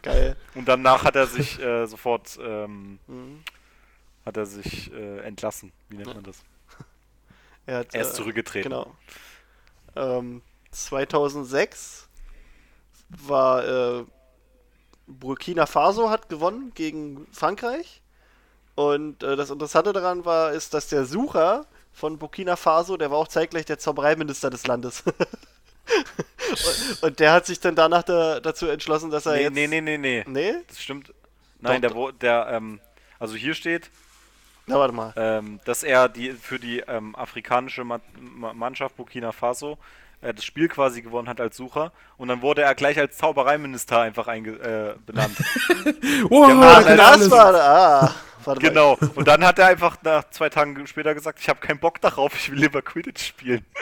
[0.01, 0.35] Geil.
[0.55, 3.43] Und danach hat er sich äh, sofort ähm, Mhm.
[4.25, 5.71] hat er sich äh, entlassen.
[5.89, 6.43] Wie nennt man das?
[7.65, 8.71] Er, hat, Er ist äh, zurückgetreten.
[8.71, 8.95] Genau.
[9.95, 10.41] Ähm,
[10.71, 12.07] 2006
[13.09, 13.65] war
[13.99, 14.05] äh,
[15.07, 18.01] Burkina Faso hat gewonnen gegen Frankreich.
[18.75, 21.65] Und äh, das Interessante daran war, ist, dass der Sucher
[21.97, 25.03] von Burkina Faso, der war auch zeitgleich der Zaubereiminister des Landes.
[25.07, 29.53] und, und der hat sich dann danach da, dazu entschlossen, dass er Nee, jetzt.
[29.53, 30.23] nee, nee, nee, nee.
[30.27, 30.53] Nee?
[30.67, 31.11] Das stimmt.
[31.59, 32.79] Nein, Doch, der, wo- der, ähm,
[33.19, 33.89] also hier steht,
[34.67, 35.11] Na, warte mal.
[35.15, 39.79] ähm, dass er die für die ähm, afrikanische Ma Ma Mannschaft Burkina Faso
[40.21, 44.27] das Spiel quasi gewonnen hat als Sucher und dann wurde er gleich als Zaubereiminister einfach
[44.27, 45.37] einge äh, benannt.
[46.29, 46.47] Wow,
[46.85, 47.31] kann das alles.
[47.31, 47.55] war.
[47.55, 48.15] Ah,
[48.45, 48.67] warte mal.
[48.69, 48.97] genau.
[49.15, 52.35] Und dann hat er einfach nach zwei Tagen später gesagt, ich habe keinen Bock darauf,
[52.35, 53.65] ich will lieber Quidditch spielen.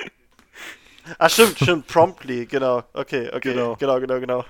[1.19, 1.85] Ah, stimmt, stimmt.
[1.85, 2.83] Promptly, genau.
[2.93, 3.53] Okay, okay.
[3.53, 3.75] Genau.
[3.75, 4.45] Genau, genau, genau.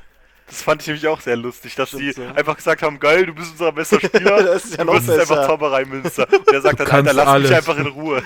[0.48, 2.22] Das fand ich nämlich auch sehr lustig, dass Stimmt die so.
[2.34, 5.10] einfach gesagt haben, geil, du bist unser bester Spieler, Das ist ja du noch bist
[5.10, 5.48] jetzt einfach besser.
[5.48, 6.28] Zaubereiminister.
[6.32, 7.50] Und er sagt dann, Alter, lass alles.
[7.50, 8.24] mich einfach in Ruhe.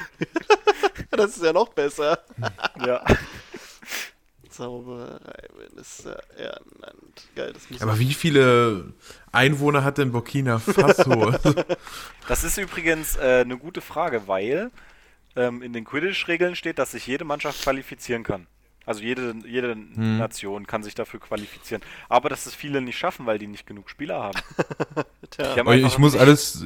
[1.10, 2.20] Das ist ja noch besser.
[2.86, 3.02] Ja.
[4.60, 7.28] Zaubereiminister ernannt.
[7.36, 8.94] Geil, das muss Aber wie viele
[9.32, 11.34] Einwohner hat denn Burkina Faso?
[12.28, 14.70] Das ist übrigens äh, eine gute Frage, weil
[15.36, 18.46] ähm, in den Quidditch-Regeln steht, dass sich jede Mannschaft qualifizieren kann.
[18.86, 21.82] Also jede, jede Nation kann sich dafür qualifizieren.
[22.08, 24.40] Aber dass es viele nicht schaffen, weil die nicht genug Spieler haben.
[25.40, 26.64] Haben ich einfach muss nicht- alles.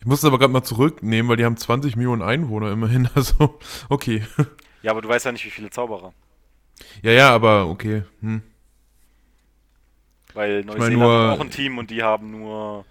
[0.00, 3.08] Ich muss es aber gerade mal zurücknehmen, weil die haben 20 Millionen Einwohner immerhin.
[3.14, 3.58] Also,
[3.88, 4.26] okay.
[4.82, 6.12] Ja, aber du weißt ja nicht, wie viele Zauberer.
[7.02, 8.02] Ja, ja, aber okay.
[8.20, 8.42] Hm.
[10.34, 12.84] Weil mein Neuseeland nur- hat auch ein Team und die haben nur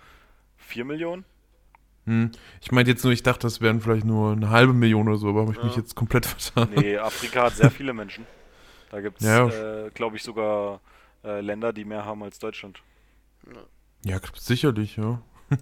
[0.58, 1.26] 4 Millionen.
[2.06, 2.32] Hm.
[2.62, 5.30] Ich meinte jetzt nur, ich dachte, das wären vielleicht nur eine halbe Million oder so,
[5.30, 5.80] aber habe ich mich Ja.
[5.82, 6.70] jetzt komplett vertan.
[6.76, 8.26] Nee, Afrika hat sehr viele Menschen.
[8.92, 9.48] Da gibt es, Ja.
[9.48, 10.82] äh, glaube ich, sogar
[11.24, 12.80] äh, Länder, die mehr haben als Deutschland.
[14.04, 15.22] Ja, sicherlich, ja.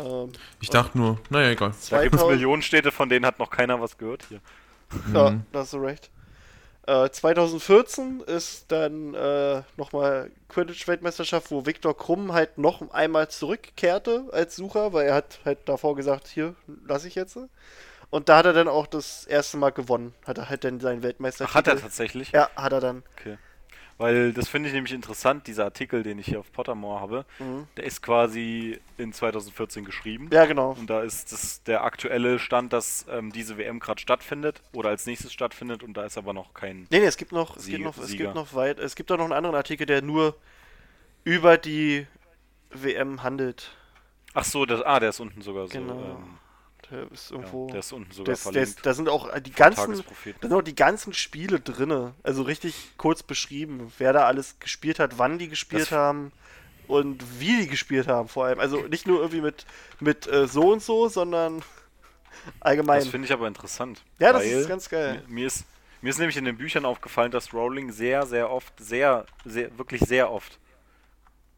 [0.00, 1.72] Ähm, Ich dachte nur, naja, egal.
[1.90, 4.40] Da gibt es 2000 Millionenstädte, von denen hat noch keiner was gehört hier.
[5.12, 5.42] Ja, Mhm.
[5.52, 6.10] da hast du recht.
[6.86, 14.56] Äh, 2014 ist dann äh, nochmal Quidditch-Weltmeisterschaft, wo Viktor Krumm halt noch einmal zurückkehrte als
[14.56, 16.54] Sucher, weil er hat halt davor gesagt, hier,
[16.86, 17.38] lass ich jetzt.
[18.10, 20.14] Und da hat er dann auch das erste Mal gewonnen.
[20.26, 21.52] Hat er halt dann seinen Weltmeistertitel.
[21.52, 22.32] Ach, hat er tatsächlich?
[22.32, 23.02] Ja, hat er dann.
[23.18, 23.38] Okay.
[23.96, 27.68] Weil das finde ich nämlich interessant, dieser Artikel, den ich hier auf Pottermore habe, Mhm.
[27.76, 30.28] der ist quasi in 2014 geschrieben.
[30.32, 30.72] Ja, genau.
[30.72, 35.06] Und da ist das der aktuelle Stand, dass ähm, diese WM gerade stattfindet oder als
[35.06, 36.88] nächstes stattfindet und da ist aber noch kein.
[36.90, 38.24] Nee, nee, es gibt noch, es gibt noch, es Sieger.
[38.24, 40.36] gibt noch weit, es gibt auch noch einen anderen Artikel, der nur
[41.22, 42.06] über die
[42.70, 43.70] WM handelt.
[44.34, 45.78] Ach so, das, ah, der ist unten sogar so.
[45.78, 45.94] Genau.
[46.00, 46.38] Ähm,
[46.94, 47.66] Der ist ja, irgendwo.
[47.68, 48.86] der ist unten sogar der verlinkt.
[48.86, 49.96] da sind auch die ganzen,
[50.40, 52.14] da sind auch die ganzen Spiele drinne.
[52.22, 56.32] Also richtig kurz beschrieben, wer da alles gespielt hat, wann die gespielt Das- haben
[56.86, 58.60] und wie die gespielt haben vor allem.
[58.60, 59.66] Also nicht nur irgendwie mit,
[60.00, 61.62] mit äh, so und so, sondern
[62.60, 63.00] allgemein.
[63.00, 64.02] Das finde ich aber interessant.
[64.18, 65.22] Ja, das ist ganz geil.
[65.26, 65.64] Mir, mir, ist,
[66.00, 70.02] mir ist nämlich in den Büchern aufgefallen, dass Rowling sehr, sehr oft, sehr, sehr, wirklich
[70.02, 70.58] sehr oft,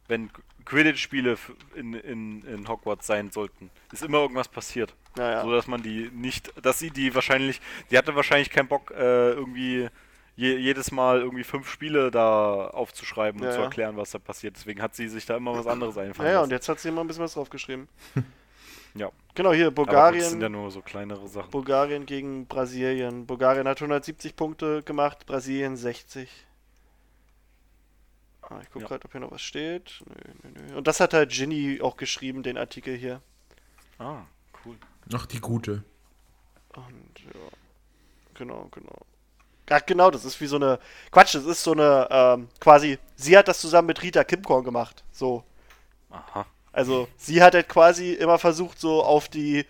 [0.08, 0.30] wenn
[0.64, 1.38] Quidditch-Spiele
[1.74, 4.94] in, in, in Hogwarts sein sollten, ist immer irgendwas passiert.
[5.16, 5.42] Naja.
[5.42, 7.60] So dass man die nicht, dass sie die wahrscheinlich,
[7.90, 9.88] die hatte wahrscheinlich keinen Bock, äh, irgendwie
[10.36, 13.64] je, jedes Mal irgendwie fünf Spiele da aufzuschreiben Ja, und zu ja.
[13.64, 14.56] erklären, was da passiert.
[14.56, 16.52] Deswegen hat sie sich da immer was anderes einfallen Naja, und lassen.
[16.52, 17.88] jetzt hat sie immer ein bisschen was draufgeschrieben.
[18.98, 19.10] Ja.
[19.34, 20.24] Genau, hier, gut, das Bulgarien.
[20.24, 21.50] sind ja nur so kleinere Sachen.
[21.50, 23.26] Bulgarien gegen Brasilien.
[23.26, 26.30] Bulgarien hat 170 Punkte gemacht, Brasilien 60.
[28.40, 28.88] Ah, ich gucke Ja.
[28.88, 30.02] gerade, ob hier noch was steht.
[30.06, 30.14] Nö,
[30.54, 30.76] nö, nö.
[30.78, 33.20] Und das hat halt Ginny auch geschrieben, den Artikel hier.
[33.98, 34.22] Ah.
[35.14, 35.84] Ach, die gute.
[36.74, 37.40] Und ja,
[38.34, 38.98] genau, genau.
[39.70, 40.78] Ach, genau, das ist wie so eine.
[41.10, 45.02] Quatsch, das ist so eine, ähm, quasi, sie hat das zusammen mit Rita Kimkorn gemacht.
[45.12, 45.42] So.
[46.10, 46.46] Aha.
[46.72, 49.64] Also, sie hat halt quasi immer versucht, so auf die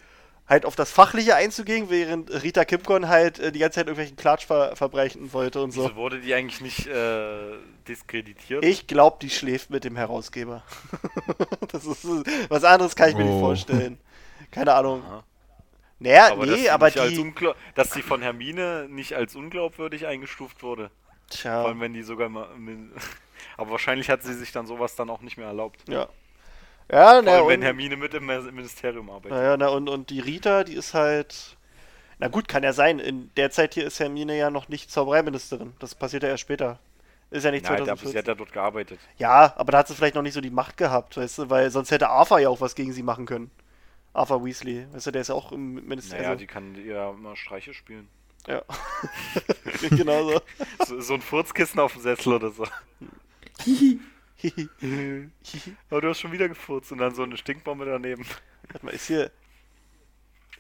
[0.48, 4.46] halt auf das Fachliche einzugehen, während Rita Kipcon halt äh, die ganze Zeit irgendwelchen Klatsch
[4.46, 5.84] ver verbreiten wollte und so.
[5.84, 7.56] Wieso wurde die eigentlich nicht äh,
[7.88, 8.64] diskreditiert?
[8.64, 10.62] Ich glaube, die schläft mit dem Herausgeber.
[11.72, 12.04] das ist
[12.48, 13.40] was anderes kann ich mir nicht Oh.
[13.40, 13.98] vorstellen.
[14.56, 15.02] Keine Ahnung.
[15.04, 15.22] Aha.
[15.98, 17.34] Naja, aber dass nee, sie aber die.
[17.74, 20.88] dass sie von Hermine nicht als unglaubwürdig eingestuft wurde.
[20.88, 22.48] Vor Tja, allem, wenn die sogar mal.
[23.58, 25.82] Aber wahrscheinlich hat sie sich dann sowas dann auch nicht mehr erlaubt.
[25.88, 26.08] ja.
[26.90, 29.32] Ja, Vor na, allem, wenn Hermine mit im Ministerium arbeitet.
[29.32, 31.56] naja, na, und, und die Rita, die ist halt.
[32.18, 32.98] Na gut, kann ja sein.
[33.00, 35.74] In der Zeit hier ist Hermine ja noch nicht Zaubereiministerin.
[35.80, 36.78] Das passiert ja erst später.
[37.30, 38.12] Ist ja nicht Nein, aber 2014.
[38.12, 39.00] sie hat ja dort gearbeitet.
[39.18, 41.70] Ja, aber da hat sie vielleicht noch nicht so die Macht gehabt, weißt du, weil
[41.70, 43.50] sonst hätte Arthur ja auch was gegen sie machen können.
[44.16, 46.24] Arthur Weasley, weißt du, der ist ja auch im Ministerium.
[46.24, 48.08] Naja, die kann ja immer Streiche spielen.
[48.48, 48.62] ja.
[49.90, 50.40] genau so.
[50.86, 52.66] So, so ein Furzkissen auf dem Sessel oder so.
[55.90, 58.24] Aber du hast schon wieder gefurzt und dann so eine Stinkbombe daneben.
[58.70, 59.30] Warte mal, ist hier.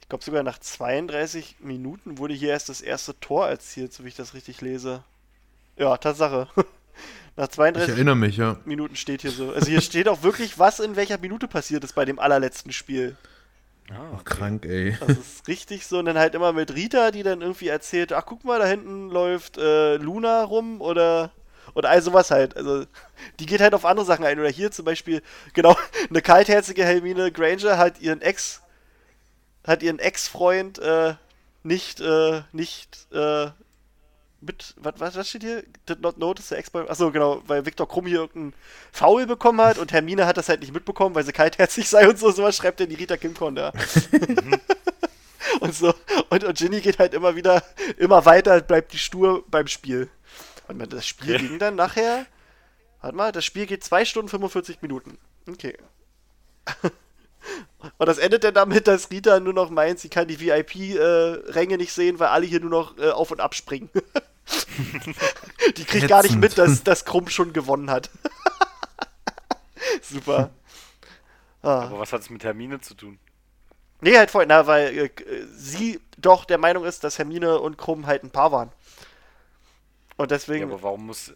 [0.00, 4.08] Ich glaube sogar nach 32 Minuten wurde hier erst das erste Tor erzielt, so wie
[4.08, 5.02] ich das richtig lese.
[5.76, 6.48] Ja, Tatsache.
[7.36, 8.58] Nach Ich 32 erinnere mich, ja.
[8.64, 9.50] Minuten steht hier so.
[9.52, 13.16] Also hier steht auch wirklich, was in welcher Minute passiert ist bei dem allerletzten Spiel.
[13.90, 14.96] Ah, Krank, ey.
[15.00, 15.98] Das ist richtig so.
[15.98, 19.10] Und dann halt immer mit Rita, die dann irgendwie erzählt, ach guck mal, da hinten
[19.10, 21.30] läuft äh, Luna rum oder
[21.74, 22.56] oder all sowas halt.
[22.56, 22.84] Also
[23.38, 24.40] die geht halt auf andere Sachen ein.
[24.40, 25.22] Oder hier zum Beispiel,
[25.52, 25.76] genau,
[26.10, 28.62] eine kaltherzige Hermine Granger hat ihren Ex,
[29.66, 31.14] hat ihren Ex-Freund äh,
[31.62, 33.48] nicht, äh, nicht, äh,
[34.46, 35.62] mit, was, was, steht hier?
[35.88, 36.88] Did not notice the ex-boy.
[36.88, 38.54] Achso, genau, weil Viktor Krumm hier irgendeinen
[38.92, 42.18] Foul bekommen hat und Hermine hat das halt nicht mitbekommen, weil sie kaltherzig sei und
[42.18, 43.72] so, sowas schreibt denn die Rita Kimcon da.
[45.60, 45.94] und so,
[46.30, 47.62] und, und Ginny geht halt immer wieder,
[47.98, 50.08] immer weiter, bleibt die stur beim Spiel.
[50.68, 52.26] Und man- das Spiel ging dann nachher,
[53.00, 55.18] warte mal, das Spiel geht 2 Stunden 45 Minuten.
[55.48, 55.76] Okay.
[57.98, 61.92] Und das endet dann damit, dass Rita nur noch meint, sie kann die VIP-Ränge nicht
[61.92, 63.88] sehen, weil alle hier nur noch äh, auf und ab springen.
[65.76, 68.10] Die kriegt gar nicht mit, dass, dass Krumm schon gewonnen hat.
[70.02, 70.50] Super.
[71.62, 71.82] Ah.
[71.86, 73.18] Aber was hat es mit Hermine zu tun?
[74.00, 75.10] Nee, halt vorhin, na, weil äh,
[75.54, 78.70] sie doch der Meinung ist, dass Hermine und Krumm halt ein Paar waren.
[80.16, 80.70] Und Ja, deswegen.
[80.70, 81.32] aber warum muss.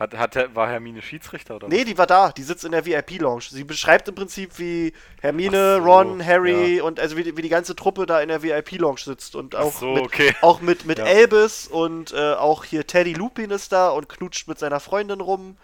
[0.00, 2.32] Hat, hat, war Hermine Schiedsrichter oder Nee, die war da.
[2.32, 3.42] Die sitzt in der VIP-Lounge.
[3.50, 6.84] Sie beschreibt im Prinzip, wie Hermine, so, Ron, Harry ja.
[6.84, 9.36] und also wie, die- wie die ganze Truppe da in der VIP-Lounge sitzt.
[9.36, 10.34] Und Ach auch so, mit, okay.
[10.40, 11.04] auch mit, mit Ja.
[11.04, 15.58] Elvis und äh, auch hier Teddy Lupin ist da und knutscht mit seiner Freundin rum.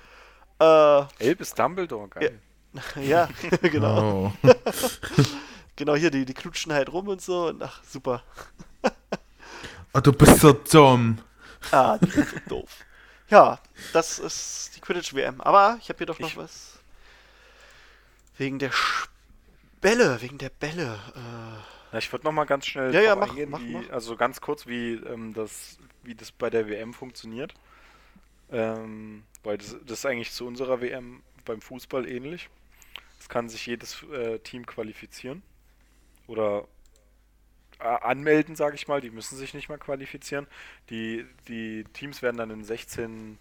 [0.60, 2.38] Äh, Elbis Dumbledore, geil.
[3.02, 3.28] ja,
[3.62, 4.32] genau.
[4.44, 4.50] Oh.
[5.78, 7.48] Genau hier, die, die knutschen halt rum und so.
[7.48, 8.22] Und ach, super.
[9.92, 11.18] oh, du bist so dumm.
[11.70, 12.70] Ah, die sind so doof.
[13.28, 13.58] Ja,
[13.92, 15.40] das ist die Quidditch-WM.
[15.40, 16.78] Aber ich habe hier doch noch Ich- was.
[18.38, 19.08] Wegen der Sch
[19.80, 20.98] Bälle, wegen der Bälle.
[21.14, 23.90] Äh, Ja, ich würde noch mal ganz schnell Ja, ja, mach, eingehen, mach, wie, mach.
[23.90, 27.54] also ganz kurz, wie ähm, das, wie das bei der WM funktioniert.
[28.50, 32.48] Ähm, weil das, das ist eigentlich zu unserer WM beim Fußball ähnlich.
[33.20, 35.42] Es kann sich jedes äh, Team qualifizieren
[36.26, 36.66] oder
[37.78, 39.00] anmelden, sage ich mal.
[39.00, 40.46] Die müssen sich nicht mal qualifizieren.
[40.90, 43.38] Die, die Teams werden dann in 16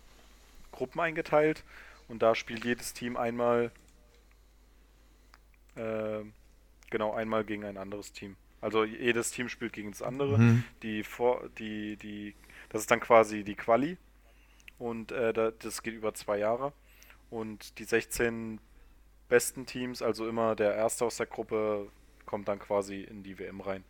[0.71, 1.63] Gruppen eingeteilt
[2.07, 3.71] und da spielt jedes Team einmal
[5.75, 6.19] äh,
[6.89, 8.35] genau einmal gegen ein anderes Team.
[8.61, 10.37] Also jedes Team spielt gegen das andere.
[10.37, 10.63] Mhm.
[10.81, 12.35] Die vor, die, die,
[12.69, 13.97] das ist dann quasi die Quali
[14.79, 16.73] und äh, da, das geht über zwei Jahre.
[17.29, 18.59] Und die 16
[19.29, 21.89] besten Teams, also immer der Erste aus der Gruppe,
[22.25, 23.83] kommt dann quasi in die WM rein.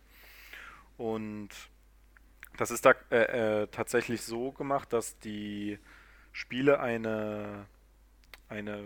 [0.96, 1.50] Und
[2.56, 5.78] das ist da äh, äh, tatsächlich so gemacht, dass die
[6.32, 7.66] Spiele eine,
[8.48, 8.82] eine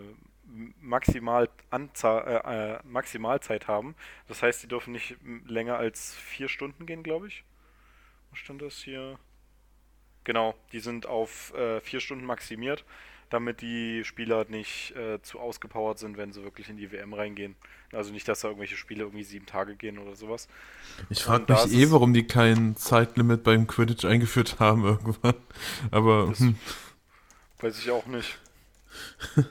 [0.79, 3.95] maximal Anzahl, äh, äh, Maximalzeit haben.
[4.27, 5.15] Das heißt, die dürfen nicht
[5.47, 7.43] länger als vier Stunden gehen, glaube ich.
[8.31, 9.17] Was stand das hier?
[10.23, 12.85] Genau, die sind auf äh, vier Stunden maximiert,
[13.31, 17.55] damit die Spieler nicht äh, zu ausgepowert sind, wenn sie wirklich in die WM reingehen.
[17.91, 20.47] Also nicht, dass da irgendwelche Spiele irgendwie sieben Tage gehen oder sowas.
[21.09, 25.35] Ich frage mich eh, warum die kein Zeitlimit beim Quidditch eingeführt haben irgendwann.
[25.91, 26.55] Aber hm,
[27.61, 28.39] Weiß ich auch nicht.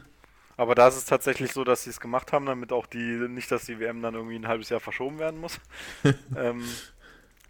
[0.57, 3.51] Aber da ist es tatsächlich so, dass sie es gemacht haben, damit auch die, nicht,
[3.51, 5.59] dass die WM dann irgendwie ein halbes Jahr verschoben werden muss.
[6.37, 6.65] ähm,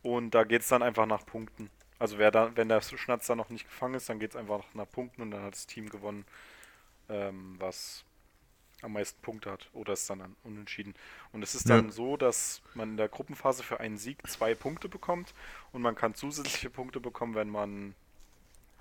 [0.02, 1.70] und da geht es dann einfach nach Punkten.
[2.00, 4.64] Also wer da, wenn der Schnatz dann noch nicht gefangen ist, dann geht es einfach
[4.74, 6.24] nach Punkten und dann hat das Team gewonnen,
[7.08, 8.04] ähm, was
[8.82, 9.68] am meisten Punkte hat.
[9.74, 10.94] Oder ist dann unentschieden.
[11.32, 11.76] Und es ist Ja.
[11.76, 15.34] dann so, dass man in der Gruppenphase für einen Sieg zwei Punkte bekommt
[15.72, 17.94] und man kann zusätzliche Punkte bekommen, wenn man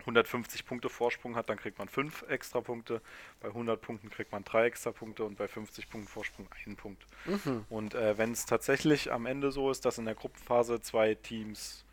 [0.05, 3.01] 150 Punkte Vorsprung hat, dann kriegt man 5 extra Punkte.
[3.41, 7.05] Bei 100 Punkten kriegt man 3 extra Punkte und bei 50 Punkten Vorsprung 1 Punkt.
[7.25, 7.65] Mhm.
[7.69, 11.83] Und äh, wenn es tatsächlich am Ende so ist, dass in der Gruppenphase zwei Teams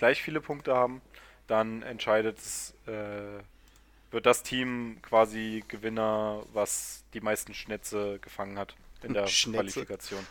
[0.00, 1.02] gleich viele Punkte haben,
[1.46, 3.42] dann entscheidet es, äh,
[4.10, 9.58] wird das Team quasi Gewinner, was die meisten Schnitze gefangen hat in der Schnitze.
[9.58, 10.26] Qualifikation.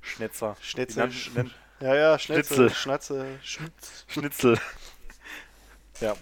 [0.00, 0.56] Schnitzer.
[0.62, 1.10] Schnitzel.
[1.34, 2.70] nennt- Ja, ja, Schnitzel.
[2.70, 2.74] Schnitzel.
[2.76, 3.38] Schnatze.
[3.42, 4.04] Schnitz.
[4.06, 4.60] Schnitzel.
[6.00, 6.14] ja.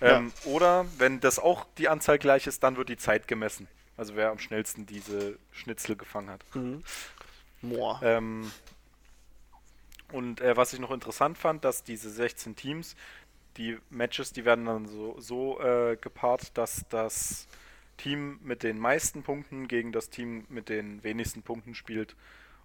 [0.00, 3.68] Ähm, Oder wenn das auch die Anzahl gleich ist, dann wird die Zeit gemessen.
[3.96, 6.44] Also wer am schnellsten diese Schnitzel gefangen hat.
[6.54, 6.82] Mhm.
[8.02, 8.50] Ähm,
[10.12, 12.96] und äh, was ich noch interessant fand, dass diese 16 Teams,
[13.56, 17.46] die Matches, die werden dann so, so äh, gepaart, dass das
[17.96, 22.16] Team mit den meisten Punkten gegen das Team mit den wenigsten Punkten spielt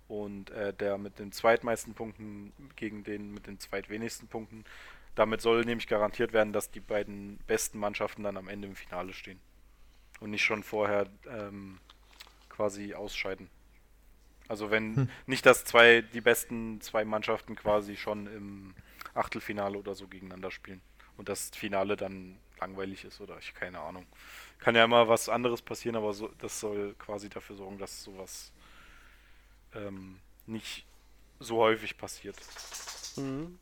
[0.07, 4.63] und äh, der mit den zweitmeisten Punkten gegen den mit den zweitwenigsten Punkten.
[5.15, 9.13] Damit soll nämlich garantiert werden, dass die beiden besten Mannschaften dann am Ende im Finale
[9.13, 9.39] stehen
[10.19, 11.79] und nicht schon vorher ähm,
[12.49, 13.49] quasi ausscheiden.
[14.53, 18.75] Also wenn nicht, dass zwei die besten zwei Mannschaften quasi schon im
[19.15, 20.79] Achtelfinale oder so gegeneinander spielen
[21.17, 24.05] und das Finale dann langweilig ist oder ich keine Ahnung.
[24.59, 28.53] Kann ja immer was anderes passieren, aber so, das soll quasi dafür sorgen, dass sowas
[29.73, 30.85] ähm, nicht
[31.39, 32.37] so häufig passiert.
[33.15, 33.57] Mhm.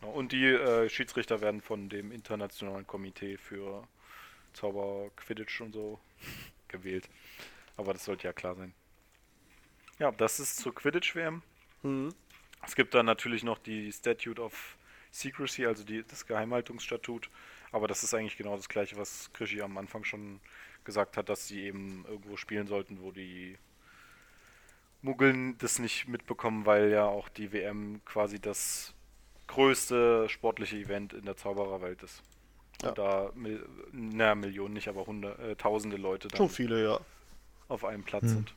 [0.00, 3.86] Und die äh, Schiedsrichter werden von dem internationalen Komitee für
[4.54, 6.00] Zauber, Quidditch und so
[6.68, 7.06] gewählt.
[7.76, 8.72] Aber das sollte ja klar sein.
[9.98, 11.42] Ja, das ist zur Quidditch-WM.
[11.82, 12.14] Mhm.
[12.66, 14.76] Es gibt dann natürlich noch die Statute of
[15.10, 17.30] Secrecy, also die, das Geheimhaltungsstatut.
[17.72, 20.40] Aber das ist eigentlich genau das gleiche, was Krischi am Anfang schon
[20.84, 23.58] gesagt hat, dass sie eben irgendwo spielen sollten, wo die
[25.02, 28.94] Muggeln das nicht mitbekommen, weil ja auch die WM quasi das
[29.46, 32.22] größte sportliche Event in der Zaubererwelt ist.
[32.82, 32.90] Ja.
[32.90, 37.00] Und da, Mil na, Millionen nicht, aber hundert, äh, tausende Leute dann Schon viele, ja.
[37.68, 38.28] auf einem Platz Hm.
[38.28, 38.54] sind.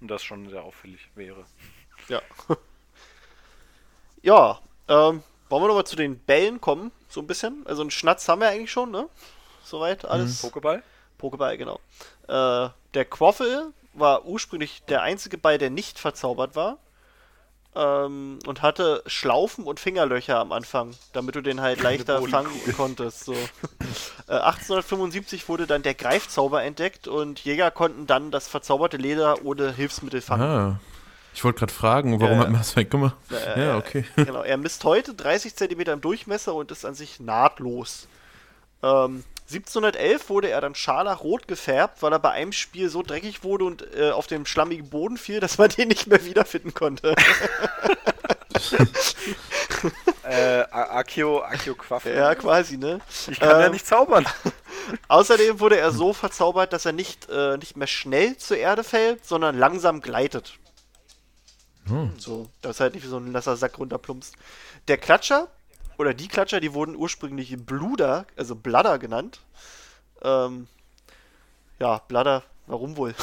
[0.00, 1.44] Und das schon sehr auffällig wäre.
[2.08, 2.22] Ja.
[4.22, 7.66] ja, ähm, wollen wir nochmal zu den Bällen kommen, so ein bisschen?
[7.66, 9.08] Also einen Schnatz haben wir eigentlich schon, ne?
[9.64, 10.42] Soweit, alles.
[10.42, 10.82] Pokéball?
[11.18, 11.80] Pokéball, genau.
[12.28, 16.78] Äh, der Quaffel war ursprünglich der einzige Ball, der nicht verzaubert war.
[17.78, 23.24] Ähm, und hatte Schlaufen und Fingerlöcher am Anfang, damit du den halt leichter fangen konntest.
[23.24, 23.34] So.
[24.26, 29.72] äh, 1875 wurde dann der Greifzauber entdeckt und Jäger konnten dann das verzauberte Leder ohne
[29.72, 30.42] Hilfsmittel fangen.
[30.42, 30.80] Ah.
[31.34, 33.14] Ich wollte gerade fragen, warum Ja, hat man das weggemacht?
[33.30, 34.04] Äh, ja, okay.
[34.16, 38.08] Genau, er misst heute 30 cm im Durchmesser und ist an sich nahtlos.
[38.82, 43.64] Ähm, 1711 wurde er dann scharlachrot gefärbt, weil er bei einem Spiel so dreckig wurde
[43.64, 47.14] und äh, auf dem schlammigen Boden fiel, dass man den nicht mehr wiederfinden konnte.
[50.24, 52.14] Äh, Akio, Akio Quaffel.
[52.14, 53.00] ja, quasi, ne?
[53.30, 54.26] Ich kann ja Ähm, nicht zaubern.
[55.08, 59.24] Außerdem wurde er so verzaubert, dass er nicht, äh, nicht mehr schnell zur Erde fällt,
[59.24, 60.58] sondern langsam gleitet.
[61.86, 62.12] Hm.
[62.18, 64.34] So, dass er halt nicht wie so ein nasser Sack runterplumpst.
[64.88, 65.48] Der Klatscher,
[65.98, 69.40] oder die Klatscher, die wurden ursprünglich Bluder, also Bladder genannt.
[70.22, 70.68] Ähm,
[71.78, 73.14] ja, Bladder, warum wohl?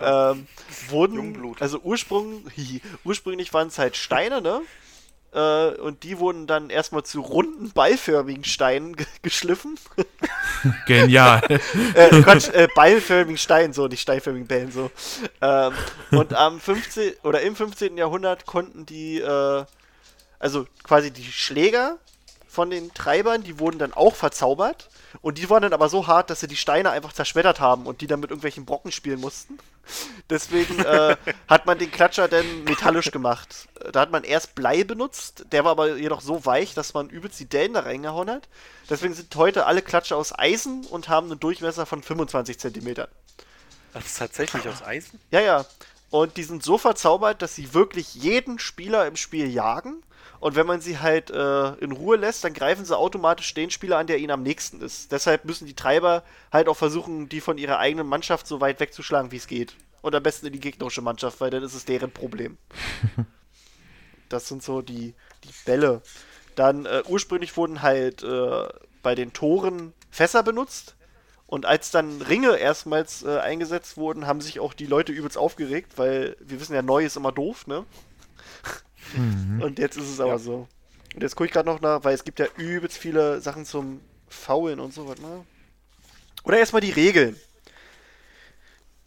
[0.00, 0.46] ähm,
[0.88, 1.62] wurden, Jungblut.
[1.62, 2.44] also Ursprung,
[3.04, 4.62] ursprünglich waren es halt Steine, ne?
[5.34, 9.78] Äh, und die wurden dann erstmal zu runden, ballförmigen Steinen ge geschliffen.
[10.86, 11.40] Genial.
[11.94, 14.90] äh, Quatsch, äh, ballförmigen Steinen, so, nicht steinförmigen Bällen, so.
[15.40, 15.72] Ähm,
[16.10, 17.14] und am 15.
[17.22, 17.96] oder im 15.
[17.96, 19.64] Jahrhundert konnten die, äh,
[20.42, 21.98] also quasi die Schläger
[22.48, 24.90] von den Treibern, die wurden dann auch verzaubert.
[25.22, 28.00] Und die waren dann aber so hart, dass sie die Steine einfach zerschmettert haben und
[28.00, 29.58] die dann mit irgendwelchen Brocken spielen mussten.
[30.30, 31.16] Deswegen äh,
[31.48, 33.68] hat man den Klatscher dann metallisch gemacht.
[33.92, 37.40] Da hat man erst Blei benutzt, der war aber jedoch so weich, dass man übelst
[37.40, 38.48] die Dellen da reingehauen hat.
[38.90, 43.06] Deswegen sind heute alle Klatscher aus Eisen und haben einen Durchmesser von 25 cm.
[43.94, 45.20] Das ist tatsächlich aus Eisen?
[45.30, 45.66] Ja, ja.
[46.10, 50.02] Und die sind so verzaubert, dass sie wirklich jeden Spieler im Spiel jagen.
[50.42, 53.98] Und wenn man sie halt äh, in Ruhe lässt, dann greifen sie automatisch den Spieler
[53.98, 55.12] an, der ihnen am nächsten ist.
[55.12, 59.30] Deshalb müssen die Treiber halt auch versuchen, die von ihrer eigenen Mannschaft so weit wegzuschlagen,
[59.30, 59.76] wie es geht.
[60.00, 62.58] Und am besten in die gegnerische Mannschaft, weil dann ist es deren Problem.
[64.28, 65.14] das sind so die,
[65.44, 66.02] die Bälle.
[66.56, 68.68] Dann äh, ursprünglich wurden halt äh,
[69.00, 70.96] bei den Toren Fässer benutzt.
[71.46, 75.98] Und als dann Ringe erstmals äh, eingesetzt wurden, haben sich auch die Leute übelst aufgeregt,
[75.98, 77.84] weil wir wissen ja, neu ist immer doof, ne?
[79.14, 80.38] Und jetzt ist es aber Ja.
[80.38, 80.68] so.
[81.14, 84.00] Und jetzt gucke ich gerade noch nach, weil es gibt ja übelst viele Sachen zum
[84.28, 85.44] Faulen und so, warte mal.
[86.44, 87.38] Oder erstmal die Regeln.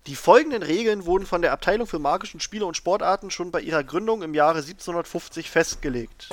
[0.08, 3.84] Die folgenden Regeln wurden von der Abteilung für magischen Spiele und Sportarten schon bei ihrer
[3.84, 6.30] Gründung im Jahre 1750 festgelegt.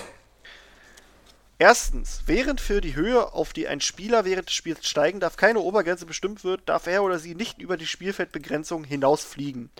[1.58, 5.60] Erstens, während für die Höhe, auf die ein Spieler während des Spiels steigen darf, keine
[5.60, 9.70] Obergrenze bestimmt wird, darf er oder sie nicht über die Spielfeldbegrenzung hinausfliegen.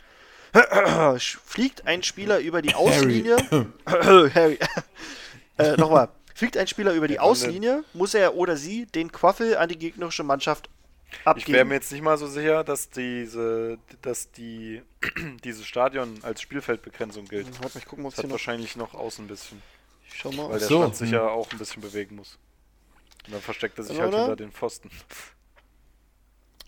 [1.46, 3.36] Fliegt ein Spieler über die Auslinie.
[3.86, 4.58] Harry.
[5.58, 6.08] äh, Nochmal.
[6.34, 10.22] Fliegt ein Spieler über die Auslinie, muss er oder sie den Quaffel an die gegnerische
[10.24, 10.68] Mannschaft
[11.24, 11.46] abgeben.
[11.46, 14.82] Ich wäre mir jetzt nicht mal so sicher, dass diese, dass die,
[15.44, 17.46] dieses Stadion als Spielfeldbegrenzung gilt.
[17.60, 18.32] Warte mal, ich gucken, ob Das es hat noch.
[18.32, 19.62] wahrscheinlich noch außen ein bisschen,
[20.08, 20.48] Ich schau mal.
[20.50, 20.78] weil der so.
[20.80, 22.38] Stand sich ja auch ein bisschen bewegen muss.
[23.26, 24.90] Und dann versteckt er sich halt hinter den Pfosten.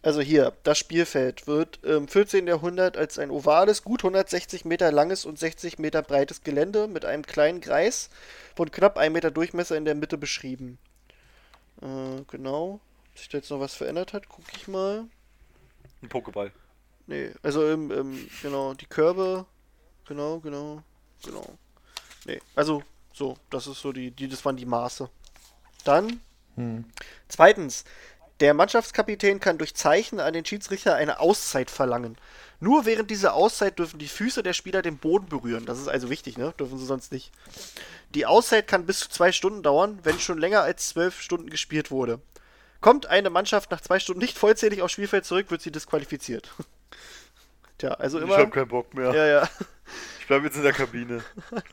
[0.04, 2.46] Also hier, das Spielfeld wird im 14.
[2.46, 7.24] Jahrhundert als ein ovales, gut 160 Meter langes und 60 Meter breites Gelände mit einem
[7.24, 8.10] kleinen Kreis
[8.54, 10.76] von knapp 1 Meter Durchmesser in der Mitte beschrieben.
[11.80, 12.80] Äh, genau.
[13.12, 15.06] Ob sich da jetzt noch was verändert hat, gucke ich mal.
[16.02, 16.50] Ein Pokéball.
[17.06, 19.46] Nee, also im, im, genau, die Körbe.
[20.06, 20.82] Genau, genau,
[21.24, 21.46] genau.
[22.26, 22.82] Nee, also
[23.14, 25.08] so, das ist so die, die das waren die Maße.
[25.86, 26.20] Dann
[27.28, 27.84] Zweitens,
[28.40, 32.16] der Mannschaftskapitän kann durch Zeichen an den Schiedsrichter eine Auszeit verlangen.
[32.60, 35.66] Nur während dieser Auszeit dürfen die Füße der Spieler den Boden berühren.
[35.66, 36.52] Das ist also wichtig, ne?
[36.58, 37.30] Dürfen sie sonst nicht.
[38.14, 41.90] Die Auszeit kann bis zu zwei Stunden dauern, wenn schon länger als zwölf Stunden gespielt
[41.90, 42.20] wurde.
[42.80, 46.50] Kommt eine Mannschaft nach zwei Stunden nicht vollzählig aufs Spielfeld zurück, wird sie disqualifiziert.
[47.78, 48.36] Tja, also Ich immer.
[48.36, 49.14] hab keinen Bock mehr.
[49.14, 49.48] Ja, ja.
[50.20, 51.22] Ich bleib jetzt in der Kabine.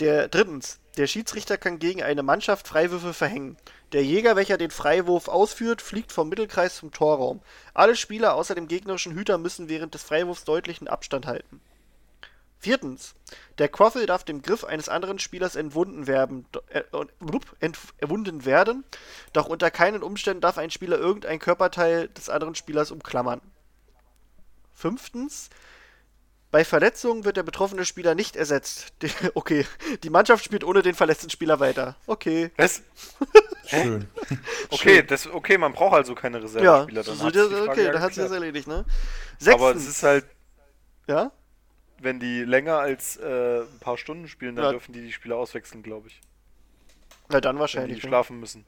[0.00, 3.56] Der drittens, der Schiedsrichter kann gegen eine Mannschaft Freiwürfe verhängen.
[3.92, 7.40] Der Jäger, welcher den Freiwurf ausführt, fliegt vom Mittelkreis zum Torraum.
[7.72, 11.60] Alle Spieler außer dem gegnerischen Hüter müssen während des Freiwurfs deutlichen Abstand halten.
[12.58, 13.14] Viertens,
[13.58, 16.82] der Quaffel darf dem Griff eines anderen Spielers entwunden werden, äh,
[17.20, 18.82] blub, ent, erwunden werden,
[19.32, 23.40] doch unter keinen Umständen darf ein Spieler irgendein Körperteil des anderen Spielers umklammern.
[24.72, 25.48] Fünftens,
[26.56, 28.94] bei Verletzungen wird der betroffene Spieler nicht ersetzt.
[29.02, 29.66] Die, okay,
[30.02, 31.96] die Mannschaft spielt ohne den verletzten Spieler weiter.
[32.06, 32.50] Okay.
[32.56, 32.82] Was?
[33.66, 34.08] Schön.
[34.70, 37.02] Okay, das, okay, man braucht also keine Ja, Reservespieler.
[37.02, 38.86] so, dann so, sich okay, ja dann hat sie das erledigt, ne?
[39.44, 40.24] Aber es Sechstens, ist halt,
[41.06, 41.30] ja?
[42.00, 44.70] wenn die länger als äh, ein paar Stunden spielen, dann Ja.
[44.70, 46.22] dürfen die die Spieler auswechseln, glaube ich.
[47.28, 48.02] Na dann Wenn die wahrscheinlich.
[48.02, 48.08] Ne?
[48.08, 48.64] schlafen müssen.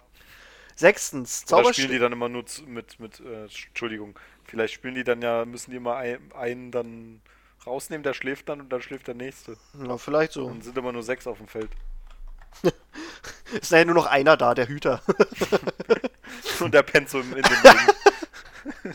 [0.77, 5.23] Sechstens, Oder spielen die dann immer nur mit, mit äh, Entschuldigung, vielleicht spielen die dann
[5.23, 7.23] ja, müssen die immer ein, einen dann
[7.67, 9.57] rausnehmen, der schläft dann und dann schläft der nächste.
[9.75, 10.49] Na, vielleicht so.
[10.49, 11.71] Dann sind immer nur sechs auf dem Feld.
[13.61, 15.03] Ist ja nur noch einer da, der Hüter.
[16.61, 18.95] Und der pennt so in, den Ring.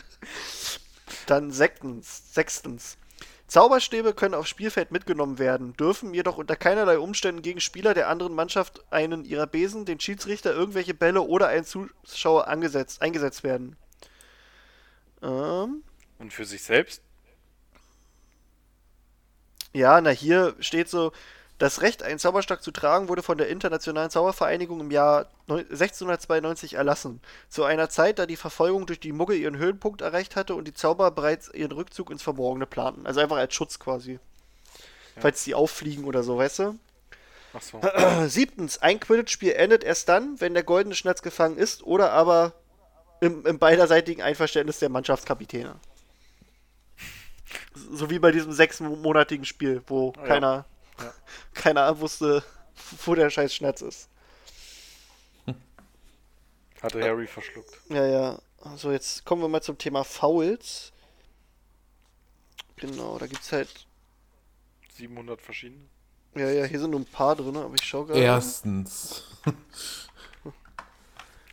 [1.26, 2.98] Dann sechstens, sechstens.
[3.46, 8.34] Zauberstäbe können aufs Spielfeld mitgenommen werden, dürfen jedoch unter keinerlei Umständen gegen Spieler der anderen
[8.34, 13.76] Mannschaft einen ihrer Besen, den Schiedsrichter, irgendwelche Bälle oder einen Zuschauer angesetzt, eingesetzt werden.
[15.22, 15.84] Ähm,
[16.18, 17.02] Und für sich selbst?
[19.74, 21.12] Ja, na hier steht so,
[21.58, 26.74] das Recht, einen Zauberstab zu tragen, wurde von der Internationalen Zaubervereinigung im Jahr neun- 1692
[26.74, 27.20] erlassen.
[27.48, 30.74] Zu einer Zeit, da die Verfolgung durch die Muggel ihren Höhepunkt erreicht hatte und die
[30.74, 33.06] Zauberer bereits ihren Rückzug ins Verborgene planten.
[33.06, 34.18] Also einfach als Schutz quasi.
[35.16, 36.78] Falls die auffliegen oder so, weißt du?
[37.52, 37.80] Ach so.
[38.26, 42.52] Siebtens, ein Quidditch-Spiel endet erst dann, wenn der goldene Schnatz gefangen ist oder aber
[43.20, 45.76] im, im beiderseitigen Einverständnis der Mannschaftskapitäne.
[47.90, 50.22] So wie bei diesem sechsmonatigen Spiel, wo Ja.
[50.26, 50.64] keiner,
[51.00, 51.14] Ja.
[51.54, 52.42] keiner wusste,
[53.04, 54.08] wo der scheiß Schnatz ist.
[56.82, 57.78] Hatte Harry verschluckt.
[57.88, 58.38] Ja, ja.
[58.60, 60.92] Also jetzt kommen wir mal zum Thema Fouls.
[62.76, 63.68] Genau, da gibt's halt.
[64.96, 65.84] 700 verschiedene.
[66.34, 68.20] Ja, ja, hier sind nur ein paar drin, aber ich schau gerade.
[68.20, 69.24] Erstens.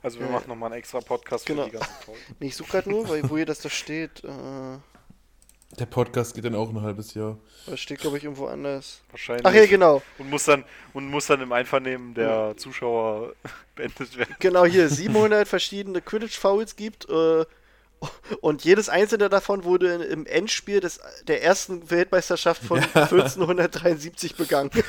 [0.04, 1.64] Also wir Ja, machen nochmal einen extra Podcast Genau.
[1.66, 2.22] für die ganzen Folgen.
[2.40, 4.24] Nee, ich suche gerade nur, weil wo hier das da steht.
[4.24, 4.78] Äh,
[5.80, 7.38] Der Podcast geht dann auch ein halbes Jahr.
[7.66, 9.02] das steht, glaube ich, irgendwo anders.
[9.10, 9.46] Wahrscheinlich.
[9.46, 10.02] Ach ja, genau.
[10.18, 13.34] Und muss dann, und muss dann im Einvernehmen der Zuschauer
[13.76, 14.36] beendet werden.
[14.40, 17.46] Genau hier 700 verschiedene Quidditch-Fouls gibt äh,
[18.42, 24.72] und jedes einzelne davon wurde im Endspiel des, der ersten Weltmeisterschaft von 1473 begangen.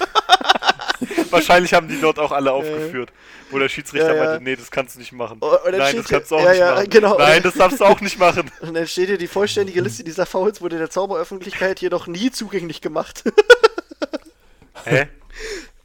[1.33, 3.13] Wahrscheinlich haben die dort auch alle aufgeführt,
[3.51, 4.25] wo der Schiedsrichter Ja, ja.
[4.25, 5.39] meinte, nee, das kannst du nicht machen.
[5.41, 6.91] Oh, Nein, das kannst du auch ja, nicht ja, machen.
[6.91, 7.19] genau.
[7.19, 8.51] Nein, das darfst du auch nicht machen.
[8.61, 12.81] Und dann steht hier die vollständige Liste dieser Fouls wurde der Zauberöffentlichkeit jedoch nie zugänglich
[12.81, 13.25] gemacht.
[14.85, 15.09] Hä?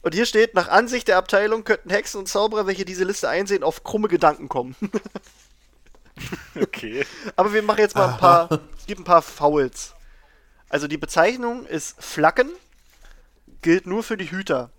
[0.02, 3.62] Und hier steht, nach Ansicht der Abteilung könnten Hexen und Zauberer, welche diese Liste einsehen,
[3.62, 4.76] auf krumme Gedanken kommen.
[6.60, 7.06] Okay.
[7.36, 9.94] Aber wir machen jetzt mal ein paar, es gibt ein paar Fouls.
[10.68, 12.50] Also die Bezeichnung ist Flacken,
[13.62, 14.70] gilt nur für die Hüter.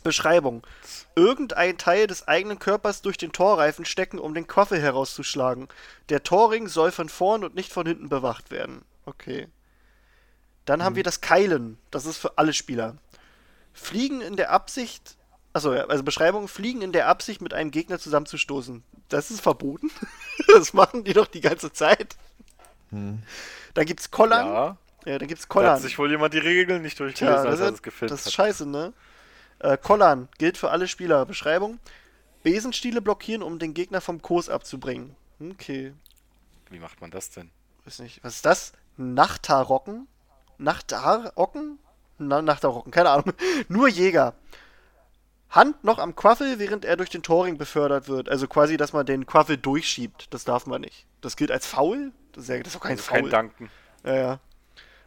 [0.00, 0.66] Beschreibung.
[1.14, 5.68] Irgendein Teil des eigenen Körpers durch den Torreifen stecken, um den Quaffel herauszuschlagen.
[6.08, 8.82] Der Torring soll von vorn und nicht von hinten bewacht werden.
[9.06, 9.48] Okay.
[10.64, 11.78] Dann haben wir das Keilen.
[11.90, 12.96] Das ist für alle Spieler.
[13.72, 15.16] Fliegen in der Absicht,
[15.52, 18.84] Achso, ja, also Beschreibung, fliegen in der Absicht, mit einem Gegner zusammenzustoßen.
[19.08, 19.90] Das ist verboten.
[20.54, 22.16] das machen die doch die ganze Zeit.
[22.90, 23.22] Hm.
[23.74, 24.46] Dann gibt's Kollern.
[24.46, 24.76] Ja.
[25.06, 25.70] Ja, dann gibt's Kollern.
[25.70, 28.26] Da hat sich wohl jemand die Regeln nicht durchgelesen, ja, als er das gefilmt Das
[28.26, 28.92] ist scheiße, ne?
[29.60, 31.24] Äh, Kollern gilt für alle Spieler.
[31.26, 31.78] Beschreibung,
[32.42, 35.14] Besenstiele blockieren, um den Gegner vom Kurs abzubringen.
[35.40, 35.92] Okay.
[36.70, 37.50] Wie macht man das denn?
[37.84, 38.22] Weiß nicht.
[38.24, 38.72] Was ist das?
[38.96, 40.06] Nachtarocken?
[40.58, 41.78] Nachtarocken?
[42.18, 43.32] Na, Nachtarocken, keine Ahnung.
[43.68, 44.34] Nur Jäger.
[45.50, 48.28] Hand noch am Quaffel, während er durch den Toring befördert wird.
[48.28, 50.32] Also quasi, dass man den Quaffel durchschiebt.
[50.32, 51.06] Das darf man nicht.
[51.20, 52.12] Das gilt als faul?
[52.32, 53.22] Das ist, ja, das ist doch kein also Foul.
[53.22, 53.70] Kein Danken.
[54.04, 54.40] Ja, ja.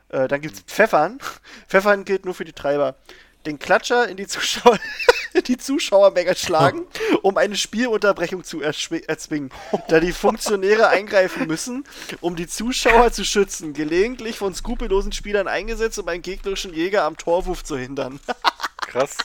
[0.10, 1.20] Äh, dann gibt's Pfeffern.
[1.68, 2.96] Pfeffern gilt nur für die Treiber.
[3.45, 4.80] Den Klatscher in die Zuschauer,
[5.48, 6.86] die Zuschauermenge schlagen,
[7.22, 9.52] um eine Spielunterbrechung zu erzwingen,
[9.90, 11.84] da die Funktionäre eingreifen müssen,
[12.22, 13.74] um die Zuschauer zu schützen.
[13.74, 18.20] Gelegentlich von skrupellosen Spielern eingesetzt, um einen gegnerischen Jäger am Torwurf zu hindern.
[18.78, 19.18] Krass.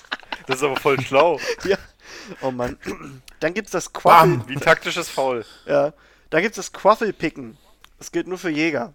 [0.47, 1.39] Das ist aber voll schlau.
[1.65, 1.77] ja.
[2.41, 2.79] Oh Mann.
[3.41, 4.43] Dann gibt's das Quaffel.
[4.47, 5.45] Wie taktisches Foul.
[5.67, 5.93] Ja.
[6.31, 7.57] Dann gibt's das Quaffelpicken.
[7.99, 8.95] Das gilt nur für Jäger.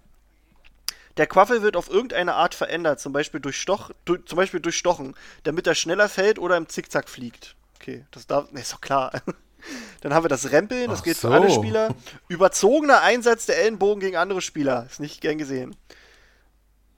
[1.17, 4.77] Der Quaffel wird auf irgendeine Art verändert, zum Beispiel durch, Stoch, durch, zum Beispiel durch
[4.77, 7.55] Stochen, damit er schneller fällt oder im Zickzack fliegt.
[7.75, 8.51] Okay, das darf.
[8.51, 9.11] Ne, ist doch klar.
[10.01, 11.29] Dann haben wir das Rempeln, das Ach gilt so.
[11.29, 11.95] für alle Spieler.
[12.27, 14.87] Überzogener Einsatz der Ellenbogen gegen andere Spieler.
[14.89, 15.75] Ist nicht gern gesehen.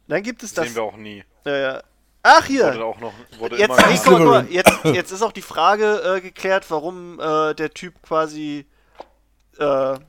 [0.08, 0.66] Dann gibt es das.
[0.66, 1.24] Sehen wir auch nie.
[1.46, 1.84] Ja.
[2.24, 2.66] Ach, hier.
[2.66, 6.22] Wurde auch noch, wurde jetzt, immer nee, mal, jetzt, jetzt ist auch die Frage äh,
[6.22, 8.66] geklärt, warum äh, der Typ quasi
[9.60, 10.00] äh,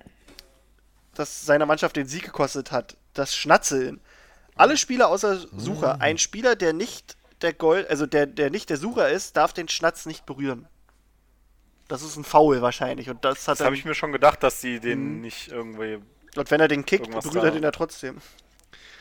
[1.14, 2.96] das seiner Mannschaft den Sieg gekostet hat.
[3.16, 4.01] Das Schnatzeln.
[4.55, 5.97] Alle Spieler außer Sucher.
[5.97, 6.02] Mhm.
[6.02, 9.68] Ein Spieler, der nicht der Gold, also der, der nicht der Sucher ist, darf den
[9.68, 10.66] Schnatz nicht berühren.
[11.88, 13.10] Das ist ein Foul wahrscheinlich.
[13.10, 15.20] Und das hat das habe ich mir schon gedacht, dass sie den mhm.
[15.20, 15.98] nicht irgendwie.
[16.36, 18.18] Und wenn er den kickt, berührt er den ja trotzdem.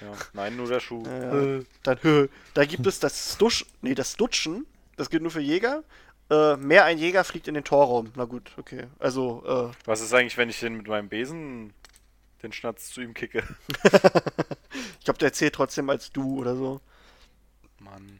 [0.01, 0.11] Ja.
[0.33, 1.03] Nein, nur der Schuh.
[1.05, 1.59] Ja.
[1.83, 4.65] Dann, da gibt es das Stusch, nee, das Dutschen.
[4.97, 5.83] Das gilt nur für Jäger.
[6.29, 8.11] Äh, mehr ein Jäger fliegt in den Torraum.
[8.15, 8.87] Na gut, okay.
[8.99, 11.73] Also, äh, Was ist eigentlich, wenn ich den mit meinem Besen
[12.45, 13.43] den Schnatz zu ihm kicke?
[14.99, 16.81] ich glaube, der zählt trotzdem als du oder so.
[17.79, 18.19] Mann.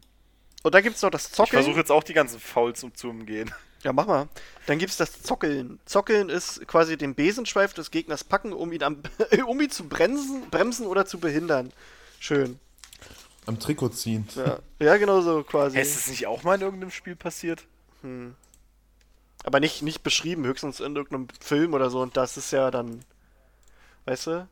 [0.64, 1.60] Und da gibt es noch das Zockeln.
[1.60, 3.54] Ich versuche jetzt auch die ganzen Fouls um zu umgehen.
[3.84, 4.28] Ja, mach mal.
[4.66, 5.80] Dann gibt es das Zockeln.
[5.86, 9.04] Zockeln ist quasi den Besenschweif des Gegners packen, um ihn, am,
[9.48, 11.72] um ihn zu bremsen, bremsen oder zu behindern.
[12.20, 12.60] Schön.
[13.46, 14.28] Am Trikot ziehen.
[14.36, 15.80] Ja, ja genau so quasi.
[15.80, 17.64] Ist es nicht auch mal in irgendeinem Spiel passiert?
[18.02, 18.34] Hm.
[19.44, 22.02] Aber nicht, nicht beschrieben, höchstens in irgendeinem Film oder so.
[22.02, 23.06] Und das ist ja dann.
[24.06, 24.48] Weißt du?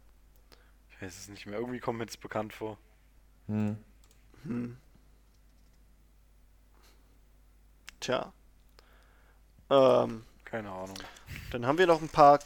[0.90, 1.60] Ich weiß es nicht mehr.
[1.60, 2.78] Irgendwie kommt mir das bekannt vor.
[3.48, 3.78] Hm.
[4.44, 4.78] Hm.
[8.00, 8.34] Tja.
[9.70, 10.98] Ähm, Keine Ahnung.
[11.52, 12.40] Dann haben wir noch ein paar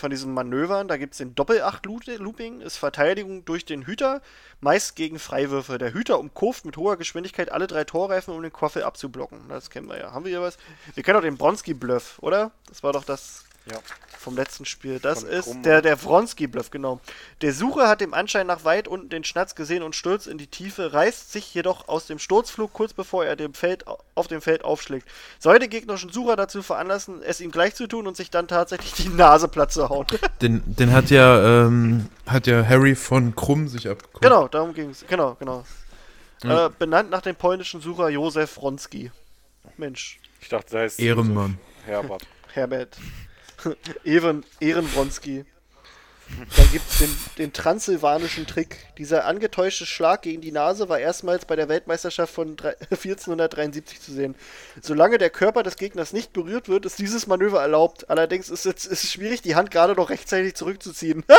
[0.00, 0.88] von diesen Manövern.
[0.88, 4.22] Da gibt es den Doppel-8-Looping, ist Verteidigung durch den Hüter,
[4.60, 5.78] meist gegen Freiwürfe.
[5.78, 9.48] Der Hüter umkurft mit hoher Geschwindigkeit alle drei Torreifen, um den Quaffel abzublocken.
[9.48, 10.12] Das kennen wir ja.
[10.12, 10.56] Haben wir hier was?
[10.94, 12.50] Wir kennen auch den Bronski-Bluff, oder?
[12.68, 13.78] Das war doch das ja.
[14.18, 14.98] Vom letzten Spiel.
[14.98, 15.62] Das Von ist Krumm.
[15.62, 17.00] der, der Wronski-Bluff, genau.
[17.40, 20.46] Der Sucher hat dem Anschein nach weit unten den Schnatz gesehen und stürzt in die
[20.46, 24.62] Tiefe, reißt sich jedoch aus dem Sturzflug kurz bevor er dem Feld, auf dem Feld
[24.62, 25.08] aufschlägt.
[25.38, 28.92] Soll den gegnerischen Sucher dazu veranlassen, es ihm gleich zu tun und sich dann tatsächlich
[28.92, 30.06] die Nase platt zu hauen.
[30.42, 34.22] Den, den hat ja, ähm, hat ja Harry von Krumm sich abgeguckt.
[34.22, 35.04] Genau, darum ging es.
[35.06, 35.64] Genau, genau.
[36.42, 36.66] Ja.
[36.66, 39.10] Äh, benannt nach dem polnischen Sucher Josef Wronski.
[39.76, 40.18] Mensch.
[40.40, 41.58] Ich dachte, da heißt Ehrenmann.
[41.84, 42.26] Herbert.
[42.52, 42.96] Herbert.
[44.04, 45.44] Ehren, Ehrenbronski.
[46.56, 48.76] Dann gibt es den, den transsilvanischen Trick.
[48.98, 54.36] Dieser angetäuschte Schlag gegen die Nase war erstmals bei der Weltmeisterschaft von 1473 zu sehen.
[54.80, 58.08] Solange der Körper des Gegners nicht berührt wird, ist dieses Manöver erlaubt.
[58.10, 61.24] Allerdings ist es, ist es schwierig, die Hand gerade noch rechtzeitig zurückzuziehen.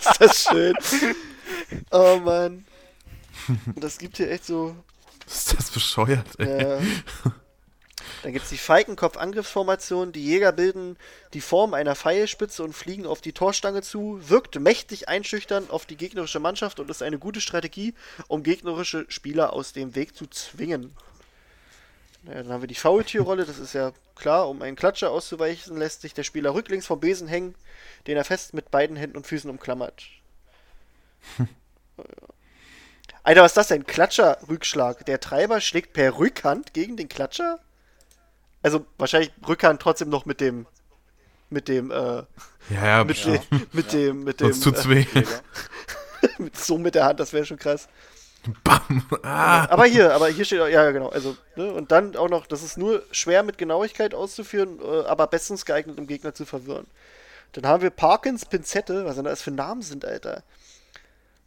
[0.00, 0.74] ist das schön.
[1.90, 2.64] Oh Mann.
[3.76, 4.74] Das gibt hier echt so.
[5.26, 6.62] Ist das bescheuert, ey?
[6.62, 6.80] Ja.
[8.22, 10.12] Dann gibt es die Falkenkopf-Angriffsformation.
[10.12, 10.96] Die Jäger bilden
[11.34, 14.20] die Form einer Pfeilspitze und fliegen auf die Torstange zu.
[14.28, 17.94] Wirkt mächtig einschüchternd auf die gegnerische Mannschaft und ist eine gute Strategie,
[18.28, 20.94] um gegnerische Spieler aus dem Weg zu zwingen.
[22.24, 24.48] Ja, dann haben wir die Faultierrolle, das ist ja klar.
[24.48, 27.54] Um einen Klatscher auszuweichen, lässt sich der Spieler rücklings vom Besen hängen,
[28.06, 30.04] den er fest mit beiden Händen und Füßen umklammert.
[33.24, 33.86] Alter, was ist das denn?
[33.86, 35.06] Klatscher-Rückschlag.
[35.06, 37.60] Der Treiber schlägt per Rückhand gegen den Klatscher?
[38.62, 40.66] Also wahrscheinlich Rückhand trotzdem noch mit dem
[41.50, 42.26] mit dem äh, ja,
[42.70, 43.36] ja, mit, ja.
[43.36, 43.98] Dem, mit ja.
[43.98, 45.06] dem mit dem Sonst tut's weh.
[46.38, 47.88] mit, so mit der Hand, das wäre schon krass.
[48.64, 49.04] Bam.
[49.22, 49.68] Ah.
[49.70, 52.64] Aber hier, aber hier steht auch, ja genau, also ne, und dann auch noch, das
[52.64, 56.86] ist nur schwer mit Genauigkeit auszuführen, äh, aber bestens geeignet, um Gegner zu verwirren.
[57.52, 60.42] Dann haben wir Parkins Pinzette, was denn das für Namen sind, Alter.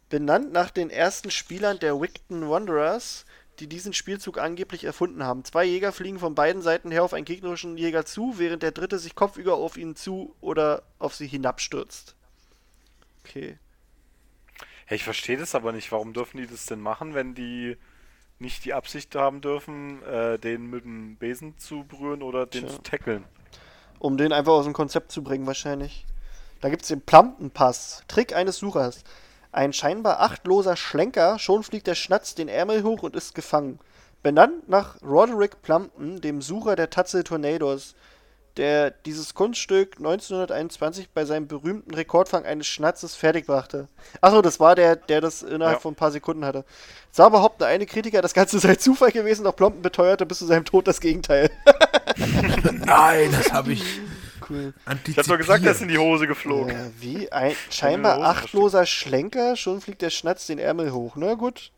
[0.08, 3.25] Benannt nach den ersten Spielern der Wigton Wanderers,
[3.60, 5.44] die diesen Spielzug angeblich erfunden haben.
[5.44, 8.98] Zwei Jäger fliegen von beiden Seiten her auf einen gegnerischen Jäger zu, während der dritte
[8.98, 12.14] sich kopfüber auf ihn zu oder auf sie hinabstürzt.
[13.24, 13.58] Okay.
[14.88, 15.90] Ja, ich verstehe das aber nicht.
[15.90, 17.76] Warum dürfen die das denn machen, wenn die
[18.38, 22.70] nicht die Absicht haben dürfen, äh, den mit dem Besen zu berühren oder den Tja.
[22.70, 23.24] zu tackeln?
[23.98, 26.04] Um den einfach aus dem Konzept zu bringen, wahrscheinlich.
[26.60, 28.04] Da gibt es den Plumpenpass.
[28.08, 29.04] Trick eines Suchers.
[29.52, 33.78] Ein scheinbar achtloser Schlenker, schon fliegt der Schnatz den Ärmel hoch und ist gefangen.
[34.22, 37.94] Benannt nach Roderick Plumpton, dem Sucher der Tatze Tornadoes,
[38.56, 43.86] der dieses Kunststück 1921 bei seinem berühmten Rekordfang eines Schnatzes fertigbrachte.
[44.22, 45.80] Achso, das war der, der das innerhalb Ja.
[45.80, 46.64] von ein paar Sekunden hatte.
[47.12, 50.64] Zwar behaupten eine Kritiker, das Ganze sei Zufall gewesen, doch Plumpton beteuerte bis zu seinem
[50.64, 51.50] Tod das Gegenteil.
[52.86, 53.84] Nein, das habe ich
[54.48, 54.74] Cool.
[55.06, 56.70] Ich hab doch gesagt, er ist in die Hose geflogen.
[56.70, 57.30] Äh, wie?
[57.32, 61.16] Ein scheinbar achtloser Schlenker, schon fliegt der Schnatz den Ärmel hoch.
[61.16, 61.72] Na gut.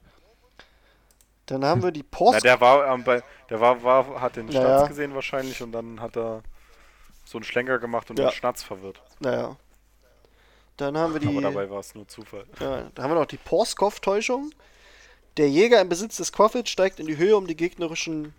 [1.46, 2.44] Dann haben wir die Na, Post.
[2.44, 6.00] der war, ähm, bei, der war, war, hat den Ja, Schnatz gesehen wahrscheinlich und dann
[6.00, 6.42] hat er
[7.24, 8.28] so einen Schlenker gemacht und Ja.
[8.28, 9.00] den Schnatz verwirrt.
[9.20, 9.56] naja.
[10.76, 11.26] Dann haben wir die.
[11.26, 12.44] Aber dabei war es nur Zufall.
[12.60, 14.52] Ja, da haben wir noch die Porskov-Täuschung.
[15.36, 18.32] Der Jäger im Besitz des Koffels steigt in die Höhe, um die gegnerischen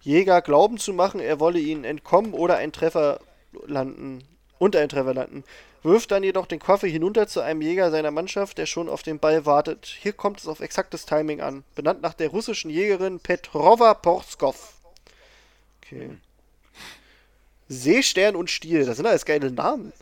[0.00, 3.20] Jäger glauben zu machen, er wolle ihnen entkommen oder einen Treffer
[3.66, 4.24] landen.
[4.58, 5.44] Unter einen Treffer landen.
[5.84, 9.20] Wirft dann jedoch den Koffer hinunter zu einem Jäger seiner Mannschaft, der schon auf den
[9.20, 9.86] Ball wartet.
[9.86, 11.62] Hier kommt es auf exaktes Timing an.
[11.76, 14.74] Benannt nach der russischen Jägerin Petrova Porskov.
[15.80, 16.10] Okay.
[17.68, 19.92] Seestern und Stiel, das sind alles geile Namen.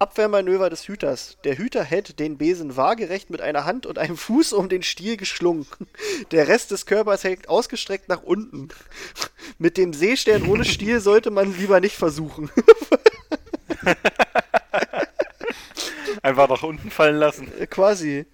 [0.00, 1.36] Abwehrmanöver des Hüters.
[1.44, 5.18] Der Hüter hält den Besen waagerecht mit einer Hand und einem Fuß um den Stiel
[5.18, 5.66] geschlungen.
[6.30, 8.68] Der Rest des Körpers hängt ausgestreckt nach unten.
[9.58, 12.50] Mit dem Seestern ohne Stiel sollte man lieber nicht versuchen.
[16.22, 17.52] Einfach nach unten fallen lassen.
[17.58, 18.24] Äh, Quasi.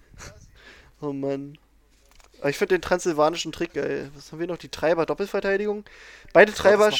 [1.01, 1.57] Oh Mann.
[2.39, 4.09] Aber ich finde den transsilvanischen Trick geil.
[4.15, 4.57] Was haben wir noch?
[4.57, 5.83] Die Treiber-Doppelverteidigung.
[6.31, 6.91] Beide Treiber.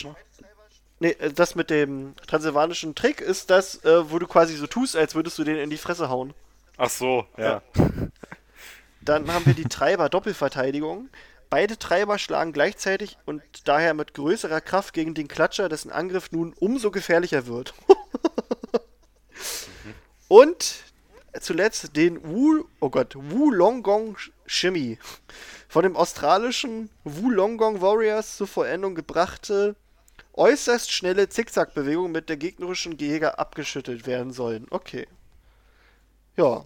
[0.99, 4.95] Nee, äh, das mit dem transsilvanischen Trick ist das, äh, wo du quasi so tust,
[4.95, 6.34] als würdest du den in die Fresse hauen.
[6.78, 7.61] Ach so, ja.
[9.02, 11.10] Dann haben wir die Treiber-Doppelverteidigung.
[11.49, 16.53] Beide Treiber schlagen gleichzeitig und daher mit größerer Kraft gegen den Klatscher, dessen Angriff nun
[16.60, 17.74] umso gefährlicher wird.
[20.28, 20.84] und
[21.40, 24.99] zuletzt den Wu, oh Gott, Wulongong Shimmy.
[25.69, 29.78] Von dem australischen Wulongong Warriors zur Vollendung gebrachte
[30.38, 34.68] äußerst schnelle Zickzackbewegung mit der gegnerischen Jäger abgeschüttelt werden sollen.
[34.69, 35.07] Okay.
[36.35, 36.65] Ja.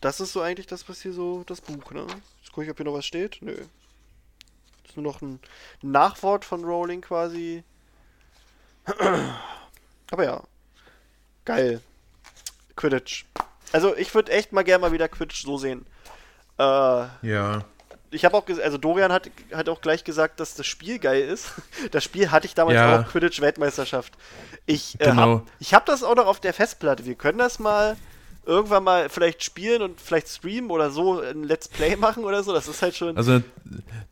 [0.00, 2.06] Das ist so eigentlich das, was hier so das Buch, ne?
[2.42, 3.38] Jetzt gucke ich, ob hier noch was steht.
[3.40, 3.56] Nö.
[4.82, 5.40] Das ist nur noch ein
[5.82, 7.64] Nachwort von Rowling quasi.
[10.10, 10.42] Aber ja.
[11.44, 11.80] Geil.
[12.76, 13.24] Quidditch.
[13.72, 15.86] Also ich würde echt mal gerne mal wieder Quidditch so sehen.
[16.58, 16.62] Äh,
[17.22, 17.64] Ja.
[18.10, 21.48] Ich habe auch, also Dorian hat, hat auch gleich gesagt, dass das Spiel geil ist.
[21.90, 23.00] Das Spiel hatte ich damals Ja.
[23.02, 24.14] auch, Quidditch Weltmeisterschaft.
[24.66, 25.22] Ich äh, Genau.
[25.38, 27.04] hab, ich habe das auch noch auf der Festplatte.
[27.04, 27.96] Wir können das mal
[28.44, 32.52] irgendwann mal vielleicht spielen und vielleicht streamen oder so ein Let's Play machen oder so.
[32.52, 33.16] Das ist halt schon.
[33.16, 33.40] Also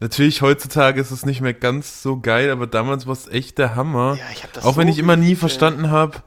[0.00, 3.74] natürlich heutzutage ist es nicht mehr ganz so geil, aber damals war es echt der
[3.76, 4.16] Hammer.
[4.18, 6.18] ja, ich habe das Auch wenn so ich immer nie verstanden habe,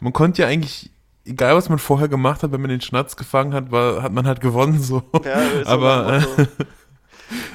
[0.00, 0.90] man konnte ja eigentlich,
[1.24, 4.26] egal was man vorher gemacht hat, wenn man den Schnatz gefangen hat, war, hat man
[4.26, 5.02] halt gewonnen so.
[5.24, 6.46] Ja, aber äh,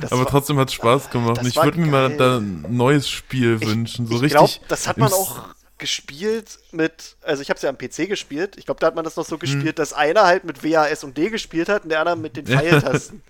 [0.02, 1.38] Das aber war- trotzdem hat es Spaß gemacht.
[1.38, 4.08] das Und ich würde mir mal da ein neues Spiel Ich- wünschen.
[4.08, 4.38] So ich richtig.
[4.38, 5.46] glaube, das hat man auch
[5.78, 8.56] gespielt mit, also ich habe es ja am PC gespielt.
[8.58, 9.30] Ich glaube, da hat man das noch Hm.
[9.30, 12.36] so gespielt, dass einer halt mit WAS und D gespielt hat und der andere mit
[12.36, 13.22] den Pfeiltasten.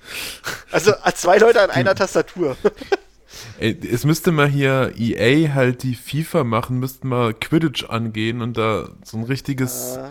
[0.72, 2.56] also als zwei Leute an einer Tastatur.
[3.60, 8.58] Ey, es müsste mal hier EA halt die FIFA machen, müssten mal Quidditch angehen und
[8.58, 9.98] da so ein richtiges.
[9.98, 10.04] Äh,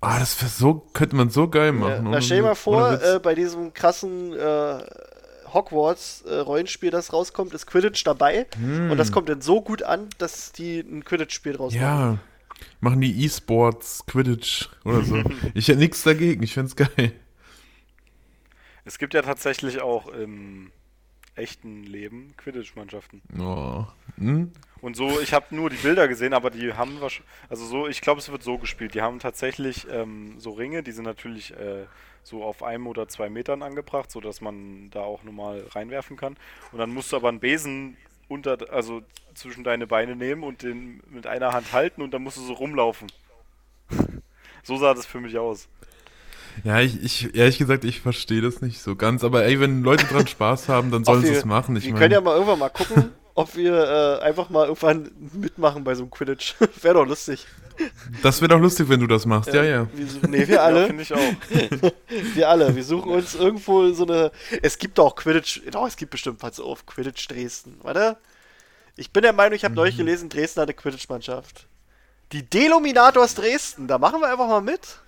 [0.00, 2.00] Ah, das so, könnte man so geil Ja, machen.
[2.04, 4.78] na, ohne- stell dir mal vor, äh, bei diesem krassen äh,
[5.54, 8.46] Hogwarts-Rollenspiel, das rauskommt, ist Quidditch dabei.
[8.60, 11.82] Und das kommt dann so gut an, dass die ein Quidditch-Spiel draus machen.
[11.82, 12.18] ja,
[12.80, 15.22] machen die E-Sports, Quidditch oder so.
[15.54, 17.12] ich hätte nichts dagegen, ich find's geil.
[18.84, 20.72] Es gibt ja tatsächlich auch im
[21.34, 23.22] echten Leben Quidditch-Mannschaften.
[23.38, 23.86] Oh.
[24.16, 24.52] Hm?
[24.80, 28.00] Und so, ich habe nur die Bilder gesehen, aber die haben wahrscheinlich, also so, ich
[28.00, 28.94] glaube, es wird so gespielt.
[28.94, 31.86] Die haben tatsächlich ähm, so Ringe, die sind natürlich äh,
[32.22, 36.36] so auf einem oder zwei Metern angebracht, sodass man da auch normal reinwerfen kann.
[36.72, 37.96] Und dann musst du aber einen Besen
[38.28, 39.02] unter, also
[39.34, 42.52] zwischen deine Beine nehmen und den mit einer Hand halten und dann musst du so
[42.52, 43.08] rumlaufen.
[44.62, 45.68] so sah das für mich aus.
[46.64, 49.22] Ja, ich, ich, ehrlich gesagt, ich verstehe das nicht so ganz.
[49.24, 51.76] Aber ey, wenn Leute dran Spaß haben, dann sollen sie es machen.
[51.76, 55.12] Ich wir mein, können ja mal irgendwann mal gucken, ob wir äh, einfach mal irgendwann
[55.32, 56.56] mitmachen bei so einem Quidditch.
[56.82, 57.46] Wäre doch lustig.
[58.24, 59.54] Das wäre doch lustig, wenn du das machst.
[59.54, 59.86] Ja, ja.
[59.94, 60.86] Wir suchen, nee, wir Ja, alle.
[60.88, 61.20] finde ich auch.
[62.34, 62.74] wir alle.
[62.74, 64.32] Wir suchen uns irgendwo so eine.
[64.62, 65.60] Es gibt auch Quidditch.
[65.70, 67.78] Doch, es gibt bestimmt, pass auf, Quidditch Dresden.
[67.82, 68.16] Warte.
[68.96, 71.68] Ich bin der Meinung, ich habe neulich gelesen, Dresden hat eine Quidditch-Mannschaft.
[72.32, 74.98] Die Deluminators Dresden, da machen wir einfach mal mit.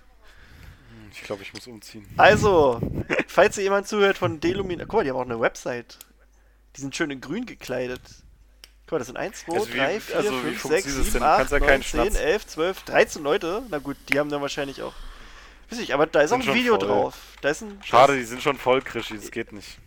[1.11, 2.07] Ich glaube, ich muss umziehen.
[2.15, 2.79] Also,
[3.27, 4.87] falls ihr jemand zuhört von Deluminators.
[4.87, 5.97] Guck mal, die haben auch eine Website.
[6.75, 8.01] Die sind schön in grün gekleidet.
[8.85, 10.95] Guck mal, das sind 1, 2, Also wie- 3, 4, also wie 5, funktioniert 6,
[10.97, 11.21] das 7, denn?
[11.21, 12.15] Du 8, kannst ja 9, keinen 10, Schnatz.
[12.19, 13.63] 11, 12, 13 Leute.
[13.69, 14.93] Na gut, die haben dann wahrscheinlich auch.
[15.69, 16.87] Weiß ich, aber da ist auch ein Video voll.
[16.87, 17.15] drauf.
[17.41, 17.79] Da ist ein.
[17.83, 19.77] Schade, die sind schon voll, Krischi, das geht nicht.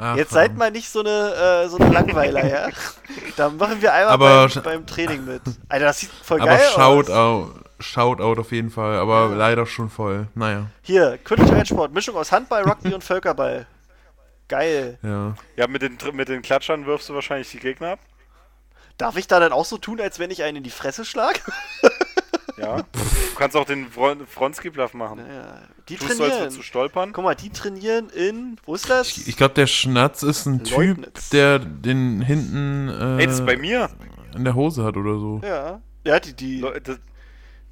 [0.00, 2.68] Ach, Jetzt seid mal nicht so eine, äh, so eine Langweiler, ja?
[3.36, 5.42] Da machen wir einmal Aber beim, beim Training mit.
[5.68, 7.48] Alter, das sieht voll Aber geil Shoutout, aus.
[7.80, 8.96] Shoutout auf jeden Fall.
[8.96, 10.28] Aber leider schon voll.
[10.36, 13.66] Naja, Hier, Quidditch Reitsport, Mischung aus Handball, Rugby und Völkerball.
[14.48, 14.98] Geil.
[15.02, 15.34] ja.
[15.56, 17.98] Ja, mit den, mit den Klatschern wirfst du wahrscheinlich die Gegner ab.
[18.96, 21.40] Darf ich da dann auch so tun, als wenn ich einen in die Fresse schlag?
[22.60, 22.78] Ja.
[22.82, 22.98] Du
[23.36, 25.18] kannst auch den Fron- Frontskip-Bluff machen.
[25.20, 26.52] Ja, die Tust trainieren.
[26.52, 27.12] du stolpern.
[27.12, 28.58] Guck mal, die trainieren in.
[28.64, 29.16] Wo ist das?
[29.16, 31.28] Ich, ich glaube, der Schnatz ist ein Typ, Leubniz.
[31.30, 33.88] der den hinten äh, Ey, das ist bei mir.
[34.34, 35.40] in der Hose hat oder so.
[35.44, 35.80] ja.
[36.02, 36.98] Ja, die, die, Le- Das,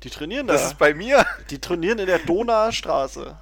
[0.04, 0.52] die trainieren da.
[0.52, 1.26] das ist bei mir.
[1.50, 3.36] Die trainieren in der Donauer Straße.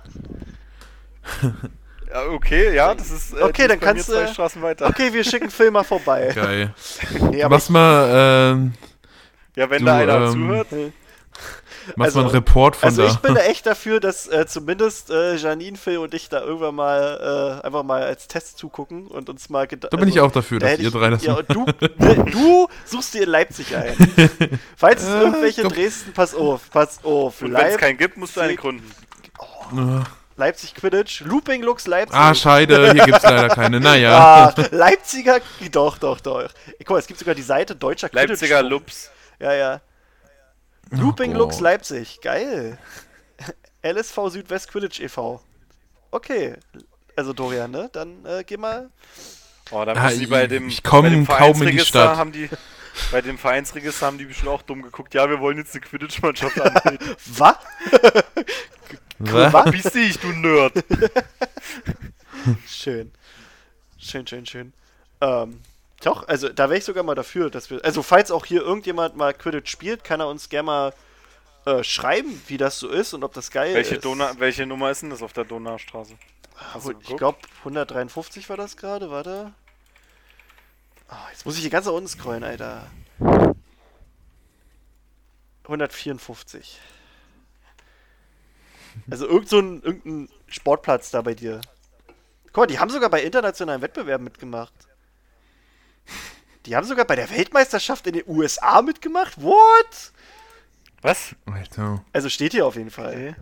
[1.43, 1.53] Ja,
[2.31, 4.87] okay, ja, das ist, äh, Okay, das dann kannst du- Straßen weiter.
[4.87, 6.31] Okay, wir schicken Phil mal vorbei.
[6.35, 6.75] Geil.
[7.31, 8.73] Nee, aber Machst mal, ähm,
[9.57, 10.67] Ja, wenn Du, da einer ähm, zuhört.
[11.97, 13.09] machst Also- mal einen Report von Also da.
[13.09, 16.75] ich bin da echt dafür, dass äh, zumindest äh, Janine, Phil und ich da irgendwann
[16.77, 20.59] mal äh, einfach mal als Test zugucken und uns mal da bin ich auch dafür,
[20.61, 21.65] da dass ihr drei das Ja, und du,
[21.99, 23.95] ne, du suchst dir in Leipzig ein.
[24.77, 25.69] Falls es Äh, irgendwelche in.
[25.69, 27.43] Dresden, pass auf, pass auf.
[27.43, 28.91] Und wenn es keinen gibt, musst du einen gründen.
[30.37, 32.17] Leipzig Quidditch, Looping Lux Leipzig.
[32.19, 33.79] Ah, scheide, hier gibt's leider keine.
[33.81, 34.19] Naja.
[34.49, 35.41] Ah, Leipziger,
[35.71, 36.49] doch, doch, doch.
[36.79, 38.29] Guck mal, es gibt sogar die Seite Deutscher Quidditch.
[38.31, 39.11] Leipziger Lups.
[39.39, 39.81] Ja, ja.
[40.91, 41.63] Looping Oh Lux Gott.
[41.63, 42.79] Leipzig, geil.
[43.83, 45.41] LSV Südwest Quidditch e.V.
[46.11, 46.55] Okay.
[47.17, 47.89] Also Dorian, ne?
[47.93, 48.91] Dann äh, geh mal.
[49.71, 51.59] Oh, dann Ah, müssen die bei ich- dem, ich komm bei dem kaum in die
[51.59, 52.17] Vereinsregister Stadt.
[52.17, 52.49] haben die
[53.11, 55.15] bei dem Vereinsregister haben die bestimmt auch dumm geguckt.
[55.15, 57.17] Ja, wir wollen jetzt eine Quidditch-Mannschaft anmelden.
[57.27, 57.57] Was?
[59.19, 59.51] Was?
[59.51, 60.85] Verpiss dich, du Nerd.
[62.67, 63.13] Schön.
[63.99, 64.73] Schön, schön, schön.
[65.21, 65.61] Ähm,
[66.03, 67.83] doch, also da wäre ich sogar mal dafür, dass wir.
[67.85, 70.95] Also, falls auch hier irgendjemand mal Quidditch spielt, kann er uns gerne mal
[71.65, 74.05] äh, schreiben, wie das so ist und ob das geil Welche, ist.
[74.05, 76.15] Dona welche Nummer ist denn das auf der Donaustraße?
[76.57, 79.53] Hast du ich glaube, 153 war das gerade, warte.
[81.09, 82.91] Ah, jetzt muss ich hier ganz nach unten scrollen, Alter.
[85.65, 86.79] 154.
[89.11, 91.61] Also irgend so ein, irgendein Sportplatz da bei dir.
[92.47, 94.73] Guck mal, die haben sogar bei internationalen Wettbewerben mitgemacht.
[96.67, 99.43] Die haben sogar bei der Weltmeisterschaft in den USA mitgemacht?
[99.43, 100.13] What?
[101.03, 101.35] Was?
[101.45, 102.05] Alter.
[102.13, 103.37] Also steht hier auf jeden Fall.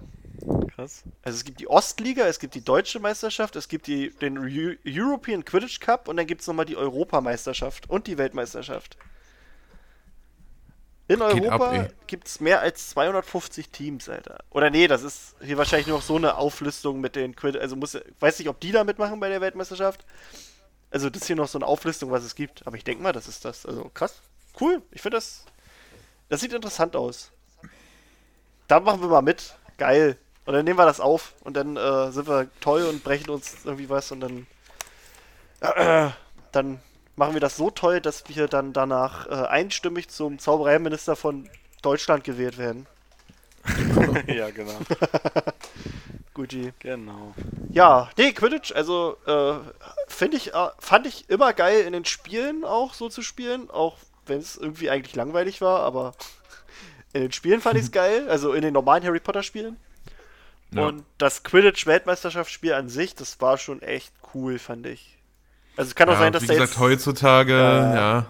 [0.75, 1.05] Krass.
[1.23, 4.77] Also es gibt die Ostliga, es gibt die Deutsche Meisterschaft, es gibt die, den Eu-
[4.85, 8.97] European Quidditch Cup und dann gibt es nochmal die Europameisterschaft und die Weltmeisterschaft.
[11.13, 14.39] In Geht Europa gibt es mehr als 250 Teams, Alter.
[14.51, 17.61] Oder nee, das ist hier wahrscheinlich nur noch so eine Auflistung mit den Quidditch.
[17.61, 20.07] Also muss, weiß nicht, ob die da mitmachen bei der Weltmeisterschaft.
[20.91, 22.67] Also das ist hier noch so eine Auflistung, was es gibt.
[22.67, 23.67] Aber ich denke mal, das ist das.
[23.67, 24.21] Also krass.
[24.59, 24.81] Cool.
[24.91, 25.45] Ich finde das.
[26.31, 27.31] Das sieht interessant aus.
[28.69, 29.55] Da machen wir mal mit.
[29.77, 30.17] Geil.
[30.47, 33.65] Und dann nehmen wir das auf und dann äh, sind wir toll und brechen uns
[33.65, 34.47] irgendwie was und dann
[35.61, 36.11] äh,
[36.53, 36.81] dann
[37.17, 41.49] machen wir das so toll, dass wir dann danach äh, einstimmig zum Zaubereiminister von
[41.83, 42.87] Deutschland gewählt werden.
[44.27, 44.79] ja, genau.
[46.35, 46.73] Gucci.
[46.79, 47.35] Genau.
[47.71, 49.55] Ja, nee, Quidditch, also äh,
[50.09, 53.97] finde ich, äh, fand ich immer geil in den Spielen auch so zu spielen, auch
[54.27, 56.15] wenn es irgendwie eigentlich langweilig war, aber
[57.13, 59.77] in den Spielen fand ich es geil, also in den normalen Harry Potter Spielen.
[60.71, 60.87] Ja.
[60.87, 65.19] Und das Quidditch-Weltmeisterschaftsspiel an sich, das war schon echt cool, fand ich.
[65.77, 67.95] Also es kann auch Ja, sein, dass wie der gesagt, jetzt, heutzutage, Ja.
[67.95, 68.27] ja,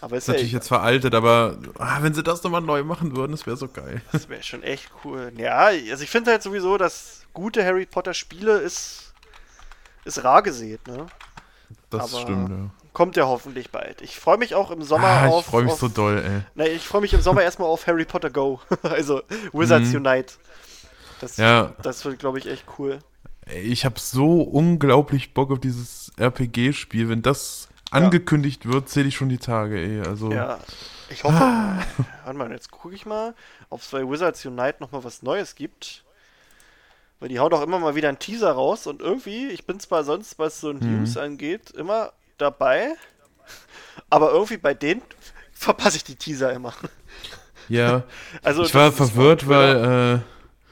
[0.00, 3.32] aber ist ist natürlich jetzt veraltet, aber ah, wenn sie das nochmal neu machen würden,
[3.32, 4.00] das wäre so geil.
[4.12, 5.32] das wäre schon echt cool.
[5.36, 9.12] Ja, also ich finde halt sowieso, dass gute Harry Potter Spiele ist,
[10.04, 11.06] ist rar gesät, ne?
[11.90, 12.70] Das Aber- stimmt, ja.
[12.94, 14.00] Kommt ja hoffentlich bald.
[14.02, 15.44] Ich freue mich auch im Sommer Ah, auf.
[15.44, 16.40] ich freue mich auf, so doll, ey.
[16.56, 18.60] Ne, ich freue mich im Sommer erstmal auf Harry Potter Go.
[18.82, 19.96] also Wizards Mhm.
[20.06, 20.34] Unite.
[21.20, 21.74] Das, Ja.
[21.82, 22.98] das wird, glaube ich, echt cool.
[23.54, 27.08] Ich habe so unglaublich Bock auf dieses RPG-Spiel.
[27.08, 30.00] Wenn das angekündigt wird, zähle ich schon die Tage, ey.
[30.06, 30.58] Also, Ja.
[31.10, 31.34] Ich hoffe.
[32.24, 33.34] Warte mal, jetzt gucke ich mal,
[33.70, 36.04] ob es bei Wizards Unite nochmal was Neues gibt.
[37.18, 40.04] Weil die hauen doch immer mal wieder einen Teaser raus und irgendwie, ich bin zwar
[40.04, 42.94] sonst, was so News angeht, immer dabei,
[44.10, 45.02] aber irgendwie bei denen
[45.52, 46.74] verpasse ich die Teaser immer.
[47.68, 48.04] Ja,
[48.42, 50.20] Also ich war verwirrt, weil äh,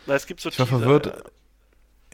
[0.07, 1.07] Na, es gibt so ich war Teaser, verwirrt.
[1.07, 1.23] äh,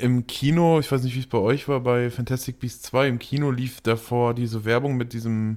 [0.02, 3.18] im Kino, ich weiß nicht, wie es bei euch war, bei Fantastic Beasts 2, im
[3.18, 5.56] Kino lief davor diese Werbung mit diesem,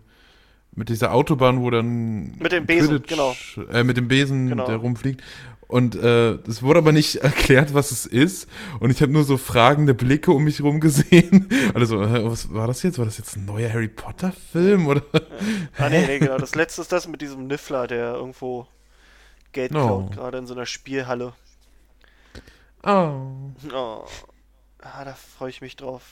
[0.73, 3.35] mit dieser Autobahn, wo dann Mit dem Besen, Quidditch- genau.
[3.71, 4.65] Äh, mit dem Besen, Genau.
[4.67, 5.21] der rumfliegt.
[5.67, 8.47] Und äh, es wurde aber nicht erklärt, was es ist.
[8.79, 11.49] Und ich habe nur so fragende Blicke um mich rum gesehen.
[11.73, 12.99] Also, was war das jetzt?
[12.99, 14.85] War das jetzt ein neuer Harry Potter-Film?
[14.87, 15.01] Oder?
[15.77, 16.37] Ah, nee, nee, genau.
[16.37, 18.67] Das letzte ist das mit diesem Niffler, der irgendwo
[19.53, 19.79] Geld Oh.
[19.79, 21.33] klaut, gerade in so einer Spielhalle.
[22.83, 23.51] Oh.
[23.73, 24.05] Oh.
[24.93, 26.03] Ah, da freue ich mich drauf.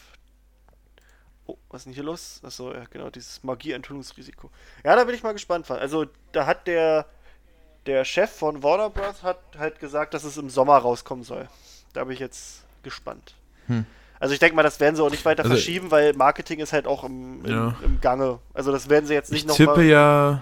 [1.45, 2.39] Oh, was ist denn hier los?
[2.43, 4.49] Achso, ja, genau, dieses Magie-Enthüllungsrisiko.
[4.83, 5.69] Ja, da bin ich mal gespannt.
[5.69, 7.05] Also, da hat der,
[7.85, 9.21] der Chef von Warner Bros.
[9.21, 11.47] hat halt gesagt, dass es im Sommer rauskommen soll.
[11.93, 13.35] Da bin ich jetzt gespannt.
[13.67, 13.85] Hm.
[14.19, 16.73] Also, ich denke mal, das werden sie auch nicht weiter Also- verschieben, weil Marketing ist
[16.73, 17.75] halt auch im, im, Ja.
[17.83, 18.39] im Gange.
[18.55, 20.41] Also, das werden sie jetzt nicht Ich noch tippe ja.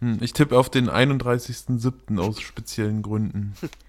[0.00, 2.18] Hm, ich tippe auf den 31.07.
[2.18, 3.56] aus speziellen Gründen.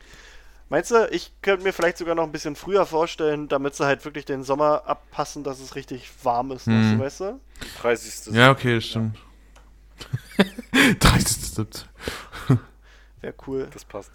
[0.69, 4.03] Meinst du, ich könnte mir vielleicht sogar noch ein bisschen früher vorstellen, damit sie halt
[4.03, 6.97] wirklich den Sommer abpassen, dass es richtig warm ist, noch, Hm.
[6.97, 7.39] so, weißt du?
[7.81, 8.33] 30.
[8.33, 9.17] Ja, okay, stimmt.
[10.73, 11.85] 30.07.
[13.21, 13.67] Wäre cool.
[13.71, 14.11] Das passt.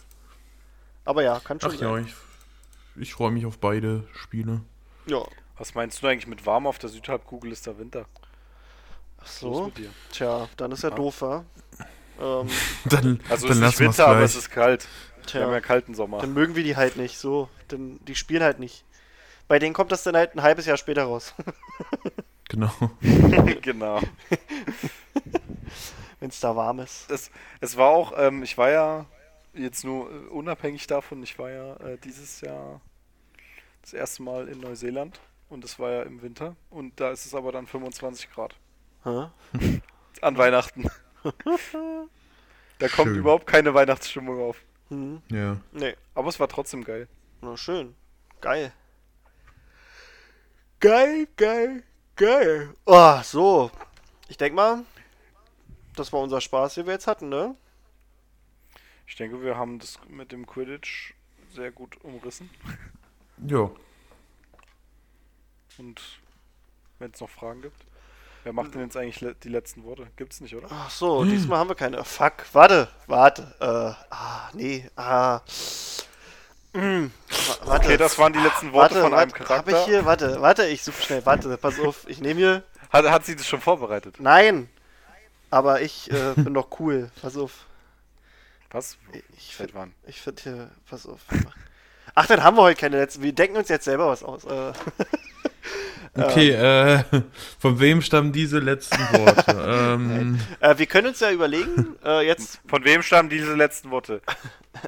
[1.05, 2.07] Aber ja, kann schon Ach ja, sein.
[2.07, 4.61] ich, ich freue mich auf beide Spiele.
[5.07, 5.23] Ja.
[5.57, 8.07] Was meinst du eigentlich mit warm auf der Südhalbkugel ist der Winter?
[9.23, 9.71] Ach so.
[10.11, 10.95] Tja, dann ist ja Ja.
[10.95, 11.45] doof, wa?
[12.21, 12.49] Ähm,
[12.85, 14.87] Dann, Also dann es ist nicht lassen Winter, aber es ist kalt.
[15.33, 16.19] Wir haben ja tja, kalten Sommer.
[16.19, 17.49] dann mögen wir die halt nicht so.
[17.71, 18.85] Denn die spielen halt nicht.
[19.49, 21.35] Bei denen kommt das dann halt ein halbes Jahr später raus,
[22.49, 22.73] Genau.
[23.63, 24.01] genau.
[26.19, 27.11] wenn es da warm ist.
[27.11, 27.31] Es,
[27.61, 29.07] es war auch, ähm, ich war ja
[29.55, 32.81] jetzt nur äh, unabhängig davon, ich war ja äh, dieses Jahr
[33.83, 37.35] das erste Mal in Neuseeland und es war ja im Winter und da ist es
[37.35, 38.55] aber dann 25 Grad
[39.05, 39.27] Hä?
[40.21, 40.89] an Weihnachten.
[42.79, 43.17] da kommt Schön.
[43.17, 44.63] überhaupt keine Weihnachtsstimmung auf.
[44.91, 45.23] Hm.
[45.29, 45.57] Ja.
[45.73, 45.97] Nee.
[46.15, 47.09] Aber es war trotzdem geil.
[47.41, 47.95] Na schön.
[48.41, 48.73] Geil.
[50.81, 51.83] Geil, geil,
[52.17, 52.75] geil.
[52.87, 53.71] Oh, so.
[54.29, 54.85] Ich denke mal,
[55.97, 57.55] das war unser Spaß, den wir jetzt hatten, ne?
[59.07, 61.15] Ich denke, wir haben das mit dem Quidditch
[61.53, 62.49] sehr gut umrissen.
[63.47, 63.71] Ja.
[65.79, 66.21] Und
[66.99, 67.85] wenn es noch Fragen gibt.
[68.43, 70.07] Wer macht denn jetzt eigentlich le die letzten Worte?
[70.17, 70.69] Gibt's nicht, oder?
[70.71, 72.03] Ach so, diesmal haben wir keine.
[72.05, 73.55] Fuck, warte, warte.
[73.61, 75.41] Äh, ah, nee, ah.
[76.73, 77.11] Mm, wa-
[77.65, 77.87] warte.
[77.87, 79.73] Okay, das waren die letzten Worte warte, von einem warte, Charakter.
[79.73, 82.63] Hab ich hier, warte, warte, ich suche schnell, warte, pass auf, ich nehme hier.
[82.91, 84.17] Hat, hat sie das schon vorbereitet?
[84.19, 84.69] Nein!
[85.51, 87.67] Aber ich äh, bin doch cool, pass auf.
[88.71, 88.97] Was?
[89.37, 89.95] Ich finde wann?
[90.07, 91.21] ich find hier, pass auf.
[92.15, 93.23] Ach, dann haben wir heute keine letzten.
[93.23, 94.45] Wir denken uns jetzt selber was aus.
[94.45, 94.73] Äh,
[96.15, 97.05] Okay, äh,
[97.59, 99.57] von wem stammen diese letzten Worte?
[99.95, 104.21] ähm, äh, wir können uns ja überlegen, äh, jetzt, Von wem stammen diese letzten Worte?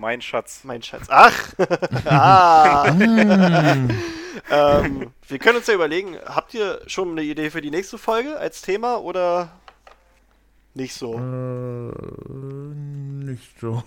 [0.01, 0.65] Mein Schatz.
[0.65, 1.07] mein Schatz.
[1.09, 1.55] Ach!
[2.07, 2.93] ah!
[2.93, 3.91] mm,
[4.51, 8.37] ähm, wir können uns ja überlegen, habt ihr schon eine Idee für die nächste Folge
[8.37, 9.53] als Thema oder
[10.75, 11.15] nicht so?
[11.15, 11.93] äh,
[13.25, 13.85] nicht so.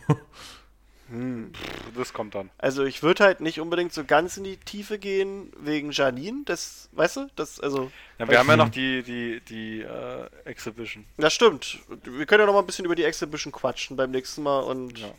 [1.09, 1.51] Hm.
[1.95, 2.49] Das kommt dann.
[2.57, 6.89] Also ich würde halt nicht unbedingt so ganz in die Tiefe gehen wegen Janine, das,
[6.93, 8.59] weißt du, das, also, Ja, wir haben ja Mhm.
[8.63, 11.05] noch die, die, die äh, Exhibition.
[11.17, 11.77] das stimmt.
[12.03, 14.97] Wir können ja noch mal ein bisschen über die Exhibition quatschen beim nächsten Mal und
[14.99, 15.11] Ja.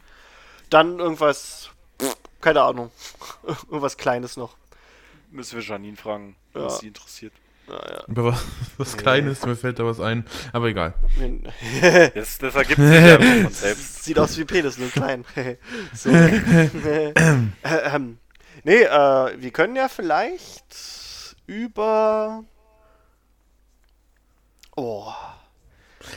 [0.70, 1.70] dann irgendwas,
[2.40, 2.90] keine Ahnung,
[3.68, 4.56] irgendwas Kleines noch.
[5.30, 6.64] Müssen wir Janine fragen, Ja.
[6.64, 7.32] was sie interessiert.
[7.68, 8.04] Naja.
[8.06, 8.44] Über was,
[8.78, 10.24] was Kleines, mir fällt da was ein.
[10.52, 10.94] Aber egal.
[12.14, 14.04] Das, das ergibt sich ja von selbst.
[14.04, 15.24] Sieht aus wie Penis, nur klein.
[15.94, 16.10] so.
[16.10, 18.18] ähm,
[18.64, 22.44] nee, äh, wir können ja vielleicht über.
[24.76, 25.12] Oh.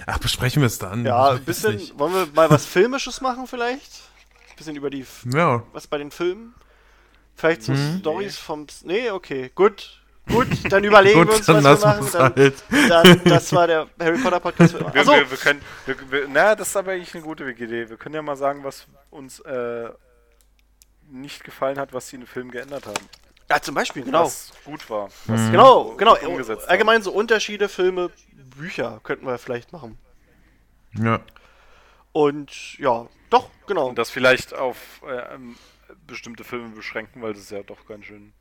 [0.06, 1.06] Ach, besprechen wir es dann.
[1.06, 1.80] Ja, ein bisschen.
[1.98, 4.02] Wollen wir mal was Filmisches machen vielleicht?
[4.52, 5.02] Ein bisschen über die.
[5.02, 6.54] F- Ja, Was bei den Filmen?
[7.36, 8.00] Vielleicht so Mhm.
[8.00, 8.68] Stories vom.
[8.84, 9.99] Nee, okay, gut.
[10.28, 12.34] Gut, dann überlegen wir uns, gut, dann was wir lassen machen.
[12.36, 12.64] Dann, halt.
[12.90, 14.74] dann, das war der Harry Potter Podcast.
[14.74, 17.90] Wir, Achso, wir, wir können, wir, wir, na, das ist aber eigentlich eine gute Idee.
[17.90, 19.90] Wir können ja mal sagen, was uns äh,
[21.10, 23.06] nicht gefallen hat, was sie in den Film geändert haben.
[23.50, 24.26] ja, zum Beispiel, genau.
[24.26, 25.10] Was gut war.
[25.26, 25.52] Was Mhm.
[25.52, 26.16] Genau, gut genau.
[26.18, 26.60] Haben.
[26.68, 28.12] Allgemein so Unterschiede, Filme,
[28.56, 29.98] Bücher könnten wir vielleicht machen.
[30.94, 31.22] Ja.
[32.12, 33.90] Und ja, doch, genau.
[33.90, 34.78] Und das vielleicht auf
[35.08, 35.56] äh, ähm,
[36.06, 38.34] bestimmte Filme beschränken, weil das ist ja doch ganz schön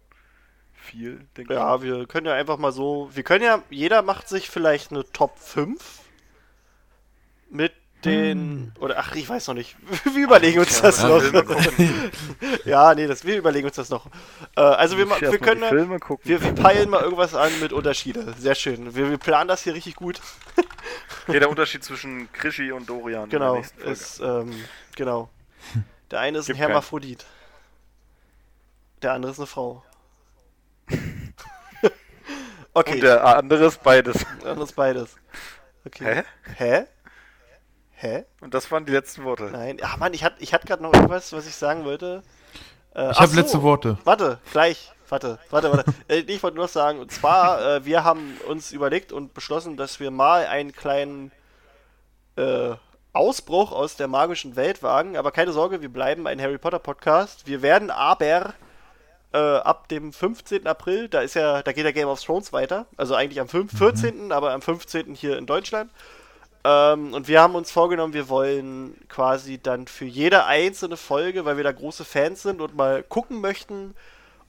[0.80, 1.59] viel, denke ich.
[1.59, 3.10] Ja, wir können ja einfach mal so.
[3.12, 5.78] Wir können ja, jeder macht sich vielleicht eine Top 5
[7.50, 7.72] mit
[8.05, 9.74] den, oder ach, ich weiß noch nicht.
[10.14, 11.22] Wir überlegen uns das Ja, noch.
[12.64, 14.06] Ja, nee, das, wir überlegen uns das noch.
[14.56, 16.24] Äh, also wir, wir mal können, ja- Filme gucken.
[16.24, 18.34] wir, wir peilen mal irgendwas an mit Unterschiede.
[18.38, 18.94] Sehr schön.
[18.94, 20.20] Wir, wir planen das hier richtig gut.
[21.26, 23.24] Okay, der Unterschied zwischen Krischi und Dorian.
[23.24, 24.55] in der Genau, ist, ähm,
[24.96, 25.28] genau.
[26.10, 26.68] Der eine ist ein Gibt keinen.
[26.68, 27.26] Hermaphrodit.
[29.02, 29.84] Der andere ist eine Frau.
[32.78, 34.24] Okay, Und der andere ist beides.
[34.42, 35.16] der andere ist beides.
[35.86, 36.24] Okay.
[36.55, 36.55] Hä?
[36.56, 36.84] Hä?
[37.92, 38.24] Hä?
[38.40, 39.44] Und das waren die letzten Worte.
[39.44, 39.78] Nein.
[39.82, 42.22] Ach Mann, ich hatte ich hatte gerade noch irgendwas, was ich sagen wollte.
[42.94, 43.36] Äh, Ich habe so.
[43.40, 43.98] letzte Worte.
[44.05, 44.92] Warte, gleich.
[45.09, 45.92] Warte, warte, warte.
[46.09, 49.76] äh, ich wollte nur noch sagen, und zwar, äh, wir haben uns überlegt und beschlossen,
[49.76, 51.32] dass wir mal einen kleinen
[52.36, 52.74] äh,
[53.12, 55.16] Ausbruch aus der magischen Welt wagen.
[55.16, 57.46] Aber keine Sorge, wir bleiben ein Harry Potter Podcast.
[57.46, 58.52] Wir werden aber
[59.32, 60.66] äh, ab dem 15.
[60.66, 62.86] April, da ist ja, da geht der Game of Thrones weiter.
[62.96, 65.14] Also eigentlich am 5, 14., aber am 15.
[65.14, 65.90] hier in Deutschland.
[66.64, 71.56] Ähm, und wir haben uns vorgenommen, wir wollen quasi dann für jede einzelne Folge, weil
[71.56, 73.94] wir da große Fans sind und mal gucken möchten,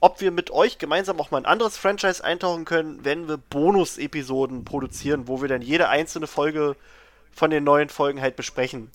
[0.00, 4.64] ob wir mit euch gemeinsam auch mal ein anderes Franchise eintauchen können, wenn wir Bonus-Episoden
[4.64, 6.74] produzieren, wo wir dann jede einzelne Folge
[7.32, 8.90] von den neuen Folgen halt besprechen.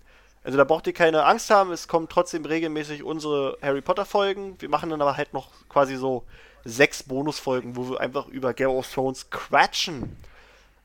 [0.45, 4.55] Also da braucht ihr keine Angst haben, es kommen trotzdem regelmäßig unsere Harry Potter Folgen.
[4.61, 6.23] Wir machen dann aber halt noch quasi so
[6.63, 10.15] sechs Bonusfolgen, wo wir einfach über Game of Thrones quatschen.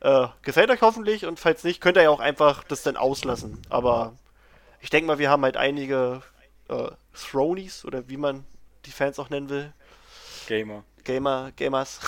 [0.01, 3.61] Äh, gefällt euch hoffentlich und falls nicht, könnt ihr ja auch einfach das dann auslassen.
[3.69, 4.15] Aber
[4.81, 6.23] ich denke mal, wir haben halt einige
[6.71, 8.47] äh, Thronies oder wie man
[8.87, 9.75] die Fans auch nennen will.
[10.47, 10.85] Gamer.
[11.05, 12.01] Gamer, Gamers.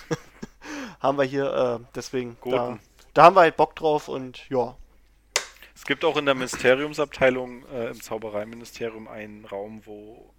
[1.00, 2.78] haben wir hier, äh, deswegen, da,
[3.12, 4.74] da haben wir halt Bock drauf und ja.
[5.86, 10.34] Es gibt auch in der Mysteriumsabteilung äh, im Zaubereiministerium einen Raum, wo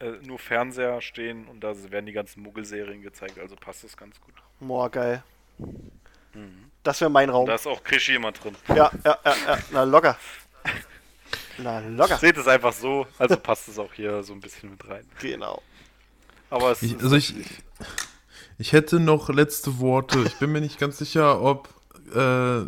[0.00, 4.20] äh, nur Fernseher stehen und da werden die ganzen Muggelserien gezeigt, also passt das ganz
[4.20, 4.34] gut.
[4.58, 5.22] Boah, geil.
[6.82, 7.46] Das wäre mein Raum.
[7.46, 8.56] Da ist auch Krischi immer drin.
[8.66, 10.18] Ja, ja, ja, ja, na locker.
[11.58, 12.18] Na locker.
[12.18, 15.08] Seht es einfach so, also passt es auch hier so ein bisschen mit rein.
[15.20, 15.62] Genau.
[16.50, 17.36] Aber es Ich, ist also ich,
[18.58, 20.24] ich hätte noch letzte Worte.
[20.26, 21.68] Ich bin mir nicht ganz sicher, ob
[22.14, 22.60] äh,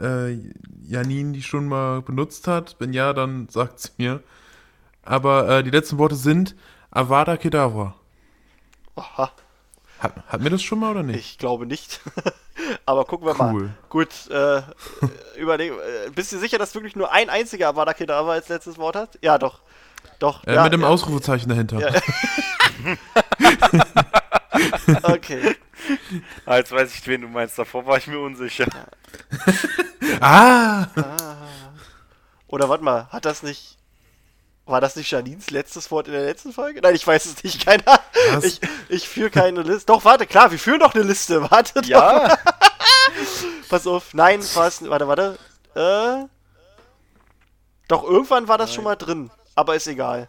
[0.00, 0.52] äh,
[0.86, 2.76] Janine die schon mal benutzt hat.
[2.78, 4.22] Wenn ja, dann sagt sie mir.
[5.02, 6.56] Aber äh, die letzten Worte sind
[6.90, 7.94] Avada Kedavra.
[8.96, 9.30] Aha,
[10.00, 11.18] Hat, hat mir das schon mal oder nicht?
[11.18, 12.00] ich glaube nicht.
[12.86, 13.54] Aber gucken wir mal.
[13.54, 13.70] Cool.
[13.88, 14.62] Gut, äh,
[15.38, 18.96] überleg, äh, bist du sicher, dass wirklich nur ein einziger Avada Kedavra als letztes Wort
[18.96, 19.18] hat?
[19.22, 19.60] Ja, doch.
[20.18, 20.44] Doch.
[20.46, 20.88] Äh, ja, mit dem ja.
[20.88, 21.80] Ausrufezeichen dahinter.
[21.80, 21.92] Ja.
[25.02, 25.56] Okay.
[26.46, 27.58] Ah, jetzt weiß ich, wen du meinst.
[27.58, 28.66] Davor war ich mir unsicher.
[30.20, 30.88] Ah!
[32.48, 33.78] Oder warte mal, hat das nicht.
[34.66, 36.80] War das nicht Janines letztes Wort in der letzten Folge?
[36.80, 38.00] Nein, ich weiß es nicht, keiner.
[38.32, 38.44] Was?
[38.44, 39.86] Ich, ich führe keine Liste.
[39.86, 41.48] Doch, warte, klar, wir führen doch eine Liste.
[41.50, 41.88] Warte, doch.
[41.88, 42.38] Ja,
[43.68, 44.14] Pass auf.
[44.14, 44.88] Nein, was?
[44.88, 45.38] Warte, warte.
[45.74, 46.26] Äh.
[47.88, 49.30] Doch, irgendwann war das schon mal drin.
[49.54, 50.28] Aber ist egal.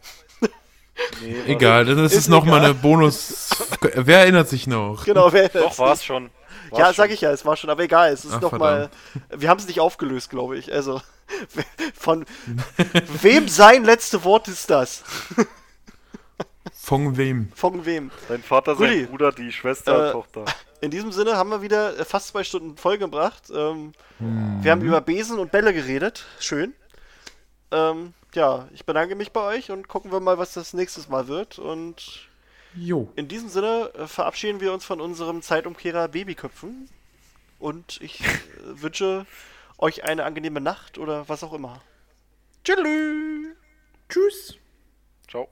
[1.21, 3.49] Nee, Egal, das ist, Ist nochmal eine Bonus.
[3.95, 5.05] Wer erinnert sich noch?
[5.05, 6.29] Genau, wer Doch, war es schon.
[6.69, 6.95] War's Ja, schon.
[6.95, 8.89] sag ich ja, es war schon, aber egal, es ist Ach, noch mal.
[9.35, 10.71] Wir haben es nicht aufgelöst, glaube ich.
[10.71, 11.01] Also,
[11.97, 12.25] von
[13.21, 15.03] wem sein letzte Wort ist das?
[16.73, 17.51] Von wem?
[17.55, 18.11] Von wem?
[18.27, 19.01] Dein Vater, Guti.
[19.01, 20.45] sein Bruder, die Schwester, Äh, Tochter.
[20.81, 23.43] In diesem Sinne haben wir wieder äh, fast zwei Stunden vollgebracht.
[23.53, 26.25] Ähm, Wir haben über Besen und Bälle geredet.
[26.39, 26.73] Schön.
[27.71, 31.27] Ähm, ja, ich bedanke mich bei euch und gucken wir mal, was das nächstes Mal
[31.27, 31.59] wird.
[31.59, 32.29] Und
[32.75, 33.11] jo.
[33.15, 36.89] in diesem Sinne äh, verabschieden wir uns von unserem Zeitumkehrer Babyköpfen.
[37.59, 38.25] Und ich äh,
[38.81, 39.25] wünsche
[39.77, 41.81] euch eine angenehme Nacht oder was auch immer.
[42.63, 43.55] Tschüss.
[44.09, 44.57] Tschüss.
[45.27, 45.49] Ciao.